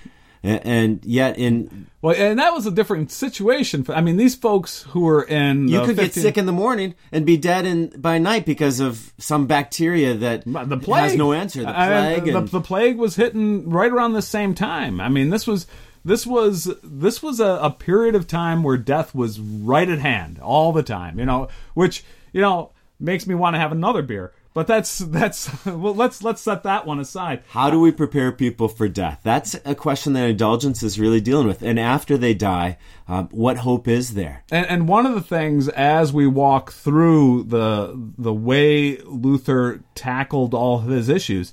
And 0.44 1.02
yet, 1.06 1.38
in 1.38 1.86
well, 2.02 2.14
and 2.14 2.38
that 2.38 2.52
was 2.52 2.66
a 2.66 2.70
different 2.70 3.10
situation. 3.10 3.86
I 3.88 4.02
mean, 4.02 4.18
these 4.18 4.34
folks 4.34 4.82
who 4.82 5.00
were 5.00 5.22
in 5.22 5.68
you 5.68 5.80
could 5.80 5.96
15... 5.96 6.04
get 6.04 6.14
sick 6.14 6.36
in 6.36 6.44
the 6.44 6.52
morning 6.52 6.94
and 7.10 7.24
be 7.24 7.38
dead 7.38 7.64
in 7.64 7.88
by 7.98 8.18
night 8.18 8.44
because 8.44 8.78
of 8.78 9.14
some 9.16 9.46
bacteria 9.46 10.12
that 10.12 10.44
the 10.44 10.76
plague 10.76 11.04
has 11.04 11.16
no 11.16 11.32
answer. 11.32 11.60
The 11.60 11.72
plague, 11.72 11.76
I, 11.76 12.12
and... 12.12 12.34
the, 12.34 12.40
the 12.42 12.60
plague 12.60 12.98
was 12.98 13.16
hitting 13.16 13.70
right 13.70 13.90
around 13.90 14.12
the 14.12 14.20
same 14.20 14.54
time. 14.54 15.00
I 15.00 15.08
mean, 15.08 15.30
this 15.30 15.46
was 15.46 15.66
this 16.04 16.26
was 16.26 16.70
this 16.82 17.22
was 17.22 17.40
a, 17.40 17.58
a 17.62 17.70
period 17.70 18.14
of 18.14 18.26
time 18.26 18.62
where 18.62 18.76
death 18.76 19.14
was 19.14 19.40
right 19.40 19.88
at 19.88 19.98
hand 19.98 20.38
all 20.40 20.72
the 20.72 20.82
time. 20.82 21.18
You 21.18 21.24
know, 21.24 21.48
which 21.72 22.04
you 22.34 22.42
know 22.42 22.72
makes 23.00 23.26
me 23.26 23.34
want 23.34 23.54
to 23.54 23.60
have 23.60 23.72
another 23.72 24.02
beer. 24.02 24.34
But 24.54 24.68
that's 24.68 24.98
that's 24.98 25.64
well. 25.66 25.94
Let's 25.94 26.22
let's 26.22 26.40
set 26.40 26.62
that 26.62 26.86
one 26.86 27.00
aside. 27.00 27.42
How 27.48 27.70
do 27.70 27.80
we 27.80 27.90
prepare 27.90 28.30
people 28.30 28.68
for 28.68 28.88
death? 28.88 29.20
That's 29.24 29.56
a 29.64 29.74
question 29.74 30.12
that 30.12 30.30
indulgence 30.30 30.82
is 30.84 30.98
really 30.98 31.20
dealing 31.20 31.48
with. 31.48 31.60
And 31.60 31.78
after 31.78 32.16
they 32.16 32.34
die, 32.34 32.78
um, 33.08 33.28
what 33.32 33.58
hope 33.58 33.88
is 33.88 34.14
there? 34.14 34.44
And, 34.52 34.64
and 34.66 34.88
one 34.88 35.06
of 35.06 35.14
the 35.14 35.20
things 35.20 35.68
as 35.70 36.12
we 36.12 36.28
walk 36.28 36.70
through 36.70 37.44
the 37.48 38.00
the 38.16 38.32
way 38.32 38.98
Luther 38.98 39.82
tackled 39.96 40.54
all 40.54 40.78
of 40.78 40.86
his 40.86 41.08
issues, 41.08 41.52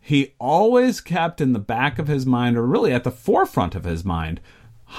he 0.00 0.32
always 0.38 1.02
kept 1.02 1.42
in 1.42 1.52
the 1.52 1.58
back 1.58 1.98
of 1.98 2.08
his 2.08 2.24
mind, 2.24 2.56
or 2.56 2.66
really 2.66 2.92
at 2.92 3.04
the 3.04 3.10
forefront 3.10 3.74
of 3.74 3.84
his 3.84 4.02
mind, 4.02 4.40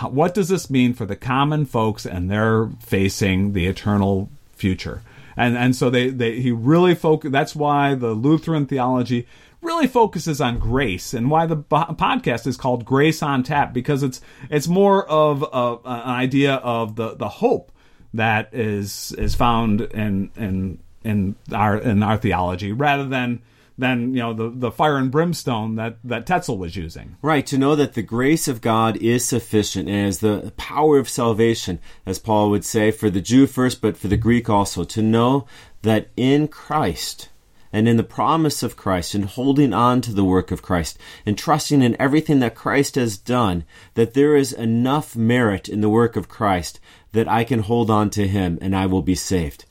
what 0.10 0.36
does 0.36 0.50
this 0.50 0.70
mean 0.70 0.94
for 0.94 1.08
the 1.08 1.16
common 1.16 1.66
folks 1.66 2.06
and 2.06 2.30
they're 2.30 2.70
facing 2.80 3.54
the 3.54 3.66
eternal 3.66 4.30
future? 4.54 5.02
And 5.38 5.58
and 5.58 5.76
so 5.76 5.90
they, 5.90 6.10
they 6.10 6.40
he 6.40 6.52
really 6.52 6.96
focus. 6.96 7.32
That's 7.32 7.56
why 7.56 7.96
the 7.96 8.12
Lutheran 8.12 8.66
theology 8.66 9.28
really 9.62 9.88
focuses 9.88 10.42
on 10.42 10.58
grace 10.58 11.14
and 11.14 11.30
why 11.30 11.46
the 11.46 11.58
podcast 11.58 12.48
is 12.48 12.58
called 12.58 12.84
Grace 12.84 13.22
on 13.22 13.44
Tap 13.44 13.74
because 13.74 14.04
it's 14.04 14.22
it's 14.50 14.68
more 14.68 15.08
of 15.08 15.44
a, 15.44 15.78
an 15.88 16.10
idea 16.10 16.56
of 16.56 16.96
the 16.96 17.16
the 17.16 17.30
hope 17.30 17.72
that 18.14 18.54
is 18.54 19.14
is 19.18 19.36
found 19.36 19.82
in 19.82 20.32
in 20.36 20.80
in 21.04 21.36
our 21.54 21.78
in 21.78 22.04
our 22.04 22.18
theology 22.18 22.72
rather 22.72 23.08
than 23.08 23.42
than 23.82 24.14
you 24.14 24.22
know 24.22 24.34
the, 24.34 24.50
the 24.50 24.72
fire 24.72 24.98
and 24.98 25.12
brimstone 25.12 25.76
that 25.76 25.98
that 26.04 26.26
Tetzel 26.26 26.58
was 26.58 26.76
using. 26.76 27.18
Right 27.22 27.46
to 27.48 27.58
know 27.58 27.76
that 27.76 27.94
the 27.94 28.02
grace 28.02 28.48
of 28.48 28.62
God 28.62 28.96
is 28.98 29.26
sufficient 29.26 29.90
and 29.90 30.08
is 30.08 30.20
the 30.20 30.54
power 30.56 30.98
of 30.98 31.10
salvation, 31.10 31.80
as 32.06 32.20
Paul 32.20 32.50
would 32.52 32.64
say, 32.64 32.92
for 32.92 33.10
the 33.10 33.22
Jew 33.22 33.48
first, 33.48 33.82
but 33.82 33.98
for 33.98 34.08
the 34.08 34.18
Greek 34.18 34.50
also. 34.50 34.84
To 34.86 35.02
know 35.02 35.48
that 35.82 36.10
in 36.16 36.48
Christ 36.48 37.30
and 37.74 37.88
in 37.88 37.98
the 37.98 38.04
promise 38.04 38.64
of 38.64 38.78
Christ 38.78 39.16
and 39.16 39.26
holding 39.26 39.74
on 39.74 40.02
to 40.02 40.14
the 40.14 40.24
work 40.24 40.52
of 40.52 40.62
Christ 40.62 40.98
and 41.26 41.38
trusting 41.38 41.82
in 41.82 42.00
everything 42.00 42.40
that 42.40 42.56
Christ 42.56 42.96
has 42.96 43.18
done, 43.18 43.64
that 43.96 44.14
there 44.14 44.36
is 44.36 44.54
enough 44.54 45.16
merit 45.16 45.68
in 45.68 45.82
the 45.82 45.90
work 45.90 46.16
of 46.16 46.30
Christ 46.30 46.80
that 47.14 47.28
I 47.28 47.44
can 47.44 47.60
hold 47.60 47.90
on 47.90 48.10
to 48.12 48.28
Him 48.28 48.60
and 48.62 48.76
I 48.76 48.86
will 48.86 49.02
be 49.02 49.16
saved. 49.16 49.66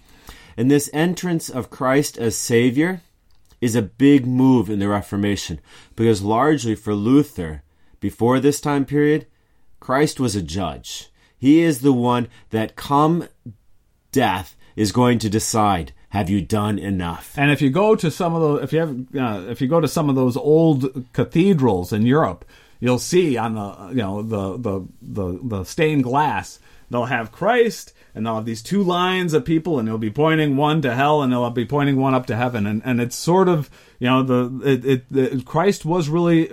And 0.57 0.71
this 0.71 0.91
entrance 0.93 1.49
of 1.49 1.71
Christ 1.71 2.19
as 2.19 2.37
Savior 2.37 3.03
is 3.61 3.75
a 3.75 3.83
big 3.83 4.27
move 4.27 4.71
in 4.71 4.79
the 4.79 4.89
Reformation 4.89 5.61
because 5.97 6.23
largely 6.23 6.75
for 6.75 6.95
Luther, 6.95 7.63
before 8.01 8.41
this 8.41 8.61
time 8.61 8.85
period, 8.85 9.27
Christ 9.79 10.19
was 10.19 10.35
a 10.35 10.43
judge. 10.43 11.11
He 11.39 11.63
is 11.63 11.81
the 11.81 11.93
one 11.93 12.29
that 12.51 12.77
come 12.77 13.29
death 14.13 14.57
is 14.77 14.93
going 14.93 15.19
to 15.21 15.29
decide 15.29 15.93
have 16.11 16.29
you 16.29 16.41
done 16.41 16.79
enough? 16.79 17.35
And 17.37 17.53
if 17.53 17.63
you 17.63 17.71
go 17.71 17.95
to 17.95 18.11
some 18.11 18.35
of 18.35 18.43
the 18.43 18.55
if 18.65 18.73
you 18.73 18.81
have 18.81 18.91
uh, 19.17 19.49
if 19.49 19.61
you 19.61 19.69
go 19.69 19.81
to 19.81 19.87
some 19.87 20.09
of 20.09 20.17
those 20.17 20.37
old 20.37 21.05
cathedrals 21.13 21.93
in 21.93 22.05
Europe, 22.05 22.45
you'll 22.81 22.99
see 22.99 23.37
on 23.37 23.55
the 23.55 23.89
you 23.91 24.03
know 24.03 24.23
the 24.23 24.57
the 24.59 24.89
the, 25.01 25.41
the 25.43 25.65
stained 25.65 26.03
glass 26.03 26.59
they'll 26.91 27.05
have 27.05 27.31
Christ 27.31 27.93
and 28.15 28.25
they'll 28.25 28.37
have 28.37 28.45
these 28.45 28.63
two 28.63 28.83
lines 28.83 29.35
of 29.35 29.45
people 29.45 29.79
and 29.79 29.87
they'll 29.87 29.99
be 29.99 30.11
pointing 30.11 30.57
one 30.57 30.83
to 30.83 30.95
hell 30.95 31.23
and 31.23 31.33
they'll 31.33 31.51
be 31.51 31.65
pointing 31.65 31.97
one 31.97 32.15
up 32.15 32.27
to 32.27 32.37
heaven. 32.37 32.67
And 32.67 32.83
and 32.85 33.01
it's 33.01 33.17
sort 33.17 33.49
of 33.49 33.71
you 33.99 34.09
know 34.09 34.23
the 34.23 34.69
it, 34.69 34.85
it, 34.85 35.05
it 35.11 35.45
Christ 35.45 35.85
was 35.85 36.09
really 36.09 36.51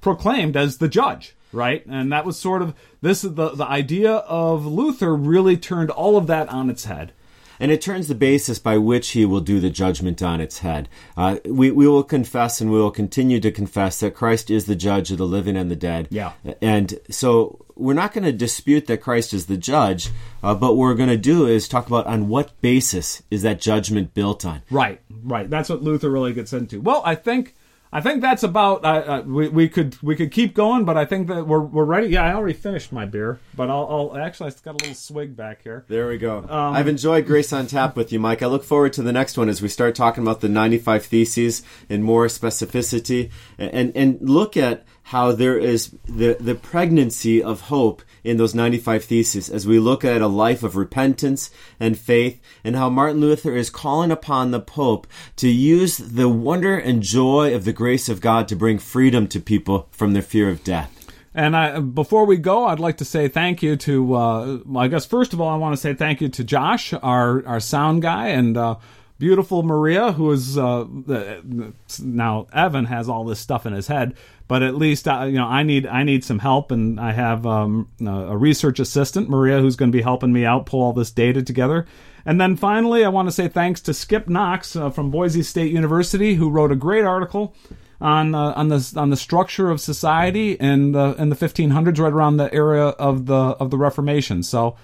proclaimed 0.00 0.56
as 0.56 0.78
the 0.78 0.88
judge 0.88 1.34
right? 1.54 1.86
And 1.86 2.12
that 2.12 2.24
was 2.24 2.38
sort 2.38 2.62
of 2.62 2.74
this 3.00 3.22
the 3.22 3.50
the 3.50 3.66
idea 3.66 4.12
of 4.12 4.66
Luther 4.66 5.14
really 5.14 5.56
turned 5.56 5.90
all 5.90 6.16
of 6.16 6.26
that 6.26 6.48
on 6.48 6.68
its 6.68 6.84
head 6.84 7.12
and 7.60 7.70
it 7.70 7.80
turns 7.80 8.08
the 8.08 8.14
basis 8.14 8.58
by 8.58 8.78
which 8.78 9.10
he 9.10 9.24
will 9.24 9.40
do 9.40 9.60
the 9.60 9.70
judgment 9.70 10.22
on 10.22 10.40
its 10.40 10.58
head. 10.58 10.88
Uh, 11.16 11.38
we, 11.44 11.70
we 11.70 11.86
will 11.86 12.02
confess 12.02 12.60
and 12.60 12.70
we 12.70 12.78
will 12.78 12.90
continue 12.90 13.40
to 13.40 13.50
confess 13.50 14.00
that 14.00 14.14
Christ 14.14 14.50
is 14.50 14.66
the 14.66 14.76
judge 14.76 15.10
of 15.10 15.18
the 15.18 15.26
living 15.26 15.56
and 15.56 15.70
the 15.70 15.76
dead. 15.76 16.08
Yeah. 16.10 16.32
And 16.60 16.98
so 17.10 17.64
we're 17.76 17.94
not 17.94 18.12
going 18.12 18.24
to 18.24 18.32
dispute 18.32 18.86
that 18.86 18.98
Christ 18.98 19.34
is 19.34 19.46
the 19.46 19.56
judge, 19.56 20.10
uh, 20.42 20.54
but 20.54 20.74
what 20.74 20.76
we're 20.76 20.94
going 20.94 21.08
to 21.08 21.16
do 21.16 21.46
is 21.46 21.68
talk 21.68 21.86
about 21.86 22.06
on 22.06 22.28
what 22.28 22.60
basis 22.60 23.22
is 23.30 23.42
that 23.42 23.60
judgment 23.60 24.14
built 24.14 24.44
on. 24.44 24.62
Right, 24.70 25.00
right. 25.22 25.48
That's 25.48 25.68
what 25.68 25.82
Luther 25.82 26.10
really 26.10 26.32
gets 26.32 26.52
into. 26.52 26.80
Well, 26.80 27.02
I 27.04 27.14
think 27.14 27.54
I 27.94 28.00
think 28.00 28.22
that's 28.22 28.42
about. 28.42 28.84
Uh, 28.84 28.88
uh, 28.88 29.22
we, 29.24 29.48
we 29.48 29.68
could 29.68 29.96
we 30.02 30.16
could 30.16 30.32
keep 30.32 30.52
going, 30.52 30.84
but 30.84 30.96
I 30.96 31.04
think 31.04 31.28
that 31.28 31.46
we're 31.46 31.60
we're 31.60 31.84
ready. 31.84 32.08
Yeah, 32.08 32.24
I 32.24 32.34
already 32.34 32.58
finished 32.58 32.90
my 32.90 33.06
beer, 33.06 33.38
but 33.56 33.70
I'll, 33.70 34.10
I'll 34.12 34.18
actually 34.18 34.50
I 34.50 34.54
got 34.64 34.72
a 34.72 34.78
little 34.78 34.94
swig 34.94 35.36
back 35.36 35.62
here. 35.62 35.84
There 35.86 36.08
we 36.08 36.18
go. 36.18 36.38
Um, 36.38 36.74
I've 36.74 36.88
enjoyed 36.88 37.24
Grace 37.24 37.52
on 37.52 37.68
Tap 37.68 37.94
with 37.94 38.12
you, 38.12 38.18
Mike. 38.18 38.42
I 38.42 38.46
look 38.46 38.64
forward 38.64 38.94
to 38.94 39.02
the 39.02 39.12
next 39.12 39.38
one 39.38 39.48
as 39.48 39.62
we 39.62 39.68
start 39.68 39.94
talking 39.94 40.24
about 40.24 40.40
the 40.40 40.48
95 40.48 41.06
theses 41.06 41.62
in 41.88 42.02
more 42.02 42.26
specificity 42.26 43.30
and 43.58 43.96
and 43.96 44.18
look 44.20 44.56
at 44.56 44.84
how 45.04 45.32
there 45.32 45.58
is 45.58 45.94
the, 46.06 46.36
the 46.40 46.54
pregnancy 46.54 47.42
of 47.42 47.62
hope 47.62 48.02
in 48.22 48.38
those 48.38 48.54
95 48.54 49.04
theses 49.04 49.50
as 49.50 49.66
we 49.66 49.78
look 49.78 50.02
at 50.02 50.22
a 50.22 50.26
life 50.26 50.62
of 50.62 50.76
repentance 50.76 51.50
and 51.78 51.98
faith 51.98 52.40
and 52.64 52.74
how 52.74 52.88
Martin 52.88 53.20
Luther 53.20 53.54
is 53.54 53.68
calling 53.68 54.10
upon 54.10 54.50
the 54.50 54.60
Pope 54.60 55.06
to 55.36 55.48
use 55.48 55.98
the 55.98 56.28
wonder 56.28 56.78
and 56.78 57.02
joy 57.02 57.54
of 57.54 57.64
the 57.64 57.72
grace 57.72 58.08
of 58.08 58.22
God 58.22 58.48
to 58.48 58.56
bring 58.56 58.78
freedom 58.78 59.28
to 59.28 59.40
people 59.40 59.88
from 59.90 60.14
their 60.14 60.22
fear 60.22 60.48
of 60.48 60.64
death. 60.64 60.90
And 61.34 61.54
I, 61.54 61.80
before 61.80 62.24
we 62.24 62.36
go, 62.36 62.66
I'd 62.66 62.78
like 62.78 62.98
to 62.98 63.04
say 63.04 63.28
thank 63.28 63.62
you 63.62 63.76
to, 63.76 64.14
uh, 64.14 64.58
I 64.76 64.88
guess, 64.88 65.04
first 65.04 65.32
of 65.32 65.40
all, 65.40 65.48
I 65.48 65.56
want 65.56 65.74
to 65.74 65.80
say 65.80 65.92
thank 65.92 66.20
you 66.20 66.28
to 66.30 66.44
Josh, 66.44 66.94
our, 66.94 67.44
our 67.44 67.60
sound 67.60 68.02
guy, 68.02 68.28
and 68.28 68.56
uh, 68.56 68.76
beautiful 69.18 69.62
Maria, 69.62 70.12
who 70.12 70.30
is 70.32 70.58
uh, 70.58 70.86
now 72.00 72.46
Evan 72.52 72.84
has 72.86 73.08
all 73.08 73.24
this 73.24 73.40
stuff 73.40 73.66
in 73.66 73.72
his 73.72 73.86
head, 73.86 74.14
but 74.48 74.62
at 74.62 74.74
least 74.74 75.08
uh, 75.08 75.24
you 75.24 75.38
know 75.38 75.46
I 75.46 75.62
need 75.62 75.86
I 75.86 76.02
need 76.02 76.24
some 76.24 76.38
help, 76.38 76.70
and 76.70 77.00
I 77.00 77.12
have 77.12 77.46
um, 77.46 77.88
a 78.04 78.36
research 78.36 78.80
assistant, 78.80 79.28
Maria, 79.28 79.60
who's 79.60 79.76
going 79.76 79.90
to 79.90 79.96
be 79.96 80.02
helping 80.02 80.32
me 80.32 80.44
out 80.44 80.66
pull 80.66 80.82
all 80.82 80.92
this 80.92 81.10
data 81.10 81.42
together. 81.42 81.86
And 82.26 82.40
then 82.40 82.56
finally, 82.56 83.04
I 83.04 83.08
want 83.08 83.28
to 83.28 83.32
say 83.32 83.48
thanks 83.48 83.80
to 83.82 83.94
Skip 83.94 84.28
Knox 84.28 84.76
uh, 84.76 84.90
from 84.90 85.10
Boise 85.10 85.42
State 85.42 85.72
University, 85.72 86.34
who 86.34 86.48
wrote 86.48 86.72
a 86.72 86.76
great 86.76 87.04
article 87.04 87.54
on 88.00 88.34
uh, 88.34 88.52
on 88.56 88.68
the 88.68 88.92
on 88.96 89.10
the 89.10 89.16
structure 89.16 89.70
of 89.70 89.80
society 89.80 90.52
in 90.52 90.92
the 90.92 91.14
in 91.18 91.28
the 91.28 91.36
1500s, 91.36 91.98
right 91.98 92.12
around 92.12 92.38
the 92.38 92.52
era 92.52 92.88
of 92.88 93.26
the 93.26 93.34
of 93.34 93.70
the 93.70 93.78
Reformation. 93.78 94.42
So. 94.42 94.76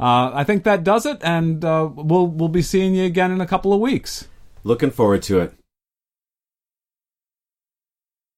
Uh, 0.00 0.30
I 0.32 0.44
think 0.44 0.64
that 0.64 0.84
does 0.84 1.06
it, 1.06 1.18
and 1.22 1.64
uh, 1.64 1.88
we'll 1.92 2.26
we'll 2.28 2.48
be 2.48 2.62
seeing 2.62 2.94
you 2.94 3.04
again 3.04 3.32
in 3.32 3.40
a 3.40 3.46
couple 3.46 3.72
of 3.72 3.80
weeks. 3.80 4.28
Looking 4.62 4.90
forward 4.90 5.22
to 5.24 5.40
it. 5.40 5.54